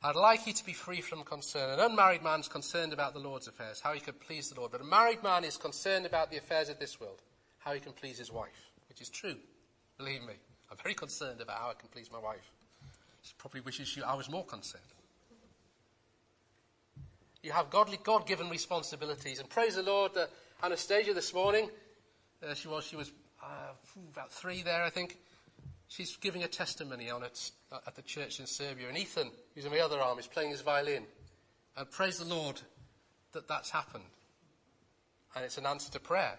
I'd 0.01 0.15
like 0.15 0.47
you 0.47 0.53
to 0.53 0.65
be 0.65 0.73
free 0.73 1.01
from 1.01 1.25
concern. 1.25 1.71
An 1.71 1.81
unmarried 1.81 2.23
man's 2.23 2.47
concerned 2.47 2.93
about 2.93 3.15
the 3.15 3.21
Lord's 3.21 3.49
affairs, 3.49 3.81
how 3.81 3.93
he 3.93 4.01
can 4.01 4.15
please 4.15 4.49
the 4.49 4.61
Lord. 4.61 4.71
But 4.71 4.81
a 4.81 4.85
married 4.85 5.23
man 5.25 5.45
is 5.45 5.57
concerned 5.57 6.07
about 6.07 6.31
the 6.31 6.39
affairs 6.39 6.69
of 6.69 6.79
this 6.79 7.01
world, 7.01 7.21
how 7.59 7.73
he 7.73 7.81
can 7.81 7.93
please 7.93 8.19
his 8.19 8.31
wife, 8.31 8.71
which 8.89 8.99
which 8.99 9.07
is 9.07 9.11
true. 9.11 9.37
Believe 9.97 10.23
me. 10.23 10.35
I'm 10.71 10.77
very 10.83 10.95
concerned 10.95 11.41
about 11.41 11.59
how 11.59 11.71
I 11.71 11.75
can 11.75 11.89
please 11.89 12.11
my 12.11 12.19
wife. 12.19 12.51
She 13.23 13.33
probably 13.39 13.61
wishes 13.61 13.87
she, 13.87 14.03
I 14.03 14.15
was 14.15 14.29
more 14.29 14.45
concerned. 14.45 14.83
You 17.45 17.53
have 17.53 17.71
godly, 17.71 17.99
God-given 18.03 18.51
responsibilities. 18.51 19.39
And 19.39 19.49
praise 19.49 19.77
the 19.77 19.85
Lord, 19.85 20.17
uh, 20.17 20.27
Anastasia 20.65 21.15
this 21.15 21.33
morning, 21.33 21.71
uh, 22.43 22.55
she 22.55 22.67
was, 22.67 22.85
she 22.85 22.97
was 22.97 23.13
uh, 23.41 23.47
about 24.13 24.33
three 24.33 24.63
there, 24.63 24.83
I 24.83 24.91
think. 24.91 25.17
She's 25.89 26.17
giving 26.17 26.45
a 26.45 26.49
testimony 26.49 27.11
on 27.11 27.23
it 27.23 27.51
uh, 27.73 27.79
at 27.87 27.97
the 27.97 28.03
church 28.03 28.41
in 28.41 28.47
Serbia. 28.47 28.89
And 28.89 28.99
Ethan, 28.99 29.31
who's 29.55 29.65
in 29.65 29.73
my 29.73 29.81
other 29.81 29.99
arm, 30.01 30.19
is 30.19 30.27
playing 30.27 30.51
his 30.51 30.61
violin. 30.61 31.05
And 31.77 31.91
praise 31.91 32.19
the 32.19 32.27
Lord 32.27 32.61
that 33.33 33.49
that's 33.49 33.71
happened. 33.71 34.05
And 35.35 35.45
it's 35.45 35.59
an 35.59 35.67
answer 35.67 35.91
to 35.93 36.01
prayer. 36.01 36.39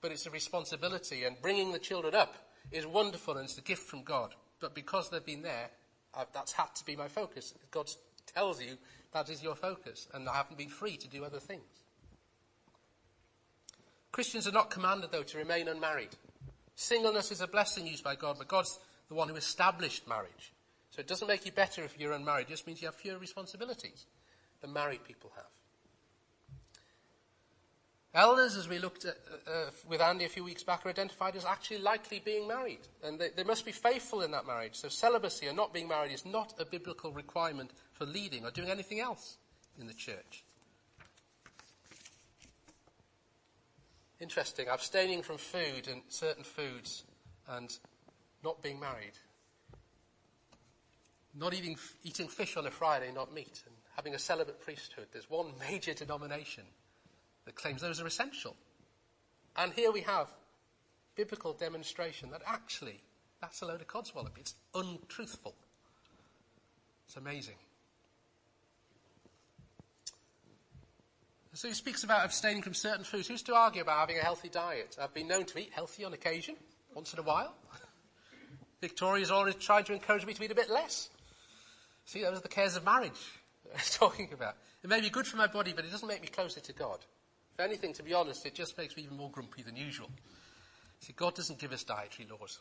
But 0.00 0.12
it's 0.12 0.26
a 0.26 0.30
responsibility. 0.30 1.24
And 1.24 1.40
bringing 1.42 1.72
the 1.72 1.78
children 1.78 2.14
up 2.14 2.34
is 2.70 2.86
wonderful 2.86 3.36
and 3.36 3.44
it's 3.44 3.58
a 3.58 3.62
gift 3.62 3.82
from 3.82 4.04
God. 4.04 4.34
But 4.60 4.74
because 4.74 5.10
they've 5.10 5.24
been 5.24 5.42
there, 5.42 5.70
I've, 6.14 6.32
that's 6.32 6.52
had 6.52 6.74
to 6.76 6.84
be 6.84 6.94
my 6.94 7.08
focus. 7.08 7.54
God 7.70 7.90
tells 8.26 8.62
you 8.62 8.78
that 9.12 9.28
is 9.28 9.42
your 9.42 9.56
focus. 9.56 10.06
And 10.14 10.28
I 10.28 10.34
haven't 10.34 10.58
been 10.58 10.68
free 10.68 10.96
to 10.98 11.08
do 11.08 11.24
other 11.24 11.40
things. 11.40 11.62
Christians 14.12 14.46
are 14.46 14.52
not 14.52 14.70
commanded, 14.70 15.10
though, 15.10 15.22
to 15.22 15.38
remain 15.38 15.68
unmarried. 15.68 16.10
Singleness 16.80 17.32
is 17.32 17.40
a 17.40 17.48
blessing 17.48 17.88
used 17.88 18.04
by 18.04 18.14
God, 18.14 18.36
but 18.38 18.46
God's 18.46 18.78
the 19.08 19.14
one 19.14 19.28
who 19.28 19.34
established 19.34 20.06
marriage. 20.06 20.52
So 20.90 21.00
it 21.00 21.08
doesn't 21.08 21.26
make 21.26 21.44
you 21.44 21.50
better 21.50 21.82
if 21.82 21.98
you're 21.98 22.12
unmarried, 22.12 22.46
it 22.46 22.50
just 22.50 22.68
means 22.68 22.80
you 22.80 22.86
have 22.86 22.94
fewer 22.94 23.18
responsibilities 23.18 24.06
than 24.60 24.72
married 24.72 25.02
people 25.02 25.32
have. 25.34 25.50
Elders, 28.14 28.56
as 28.56 28.68
we 28.68 28.78
looked 28.78 29.06
at 29.06 29.16
uh, 29.48 29.50
uh, 29.50 29.70
with 29.88 30.00
Andy 30.00 30.24
a 30.24 30.28
few 30.28 30.44
weeks 30.44 30.62
back, 30.62 30.86
are 30.86 30.90
identified 30.90 31.34
as 31.34 31.44
actually 31.44 31.78
likely 31.78 32.22
being 32.24 32.46
married. 32.46 32.86
And 33.02 33.18
they, 33.18 33.30
they 33.36 33.42
must 33.42 33.66
be 33.66 33.72
faithful 33.72 34.22
in 34.22 34.30
that 34.30 34.46
marriage. 34.46 34.76
So 34.76 34.88
celibacy 34.88 35.48
or 35.48 35.52
not 35.52 35.74
being 35.74 35.88
married 35.88 36.12
is 36.12 36.24
not 36.24 36.54
a 36.60 36.64
biblical 36.64 37.10
requirement 37.10 37.72
for 37.92 38.06
leading 38.06 38.44
or 38.44 38.52
doing 38.52 38.70
anything 38.70 39.00
else 39.00 39.36
in 39.80 39.88
the 39.88 39.94
church. 39.94 40.44
Interesting. 44.20 44.68
Abstaining 44.68 45.22
from 45.22 45.38
food 45.38 45.88
and 45.88 46.02
certain 46.08 46.44
foods 46.44 47.04
and 47.48 47.76
not 48.42 48.62
being 48.62 48.80
married. 48.80 49.12
Not 51.34 51.54
eating, 51.54 51.76
eating 52.02 52.28
fish 52.28 52.56
on 52.56 52.66
a 52.66 52.70
Friday, 52.70 53.12
not 53.14 53.32
meat. 53.32 53.62
And 53.66 53.74
having 53.94 54.14
a 54.14 54.18
celibate 54.18 54.60
priesthood. 54.60 55.06
There's 55.12 55.28
one 55.30 55.52
major 55.70 55.94
denomination 55.94 56.64
that 57.44 57.54
claims 57.54 57.80
those 57.80 58.00
are 58.00 58.06
essential. 58.06 58.56
And 59.56 59.72
here 59.72 59.90
we 59.90 60.02
have 60.02 60.28
biblical 61.16 61.52
demonstration 61.52 62.30
that 62.30 62.42
actually 62.46 63.02
that's 63.40 63.62
a 63.62 63.66
load 63.66 63.80
of 63.80 63.86
codswallop. 63.86 64.36
It's 64.38 64.54
untruthful. 64.74 65.54
It's 67.06 67.16
amazing. 67.16 67.54
So 71.54 71.68
he 71.68 71.74
speaks 71.74 72.04
about 72.04 72.24
abstaining 72.24 72.62
from 72.62 72.74
certain 72.74 73.04
foods. 73.04 73.26
Who's 73.26 73.42
to 73.44 73.54
argue 73.54 73.82
about 73.82 73.98
having 73.98 74.18
a 74.18 74.22
healthy 74.22 74.48
diet? 74.48 74.96
I've 75.00 75.14
been 75.14 75.28
known 75.28 75.44
to 75.46 75.58
eat 75.58 75.70
healthy 75.72 76.04
on 76.04 76.12
occasion, 76.12 76.56
once 76.94 77.12
in 77.12 77.18
a 77.18 77.22
while. 77.22 77.54
Victoria's 78.80 79.30
always 79.30 79.56
tried 79.56 79.86
to 79.86 79.92
encourage 79.92 80.24
me 80.24 80.34
to 80.34 80.44
eat 80.44 80.50
a 80.50 80.54
bit 80.54 80.70
less. 80.70 81.10
See, 82.04 82.22
those 82.22 82.38
are 82.38 82.42
the 82.42 82.48
cares 82.48 82.76
of 82.76 82.84
marriage 82.84 83.20
I 83.72 83.78
was 83.78 83.90
talking 83.90 84.30
about. 84.32 84.56
It 84.82 84.90
may 84.90 85.00
be 85.00 85.10
good 85.10 85.26
for 85.26 85.36
my 85.36 85.46
body, 85.46 85.72
but 85.74 85.84
it 85.84 85.90
doesn't 85.90 86.06
make 86.06 86.22
me 86.22 86.28
closer 86.28 86.60
to 86.60 86.72
God. 86.72 86.98
If 87.54 87.60
anything, 87.60 87.92
to 87.94 88.02
be 88.02 88.14
honest, 88.14 88.46
it 88.46 88.54
just 88.54 88.78
makes 88.78 88.96
me 88.96 89.02
even 89.02 89.16
more 89.16 89.30
grumpy 89.30 89.62
than 89.62 89.74
usual. 89.74 90.08
See, 91.00 91.12
God 91.16 91.34
doesn't 91.34 91.58
give 91.58 91.72
us 91.72 91.82
dietary 91.82 92.28
laws. 92.28 92.60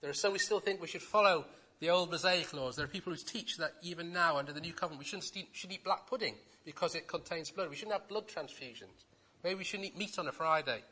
There 0.00 0.10
are 0.10 0.14
some 0.14 0.32
we 0.32 0.38
still 0.38 0.60
think 0.60 0.80
we 0.80 0.86
should 0.86 1.02
follow 1.02 1.46
the 1.80 1.90
old 1.90 2.10
Mosaic 2.10 2.52
laws. 2.52 2.76
There 2.76 2.84
are 2.84 2.88
people 2.88 3.12
who 3.12 3.18
teach 3.18 3.58
that 3.58 3.74
even 3.82 4.12
now, 4.12 4.36
under 4.38 4.52
the 4.52 4.60
new 4.60 4.72
covenant, 4.72 4.98
we 4.98 5.04
shouldn't 5.04 5.30
eat, 5.36 5.48
should 5.52 5.72
eat 5.72 5.84
black 5.84 6.06
pudding 6.08 6.34
because 6.64 6.94
it 6.94 7.06
contains 7.06 7.50
blood. 7.50 7.68
We 7.70 7.76
shouldn't 7.76 7.92
have 7.92 8.08
blood 8.08 8.28
transfusions. 8.28 9.04
Maybe 9.44 9.56
we 9.56 9.64
shouldn't 9.64 9.88
eat 9.88 9.98
meat 9.98 10.18
on 10.18 10.26
a 10.26 10.32
Friday. 10.32 10.82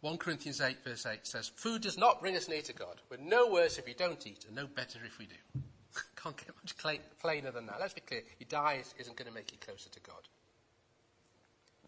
1 0.00 0.18
Corinthians 0.18 0.60
8 0.60 0.84
verse 0.84 1.06
8 1.06 1.26
says, 1.26 1.50
Food 1.56 1.82
does 1.82 1.96
not 1.96 2.20
bring 2.20 2.36
us 2.36 2.48
near 2.48 2.62
to 2.62 2.72
God. 2.74 3.00
We're 3.10 3.16
no 3.16 3.50
worse 3.50 3.78
if 3.78 3.86
we 3.86 3.94
don't 3.94 4.24
eat 4.26 4.44
and 4.46 4.54
no 4.54 4.66
better 4.66 4.98
if 5.04 5.18
we 5.18 5.26
do. 5.26 5.60
Can't 6.16 6.36
get 6.36 6.50
much 6.62 6.76
plainer 7.20 7.50
than 7.50 7.66
that. 7.66 7.80
Let's 7.80 7.94
be 7.94 8.02
clear. 8.02 8.22
Your 8.38 8.48
diet 8.48 8.92
isn't 8.98 9.16
going 9.16 9.28
to 9.28 9.34
make 9.34 9.50
you 9.50 9.58
closer 9.58 9.88
to 9.88 10.00
God. 10.00 10.28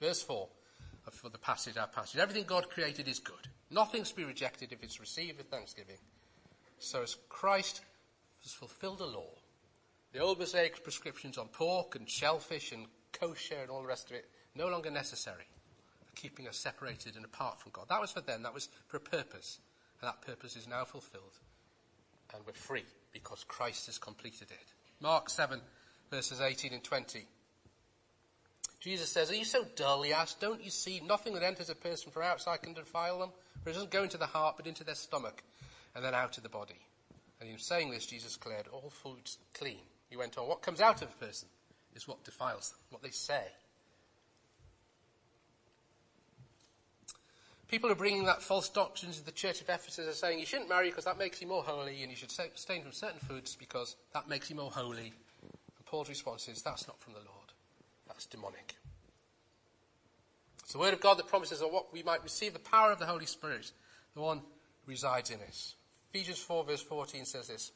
Verse 0.00 0.22
4 0.22 0.48
for 1.10 1.28
the 1.28 1.38
passage, 1.38 1.76
our 1.76 1.86
passage. 1.86 2.20
Everything 2.20 2.44
God 2.44 2.68
created 2.68 3.08
is 3.08 3.18
good. 3.18 3.48
Nothing's 3.70 4.10
to 4.10 4.16
be 4.16 4.24
rejected 4.24 4.72
if 4.72 4.82
it's 4.82 5.00
received 5.00 5.38
with 5.38 5.48
thanksgiving. 5.48 5.98
So 6.78 7.02
as 7.02 7.16
Christ 7.28 7.80
has 8.42 8.52
fulfilled 8.52 8.98
the 8.98 9.06
law, 9.06 9.30
the 10.12 10.20
old 10.20 10.38
Mosaic 10.38 10.82
prescriptions 10.82 11.36
on 11.36 11.48
pork 11.48 11.96
and 11.96 12.08
shellfish 12.08 12.72
and 12.72 12.86
kosher 13.12 13.56
and 13.60 13.70
all 13.70 13.82
the 13.82 13.88
rest 13.88 14.10
of 14.10 14.16
it, 14.16 14.28
no 14.54 14.68
longer 14.68 14.90
necessary 14.90 15.46
for 16.04 16.14
keeping 16.14 16.46
us 16.48 16.56
separated 16.56 17.16
and 17.16 17.24
apart 17.24 17.60
from 17.60 17.72
God. 17.72 17.86
That 17.88 18.00
was 18.00 18.12
for 18.12 18.20
them, 18.20 18.42
that 18.42 18.54
was 18.54 18.68
for 18.86 18.98
a 18.98 19.00
purpose. 19.00 19.58
And 20.00 20.08
that 20.08 20.22
purpose 20.22 20.56
is 20.56 20.68
now 20.68 20.84
fulfilled. 20.84 21.38
And 22.34 22.44
we're 22.46 22.52
free 22.52 22.84
because 23.12 23.44
Christ 23.44 23.86
has 23.86 23.98
completed 23.98 24.50
it. 24.50 24.72
Mark 25.00 25.30
7, 25.30 25.60
verses 26.10 26.40
18 26.40 26.72
and 26.72 26.84
20. 26.84 27.26
Jesus 28.80 29.10
says, 29.10 29.30
Are 29.30 29.34
you 29.34 29.44
so 29.44 29.64
dull? 29.74 30.02
He 30.02 30.12
asked. 30.12 30.40
Don't 30.40 30.62
you 30.62 30.70
see 30.70 31.00
nothing 31.00 31.34
that 31.34 31.42
enters 31.42 31.70
a 31.70 31.74
person 31.74 32.12
from 32.12 32.22
outside 32.22 32.62
can 32.62 32.74
defile 32.74 33.18
them? 33.18 33.30
For 33.66 33.70
it 33.70 33.72
doesn't 33.72 33.90
go 33.90 34.04
into 34.04 34.16
the 34.16 34.26
heart, 34.26 34.56
but 34.56 34.68
into 34.68 34.84
their 34.84 34.94
stomach, 34.94 35.42
and 35.96 36.04
then 36.04 36.14
out 36.14 36.36
of 36.36 36.44
the 36.44 36.48
body. 36.48 36.78
And 37.40 37.50
in 37.50 37.58
saying 37.58 37.90
this, 37.90 38.06
Jesus 38.06 38.34
declared 38.34 38.68
all 38.70 38.90
foods 38.90 39.38
clean. 39.54 39.80
He 40.08 40.16
went 40.16 40.38
on, 40.38 40.46
What 40.46 40.62
comes 40.62 40.80
out 40.80 41.02
of 41.02 41.08
a 41.08 41.24
person 41.24 41.48
is 41.92 42.06
what 42.06 42.22
defiles 42.22 42.70
them, 42.70 42.78
what 42.90 43.02
they 43.02 43.10
say. 43.10 43.42
People 47.66 47.90
are 47.90 47.96
bringing 47.96 48.26
that 48.26 48.40
false 48.40 48.68
doctrine 48.68 49.10
to 49.10 49.24
the 49.24 49.32
church 49.32 49.60
of 49.60 49.68
Ephesus 49.68 50.06
are 50.06 50.12
saying 50.12 50.38
you 50.38 50.46
shouldn't 50.46 50.68
marry 50.68 50.90
because 50.90 51.04
that 51.06 51.18
makes 51.18 51.42
you 51.42 51.48
more 51.48 51.64
holy, 51.64 52.02
and 52.02 52.10
you 52.12 52.16
should 52.16 52.30
abstain 52.38 52.82
from 52.82 52.92
certain 52.92 53.18
foods 53.18 53.56
because 53.56 53.96
that 54.14 54.28
makes 54.28 54.48
you 54.48 54.54
more 54.54 54.70
holy. 54.70 55.12
And 55.42 55.86
Paul's 55.86 56.08
response 56.08 56.46
is 56.46 56.62
that's 56.62 56.86
not 56.86 57.00
from 57.00 57.14
the 57.14 57.18
Lord. 57.18 57.52
That's 58.06 58.26
demonic. 58.26 58.75
It's 60.66 60.72
the 60.72 60.80
word 60.80 60.94
of 60.94 61.00
God 61.00 61.16
that 61.18 61.28
promises 61.28 61.60
that 61.60 61.72
what 61.72 61.92
we 61.92 62.02
might 62.02 62.24
receive 62.24 62.52
the 62.52 62.58
power 62.58 62.90
of 62.90 62.98
the 62.98 63.06
Holy 63.06 63.24
Spirit, 63.24 63.70
the 64.16 64.20
one 64.20 64.38
who 64.38 64.90
resides 64.90 65.30
in 65.30 65.38
us. 65.48 65.76
Ephesians 66.12 66.40
4 66.40 66.64
verse 66.64 66.82
14 66.82 67.24
says 67.24 67.46
this. 67.46 67.70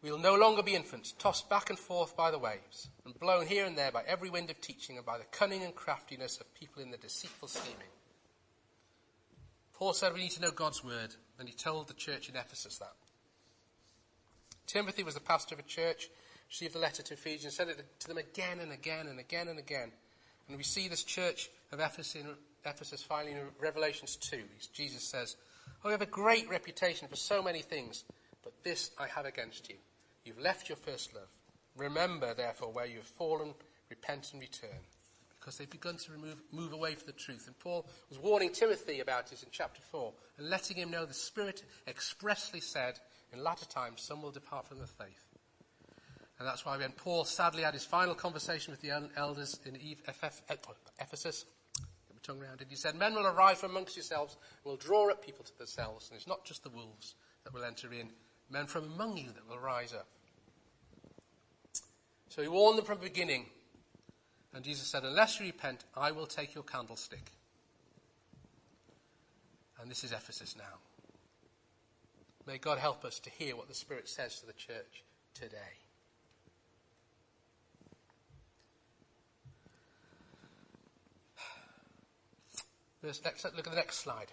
We 0.00 0.12
will 0.12 0.20
no 0.20 0.36
longer 0.36 0.62
be 0.62 0.76
infants, 0.76 1.10
tossed 1.18 1.50
back 1.50 1.70
and 1.70 1.78
forth 1.78 2.16
by 2.16 2.30
the 2.30 2.38
waves, 2.38 2.86
and 3.04 3.18
blown 3.18 3.48
here 3.48 3.66
and 3.66 3.76
there 3.76 3.90
by 3.90 4.04
every 4.06 4.30
wind 4.30 4.48
of 4.48 4.60
teaching 4.60 4.96
and 4.96 5.04
by 5.04 5.18
the 5.18 5.24
cunning 5.24 5.64
and 5.64 5.74
craftiness 5.74 6.38
of 6.38 6.54
people 6.54 6.84
in 6.84 6.92
the 6.92 6.98
deceitful 6.98 7.48
scheming. 7.48 7.90
Paul 9.74 9.92
said 9.92 10.14
we 10.14 10.20
need 10.20 10.30
to 10.30 10.40
know 10.40 10.52
God's 10.52 10.84
word, 10.84 11.16
and 11.40 11.48
he 11.48 11.54
told 11.54 11.88
the 11.88 11.94
church 11.94 12.28
in 12.28 12.36
Ephesus 12.36 12.78
that. 12.78 12.94
Timothy 14.68 15.02
was 15.02 15.14
the 15.14 15.20
pastor 15.20 15.56
of 15.56 15.58
a 15.58 15.64
church, 15.64 16.10
received 16.48 16.76
the 16.76 16.78
letter 16.78 17.02
to 17.02 17.14
Ephesians, 17.14 17.56
said 17.56 17.70
it 17.70 17.84
to 17.98 18.06
them 18.06 18.18
again 18.18 18.60
and 18.60 18.70
again 18.70 19.08
and 19.08 19.18
again 19.18 19.48
and 19.48 19.58
again. 19.58 19.90
And 20.48 20.56
we 20.56 20.62
see 20.62 20.88
this 20.88 21.04
church 21.04 21.50
of 21.72 21.80
Ephesus, 21.80 22.14
in, 22.16 22.26
Ephesus 22.64 23.02
finally 23.02 23.32
in 23.32 23.38
Revelations 23.60 24.16
2. 24.16 24.38
Jesus 24.72 25.02
says, 25.02 25.36
Oh, 25.84 25.88
you 25.88 25.92
have 25.92 26.02
a 26.02 26.06
great 26.06 26.48
reputation 26.48 27.08
for 27.08 27.16
so 27.16 27.42
many 27.42 27.60
things, 27.60 28.04
but 28.42 28.52
this 28.62 28.90
I 28.98 29.06
have 29.06 29.26
against 29.26 29.68
you 29.68 29.76
You've 30.24 30.38
left 30.38 30.68
your 30.68 30.76
first 30.76 31.14
love. 31.14 31.28
Remember, 31.76 32.34
therefore, 32.34 32.72
where 32.72 32.86
you 32.86 32.98
have 32.98 33.06
fallen, 33.06 33.54
repent 33.90 34.30
and 34.32 34.40
return. 34.40 34.70
Because 35.40 35.58
they've 35.58 35.68
begun 35.68 35.96
to 35.96 36.12
remove, 36.12 36.40
move 36.52 36.72
away 36.72 36.94
from 36.94 37.06
the 37.06 37.12
truth. 37.12 37.48
And 37.48 37.58
Paul 37.58 37.86
was 38.08 38.18
warning 38.18 38.52
Timothy 38.52 39.00
about 39.00 39.28
this 39.28 39.42
in 39.42 39.48
chapter 39.50 39.80
4 39.90 40.12
and 40.38 40.48
letting 40.48 40.76
him 40.76 40.90
know 40.90 41.04
the 41.04 41.14
Spirit 41.14 41.64
expressly 41.88 42.60
said, 42.60 43.00
in 43.32 43.42
latter 43.42 43.66
times, 43.66 44.02
some 44.02 44.22
will 44.22 44.30
depart 44.30 44.68
from 44.68 44.78
the 44.78 44.86
faith. 44.86 45.31
And 46.42 46.48
that's 46.48 46.66
why 46.66 46.76
when 46.76 46.90
Paul 46.90 47.24
sadly 47.24 47.62
had 47.62 47.72
his 47.72 47.84
final 47.84 48.16
conversation 48.16 48.72
with 48.72 48.80
the 48.80 48.90
elders 49.16 49.60
in 49.64 49.76
Ephesus, 49.76 51.44
get 51.78 52.16
my 52.16 52.20
tongue 52.20 52.42
around 52.42 52.60
it, 52.60 52.66
he 52.68 52.74
said, 52.74 52.96
Men 52.96 53.14
will 53.14 53.28
arise 53.28 53.58
from 53.58 53.70
amongst 53.70 53.94
yourselves 53.94 54.36
and 54.64 54.72
will 54.72 54.76
draw 54.76 55.08
up 55.08 55.24
people 55.24 55.44
to 55.44 55.56
themselves. 55.56 56.08
And 56.08 56.16
it's 56.16 56.26
not 56.26 56.44
just 56.44 56.64
the 56.64 56.70
wolves 56.70 57.14
that 57.44 57.54
will 57.54 57.62
enter 57.62 57.92
in, 57.92 58.08
men 58.50 58.66
from 58.66 58.86
among 58.86 59.18
you 59.18 59.28
that 59.28 59.48
will 59.48 59.60
rise 59.60 59.94
up. 59.94 60.08
So 62.28 62.42
he 62.42 62.48
warned 62.48 62.76
them 62.76 62.86
from 62.86 62.98
the 62.98 63.04
beginning. 63.04 63.46
And 64.52 64.64
Jesus 64.64 64.88
said, 64.88 65.04
Unless 65.04 65.38
you 65.38 65.46
repent, 65.46 65.84
I 65.96 66.10
will 66.10 66.26
take 66.26 66.56
your 66.56 66.64
candlestick. 66.64 67.30
And 69.80 69.88
this 69.88 70.02
is 70.02 70.10
Ephesus 70.10 70.56
now. 70.58 70.80
May 72.48 72.58
God 72.58 72.78
help 72.78 73.04
us 73.04 73.20
to 73.20 73.30
hear 73.30 73.54
what 73.54 73.68
the 73.68 73.74
Spirit 73.74 74.08
says 74.08 74.40
to 74.40 74.46
the 74.46 74.52
church 74.54 75.04
today. 75.34 75.78
Verse, 82.56 82.64
let's 83.02 83.22
look 83.44 83.66
at 83.66 83.72
the 83.72 83.76
next 83.76 83.98
slide. 83.98 84.32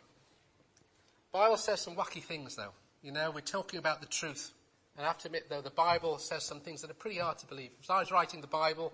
Bible 1.31 1.57
says 1.57 1.81
some 1.81 1.95
wacky 1.95 2.23
things 2.23 2.55
though. 2.55 2.73
You 3.01 3.11
know, 3.11 3.31
we're 3.31 3.41
talking 3.41 3.79
about 3.79 4.01
the 4.01 4.07
truth. 4.07 4.51
And 4.97 5.05
I 5.05 5.09
have 5.09 5.19
to 5.19 5.27
admit 5.27 5.49
though, 5.49 5.61
the 5.61 5.69
Bible 5.69 6.17
says 6.17 6.43
some 6.43 6.59
things 6.59 6.81
that 6.81 6.91
are 6.91 6.95
pretty 6.95 7.19
hard 7.19 7.37
to 7.39 7.47
believe. 7.47 7.71
If 7.81 7.89
I 7.89 7.99
was 7.99 8.11
writing 8.11 8.41
the 8.41 8.47
Bible, 8.47 8.91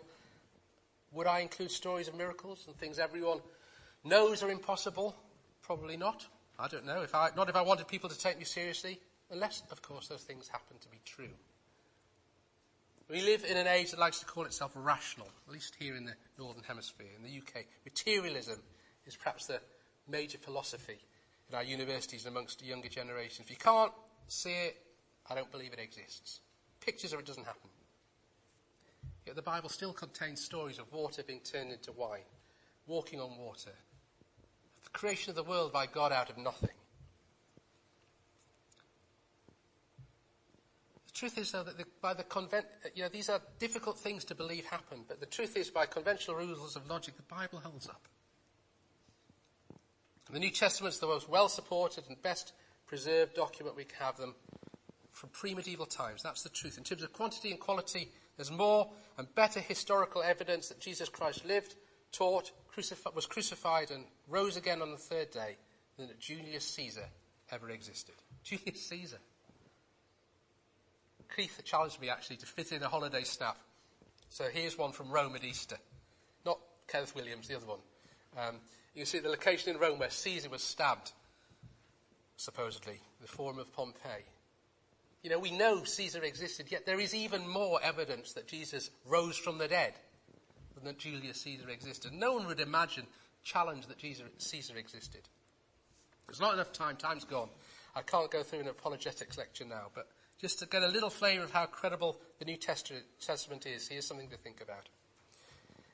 would 1.11 1.28
I 1.28 1.39
include 1.39 1.71
stories 1.71 2.07
of 2.07 2.15
miracles 2.15 2.65
and 2.67 2.76
things 2.78 2.99
everyone 2.99 3.39
knows 4.03 4.43
are 4.43 4.51
impossible? 4.51 5.15
Probably 5.61 5.97
not. 5.97 6.26
I 6.59 6.67
don't 6.67 6.86
know. 6.86 7.01
If 7.01 7.15
I, 7.15 7.30
not 7.36 7.49
if 7.49 7.55
I 7.55 7.61
wanted 7.61 7.88
people 7.88 8.09
to 8.09 8.17
take 8.17 8.38
me 8.38 8.45
seriously, 8.45 8.99
unless, 9.32 9.63
of 9.71 9.82
course, 9.82 10.07
those 10.07 10.23
things 10.23 10.47
happen 10.47 10.78
to 10.80 10.89
be 10.89 10.99
true. 11.05 11.34
We 13.09 13.21
live 13.21 13.45
in 13.45 13.57
an 13.57 13.67
age 13.67 13.91
that 13.91 13.99
likes 13.99 14.19
to 14.19 14.26
call 14.26 14.45
itself 14.45 14.71
rational, 14.76 15.28
at 15.47 15.53
least 15.53 15.76
here 15.78 15.95
in 15.95 16.05
the 16.05 16.13
Northern 16.39 16.63
Hemisphere. 16.63 17.07
In 17.15 17.23
the 17.23 17.38
UK, 17.38 17.65
materialism 17.84 18.59
is 19.06 19.16
perhaps 19.16 19.47
the 19.47 19.60
major 20.08 20.38
philosophy 20.38 20.99
in 21.49 21.56
our 21.56 21.64
universities 21.64 22.26
and 22.26 22.36
amongst 22.36 22.60
the 22.60 22.66
younger 22.66 22.89
generation. 22.89 23.43
If 23.45 23.51
you 23.51 23.58
can't 23.58 23.91
see 24.28 24.51
it, 24.68 24.78
I 25.30 25.36
don't 25.36 25.51
believe 25.51 25.74
it 25.74 25.80
exists. 25.80 26.39
Pictures 26.80 27.14
of 27.14 27.20
it 27.20 27.26
doesn't 27.26 27.45
happen. 27.45 27.70
Yet 29.26 29.36
the 29.36 29.41
Bible 29.41 29.70
still 29.70 29.93
contains 29.93 30.43
stories 30.43 30.78
of 30.78 30.91
water 30.91 31.24
being 31.24 31.39
turned 31.39 31.72
into 31.72 31.91
wine, 31.91 32.28
walking 32.86 33.20
on 33.20 33.38
water, 33.38 33.72
the 34.84 34.89
creation 34.91 35.32
of 35.32 35.36
the 35.36 35.43
world 35.43 35.74
by 35.74 35.88
God 35.88 36.12
out 36.12 36.30
of 36.30 36.38
nothing. 36.38 36.70
The 41.08 41.14
truth 41.14 41.38
is, 41.38 41.51
though, 41.51 41.64
that 41.64 41.78
the, 41.78 41.86
by 42.01 42.14
the 42.14 42.24
convent, 42.24 42.66
you 42.93 43.01
know, 43.01 43.10
these 43.10 43.30
are 43.30 43.39
difficult 43.58 43.97
things 43.97 44.26
to 44.26 44.36
believe 44.36 44.66
happen, 44.66 45.06
but 45.08 45.20
the 45.20 45.26
truth 45.26 45.58
is, 45.58 45.72
by 45.72 45.86
conventional 45.86 46.38
rules 46.38 46.76
of 46.76 46.88
logic, 46.88 47.16
the 47.16 47.24
Bible 47.24 47.62
holds 47.64 47.88
up. 47.88 48.08
The 50.32 50.39
New 50.39 50.49
Testament 50.49 50.93
is 50.93 50.99
the 50.99 51.07
most 51.07 51.30
well 51.30 51.49
supported 51.49 52.05
and 52.07 52.21
best 52.21 52.53
preserved 52.88 53.36
document 53.36 53.76
we 53.76 53.86
have 53.99 54.17
them 54.17 54.36
from 55.11 55.30
pre 55.30 55.53
medieval 55.53 55.86
times. 55.86 56.23
That's 56.23 56.43
the 56.43 56.49
truth. 56.49 56.78
In 56.78 56.84
terms 56.84 57.03
of 57.03 57.13
quantity 57.13 57.51
and 57.51 57.59
quality, 57.59 58.09
there's 58.38 58.51
more 58.51 58.89
and 59.17 59.34
better 59.36 59.59
historical 59.59 60.23
evidence 60.23 60.69
that 60.69 60.80
Jesus 60.80 61.09
Christ 61.09 61.45
lived, 61.45 61.76
taught, 62.11 62.51
was 63.15 63.26
crucified, 63.26 63.91
and 63.91 64.03
rose 64.28 64.57
again 64.57 64.82
on 64.82 64.91
the 64.91 64.97
third 64.97 65.32
day 65.32 65.57
than 65.97 66.07
that 66.07 66.19
Julius 66.19 66.65
Caesar 66.76 67.05
ever 67.51 67.69
existed. 67.69 68.15
Julius 68.43 68.86
Caesar. 68.88 69.19
Keith 71.36 71.61
challenged 71.65 71.99
me 71.99 72.09
actually 72.09 72.38
to 72.38 72.45
fit 72.45 72.71
in 72.71 72.84
a 72.84 72.88
holiday 72.88 73.23
snap. 73.23 73.57
So 74.30 74.45
here's 74.51 74.78
one 74.78 74.91
from 74.91 75.11
Rome 75.11 75.36
at 75.36 75.43
Easter. 75.43 75.78
Not 76.45 76.59
Kenneth 76.88 77.15
Williams, 77.15 77.47
the 77.47 77.55
other 77.55 77.65
one. 77.65 77.80
Um, 78.38 78.55
you 78.96 79.06
see 79.06 79.20
the 79.20 79.30
location 79.30 79.74
in 79.74 79.80
Rome 79.80 80.00
where 80.00 80.10
Caesar 80.10 80.50
was 80.50 80.64
stabbed, 80.64 81.12
supposedly, 82.38 83.00
the 83.22 83.28
Forum 83.28 83.60
of 83.60 83.72
Pompeii. 83.74 84.24
You 85.22 85.30
know, 85.30 85.39
we 85.39 85.52
know 85.52 85.84
Caesar 85.84 86.24
existed, 86.24 86.68
yet 86.70 86.86
there 86.86 87.00
is 87.00 87.14
even 87.14 87.48
more 87.48 87.80
evidence 87.84 88.34
that 88.34 88.48
Jesus 88.48 88.89
rose 89.06 89.38
from 89.38 89.58
the 89.58 89.68
dead 89.68 89.93
than 90.76 90.86
that 90.86 91.00
Julius 91.00 91.41
Caesar 91.41 91.70
existed. 91.70 92.14
No 92.14 92.34
one 92.34 92.48
would 92.48 92.60
imagine, 92.60 93.08
challenge 93.43 93.88
that 93.88 93.98
Jesus, 93.98 94.26
Caesar 94.38 94.78
existed. 94.78 95.22
There's 96.28 96.39
not 96.39 96.54
enough 96.54 96.74
time, 96.74 96.96
time's 96.96 97.26
gone. 97.26 97.50
I 97.96 98.02
can't 98.02 98.30
go 98.30 98.43
through 98.43 98.60
an 98.60 98.68
apologetics 98.68 99.38
lecture 99.38 99.66
now, 99.66 99.88
but 99.93 100.08
just 100.39 100.60
to 100.60 100.66
get 100.66 100.84
a 100.84 100.88
little 100.88 101.10
flavour 101.10 101.43
of 101.43 101.52
how 101.52 101.66
credible 101.66 102.18
the 102.39 102.46
New 102.46 102.58
Testament 102.58 103.66
is, 103.66 103.88
here's 103.88 104.06
something 104.06 104.30
to 104.30 104.38
think 104.38 104.62
about. 104.62 104.89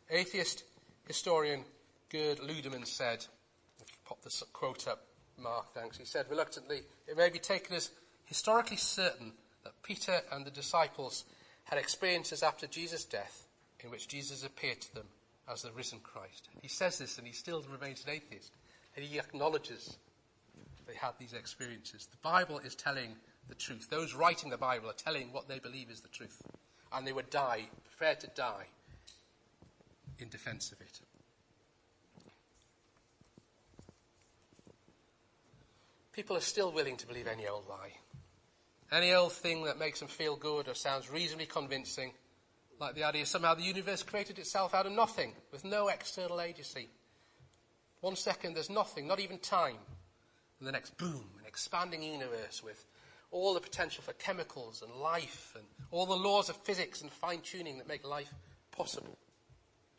Atheist 0.09 0.63
historian 1.07 1.63
Gerd 2.11 2.39
Ludemann 2.39 2.85
said, 2.85 3.25
if 3.79 3.89
you 3.89 3.97
pop 4.05 4.21
this 4.21 4.43
quote 4.51 4.85
up, 4.87 5.05
Mark, 5.37 5.73
thanks, 5.73 5.97
he 5.97 6.05
said 6.05 6.25
reluctantly, 6.29 6.81
it 7.07 7.15
may 7.15 7.29
be 7.29 7.39
taken 7.39 7.75
as 7.75 7.89
historically 8.25 8.77
certain 8.77 9.31
that 9.63 9.81
Peter 9.81 10.19
and 10.31 10.45
the 10.45 10.51
disciples 10.51 11.23
had 11.63 11.79
experiences 11.79 12.43
after 12.43 12.67
Jesus' 12.67 13.05
death 13.05 13.47
in 13.79 13.89
which 13.89 14.09
Jesus 14.09 14.43
appeared 14.43 14.81
to 14.81 14.95
them 14.95 15.07
as 15.49 15.61
the 15.61 15.71
risen 15.71 15.99
Christ. 15.99 16.49
He 16.61 16.67
says 16.67 16.97
this 16.97 17.17
and 17.17 17.25
he 17.25 17.33
still 17.33 17.63
remains 17.71 18.03
an 18.03 18.11
atheist. 18.11 18.51
And 18.95 19.05
he 19.05 19.17
acknowledges 19.17 19.97
they 20.85 20.95
had 20.95 21.13
these 21.17 21.33
experiences. 21.33 22.07
The 22.11 22.17
Bible 22.17 22.59
is 22.59 22.75
telling 22.75 23.15
the 23.47 23.55
truth. 23.55 23.87
Those 23.89 24.13
writing 24.13 24.49
the 24.49 24.57
Bible 24.57 24.89
are 24.89 24.93
telling 24.93 25.31
what 25.31 25.47
they 25.47 25.59
believe 25.59 25.89
is 25.89 26.01
the 26.01 26.09
truth. 26.09 26.41
And 26.91 27.07
they 27.07 27.13
would 27.13 27.29
die, 27.29 27.69
prepared 27.97 28.19
to 28.19 28.27
die 28.35 28.65
in 30.19 30.27
defense 30.27 30.73
of 30.73 30.81
it. 30.81 30.99
People 36.13 36.35
are 36.35 36.41
still 36.41 36.71
willing 36.71 36.97
to 36.97 37.07
believe 37.07 37.27
any 37.27 37.47
old 37.47 37.67
lie. 37.67 37.93
Any 38.91 39.13
old 39.13 39.31
thing 39.31 39.63
that 39.65 39.79
makes 39.79 39.99
them 39.99 40.09
feel 40.09 40.35
good 40.35 40.67
or 40.67 40.73
sounds 40.73 41.09
reasonably 41.09 41.45
convincing, 41.45 42.11
like 42.79 42.95
the 42.95 43.05
idea 43.05 43.25
somehow 43.25 43.53
the 43.53 43.61
universe 43.61 44.03
created 44.03 44.37
itself 44.37 44.73
out 44.73 44.85
of 44.85 44.91
nothing, 44.91 45.33
with 45.51 45.63
no 45.63 45.87
external 45.87 46.41
agency. 46.41 46.89
One 48.01 48.15
second 48.15 48.55
there's 48.55 48.69
nothing, 48.69 49.07
not 49.07 49.19
even 49.19 49.37
time. 49.37 49.77
And 50.59 50.67
the 50.67 50.71
next, 50.73 50.97
boom, 50.97 51.25
an 51.39 51.45
expanding 51.47 52.03
universe 52.03 52.61
with 52.63 52.85
all 53.31 53.53
the 53.53 53.61
potential 53.61 54.03
for 54.03 54.13
chemicals 54.13 54.81
and 54.81 55.01
life 55.01 55.53
and 55.55 55.65
all 55.89 56.05
the 56.05 56.13
laws 56.15 56.49
of 56.49 56.57
physics 56.57 57.01
and 57.01 57.09
fine 57.11 57.39
tuning 57.41 57.77
that 57.77 57.87
make 57.87 58.05
life 58.05 58.33
possible. 58.71 59.17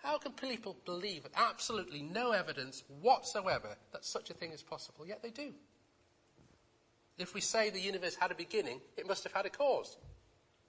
How 0.02 0.18
can 0.18 0.32
people 0.32 0.76
believe 0.84 1.22
with 1.22 1.32
absolutely 1.36 2.02
no 2.02 2.32
evidence 2.32 2.82
whatsoever 3.00 3.76
that 3.92 4.04
such 4.04 4.30
a 4.30 4.34
thing 4.34 4.52
is 4.52 4.62
possible? 4.62 5.06
Yet 5.06 5.22
they 5.22 5.30
do. 5.30 5.54
If 7.18 7.34
we 7.34 7.40
say 7.40 7.70
the 7.70 7.80
universe 7.80 8.16
had 8.16 8.30
a 8.30 8.34
beginning, 8.34 8.80
it 8.96 9.06
must 9.06 9.24
have 9.24 9.32
had 9.32 9.46
a 9.46 9.50
cause. 9.50 9.96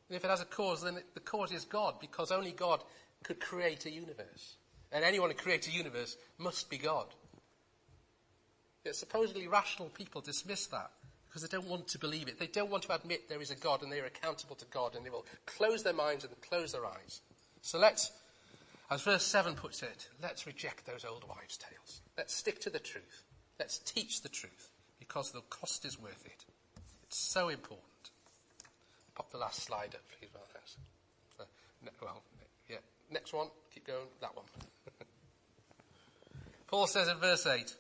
And 0.10 0.18
if 0.18 0.24
it 0.24 0.30
has 0.30 0.42
a 0.42 0.46
cause, 0.46 0.84
then 0.84 1.00
the 1.14 1.20
cause 1.20 1.52
is 1.52 1.66
God, 1.66 1.96
because 2.00 2.32
only 2.32 2.52
God 2.52 2.84
could 3.24 3.40
create 3.40 3.86
a 3.86 3.92
universe. 3.92 4.56
And 4.92 5.04
anyone 5.04 5.30
who 5.30 5.36
creates 5.36 5.68
a 5.68 5.72
universe 5.72 6.18
must 6.38 6.70
be 6.70 6.78
God. 6.78 7.08
Yet 8.86 8.96
supposedly 8.96 9.48
rational 9.48 9.90
people 9.90 10.22
dismiss 10.22 10.68
that 10.68 10.92
because 11.28 11.42
they 11.42 11.58
don't 11.58 11.70
want 11.70 11.88
to 11.88 11.98
believe 11.98 12.28
it. 12.28 12.38
They 12.38 12.48
don't 12.48 12.70
want 12.70 12.84
to 12.84 12.94
admit 12.94 13.28
there 13.28 13.42
is 13.42 13.50
a 13.50 13.56
God 13.56 13.82
and 13.82 13.92
they 13.92 14.02
are 14.02 14.06
accountable 14.06 14.56
to 14.58 14.66
God 14.66 14.96
and 14.96 15.06
they 15.06 15.10
will 15.10 15.26
close 15.46 15.82
their 15.82 15.94
minds 15.94 16.26
and 16.26 16.42
close 16.42 16.74
their 16.74 16.86
eyes. 16.86 17.22
So 17.62 17.80
let's, 17.80 18.12
as 18.92 19.02
verse 19.02 19.24
7 19.24 19.56
puts 19.56 19.82
it, 19.82 20.10
let's 20.22 20.46
reject 20.46 20.86
those 20.86 21.06
old 21.06 21.28
wives' 21.28 21.58
tales. 21.58 22.02
Let's 22.18 22.36
stick 22.36 22.60
to 22.62 22.70
the 22.70 22.78
truth. 22.78 23.24
Let's 23.58 23.80
teach 23.80 24.22
the 24.22 24.30
truth 24.30 24.73
because 25.08 25.32
the 25.32 25.42
cost 25.50 25.84
is 25.84 26.00
worth 26.00 26.26
it. 26.26 26.46
It's 27.04 27.18
so 27.18 27.50
important. 27.50 27.84
Pop 29.16 29.30
the 29.32 29.38
last 29.38 29.62
slide 29.62 29.94
up, 29.94 30.02
please, 30.18 30.30
well, 30.34 30.44
uh, 31.40 31.44
ne- 31.84 31.92
well, 32.02 32.24
yeah, 32.70 32.78
next 33.12 33.34
one, 33.34 33.48
keep 33.74 33.86
going, 33.86 34.08
that 34.22 34.34
one. 34.34 34.46
Paul 36.68 36.88
says 36.88 37.10
in 37.10 37.18
verse 37.18 37.46
8, 37.46 37.76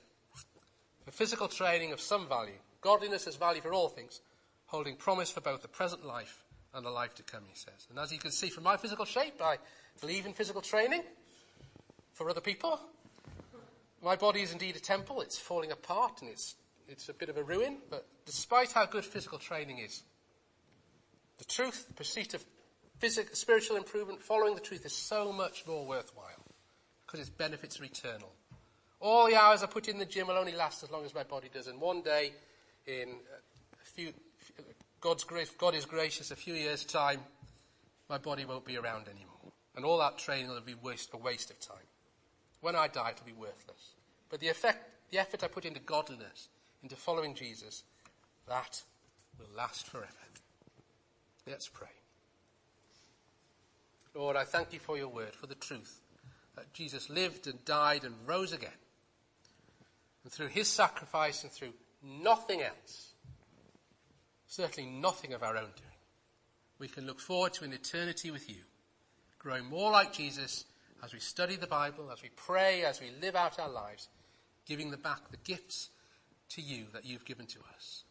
for 1.06 1.12
physical 1.12 1.48
training 1.48 1.94
of 1.94 2.02
some 2.02 2.28
value, 2.28 2.60
godliness 2.82 3.26
has 3.26 3.38
value 3.38 3.62
for 3.62 3.74
all 3.74 3.88
things, 3.88 4.20
holding 4.66 4.98
promise 4.98 5.32
for 5.32 5.42
both 5.42 5.62
the 5.62 5.70
present 5.70 6.06
life 6.06 6.44
and 6.74 6.86
the 6.86 6.92
life 6.92 7.16
to 7.16 7.24
come, 7.24 7.44
he 7.48 7.56
says. 7.56 7.88
And 7.90 7.98
as 7.98 8.12
you 8.12 8.20
can 8.20 8.32
see 8.32 8.50
from 8.50 8.66
my 8.66 8.76
physical 8.76 9.06
shape, 9.06 9.42
I 9.42 9.58
believe 10.02 10.26
in 10.26 10.34
physical 10.34 10.62
training 10.62 11.04
for 12.12 12.30
other 12.30 12.42
people. 12.42 12.80
My 14.04 14.18
body 14.18 14.42
is 14.42 14.52
indeed 14.52 14.76
a 14.76 14.82
temple. 14.82 15.22
It's 15.22 15.38
falling 15.38 15.72
apart 15.72 16.22
and 16.22 16.30
it's 16.30 16.56
it's 16.88 17.10
a 17.10 17.14
bit 17.14 17.30
of 17.30 17.38
a 17.38 17.44
ruin, 17.44 17.78
but 17.90 18.06
despite 18.26 18.72
how 18.72 18.86
good 18.86 19.06
physical 19.06 19.38
training 19.38 19.80
is, 19.80 20.04
the 21.38 21.46
truth, 21.46 21.88
the 21.88 21.94
pursuit 21.94 22.34
of 22.34 22.44
physical, 23.00 23.36
spiritual 23.36 23.78
improvement, 23.78 24.22
following 24.22 24.56
the 24.56 24.62
truth 24.62 24.86
is 24.86 24.96
so 24.96 25.32
much 25.32 25.66
more 25.68 25.86
worthwhile 25.86 26.44
because 27.06 27.20
its 27.20 27.30
benefits 27.30 27.80
are 27.80 27.86
eternal. 27.86 28.32
All 29.00 29.28
the 29.28 29.36
hours 29.36 29.64
I 29.64 29.68
put 29.68 29.88
in 29.88 29.98
the 29.98 30.06
gym 30.06 30.28
will 30.28 30.38
only 30.38 30.54
last 30.54 30.84
as 30.84 30.92
long 30.92 31.04
as 31.04 31.14
my 31.14 31.24
body 31.24 31.50
does, 31.54 31.68
and 31.68 31.82
one 31.82 32.02
day, 32.02 32.32
in 32.88 33.10
a 33.10 33.86
few, 33.86 34.14
God's 35.02 35.26
grace, 35.26 35.50
God 35.58 35.76
is 35.76 35.86
gracious, 35.86 36.32
a 36.32 36.36
few 36.36 36.54
years' 36.54 36.86
time, 36.86 37.20
my 38.10 38.18
body 38.18 38.46
won't 38.46 38.66
be 38.66 38.78
around 38.78 39.08
anymore. 39.08 39.52
And 39.76 39.84
all 39.84 39.98
that 40.00 40.18
training 40.18 40.50
will 40.50 40.62
be 40.62 40.76
waste, 40.76 41.10
a 41.14 41.18
waste 41.18 41.50
of 41.50 41.60
time. 41.60 41.78
When 42.62 42.76
I 42.76 42.88
die, 42.88 43.12
it'll 43.12 43.26
be 43.26 43.34
worthless. 43.34 43.96
But 44.30 44.40
the 44.40 44.48
effect, 44.48 45.12
the 45.12 45.20
effort 45.20 45.44
I 45.44 45.48
put 45.48 45.66
into 45.66 45.80
godliness, 45.80 46.48
into 46.84 46.96
following 46.98 47.34
Jesus, 47.34 47.84
that 48.48 48.84
will 49.40 49.48
last 49.56 49.88
forever. 49.88 50.08
Let's 51.48 51.68
pray. 51.68 51.88
Lord, 54.14 54.36
I 54.36 54.44
thank 54.44 54.74
you 54.74 54.80
for 54.80 54.98
your 54.98 55.08
word, 55.08 55.34
for 55.34 55.48
the 55.48 55.56
truth 55.56 56.02
that 56.56 56.72
Jesus 56.74 57.10
lived 57.10 57.48
and 57.48 57.64
died 57.66 58.04
and 58.04 58.14
rose 58.28 58.54
again. 58.54 58.70
And 60.24 60.32
through 60.32 60.48
his 60.48 60.68
sacrifice 60.68 61.44
and 61.44 61.52
through 61.52 61.74
nothing 62.04 62.62
else, 62.62 63.14
certainly 64.48 64.90
nothing 64.90 65.34
of 65.34 65.42
our 65.42 65.58
own 65.58 65.72
doing, 65.76 65.90
we 66.80 66.88
can 66.88 67.08
look 67.08 67.20
forward 67.20 67.54
to 67.54 67.66
an 67.66 67.74
eternity 67.74 68.30
with 68.30 68.50
you, 68.50 68.62
growing 69.40 69.66
more 69.66 69.92
like 69.92 70.14
Jesus 70.14 70.66
as 71.04 71.14
we 71.14 71.20
study 71.20 71.56
the 71.56 71.68
Bible, 71.68 72.12
as 72.12 72.22
we 72.22 72.30
pray, 72.36 72.84
as 72.84 73.02
we 73.02 73.10
live 73.22 73.36
out 73.36 73.60
our 73.60 73.70
lives, 73.70 74.10
giving 74.66 74.92
the 74.92 74.98
back 74.98 75.32
the 75.32 75.38
gifts 75.38 75.90
to 76.56 76.62
you 76.62 76.86
that 76.94 77.06
you've 77.06 77.26
given 77.26 77.46
to 77.48 77.60
us. 77.76 78.04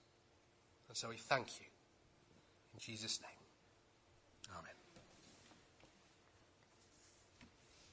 And 0.89 0.97
so 0.97 1.09
we 1.09 1.17
thank 1.17 1.47
you. 1.61 1.67
In 2.75 2.81
Jesus' 2.81 3.21
name. 3.21 3.32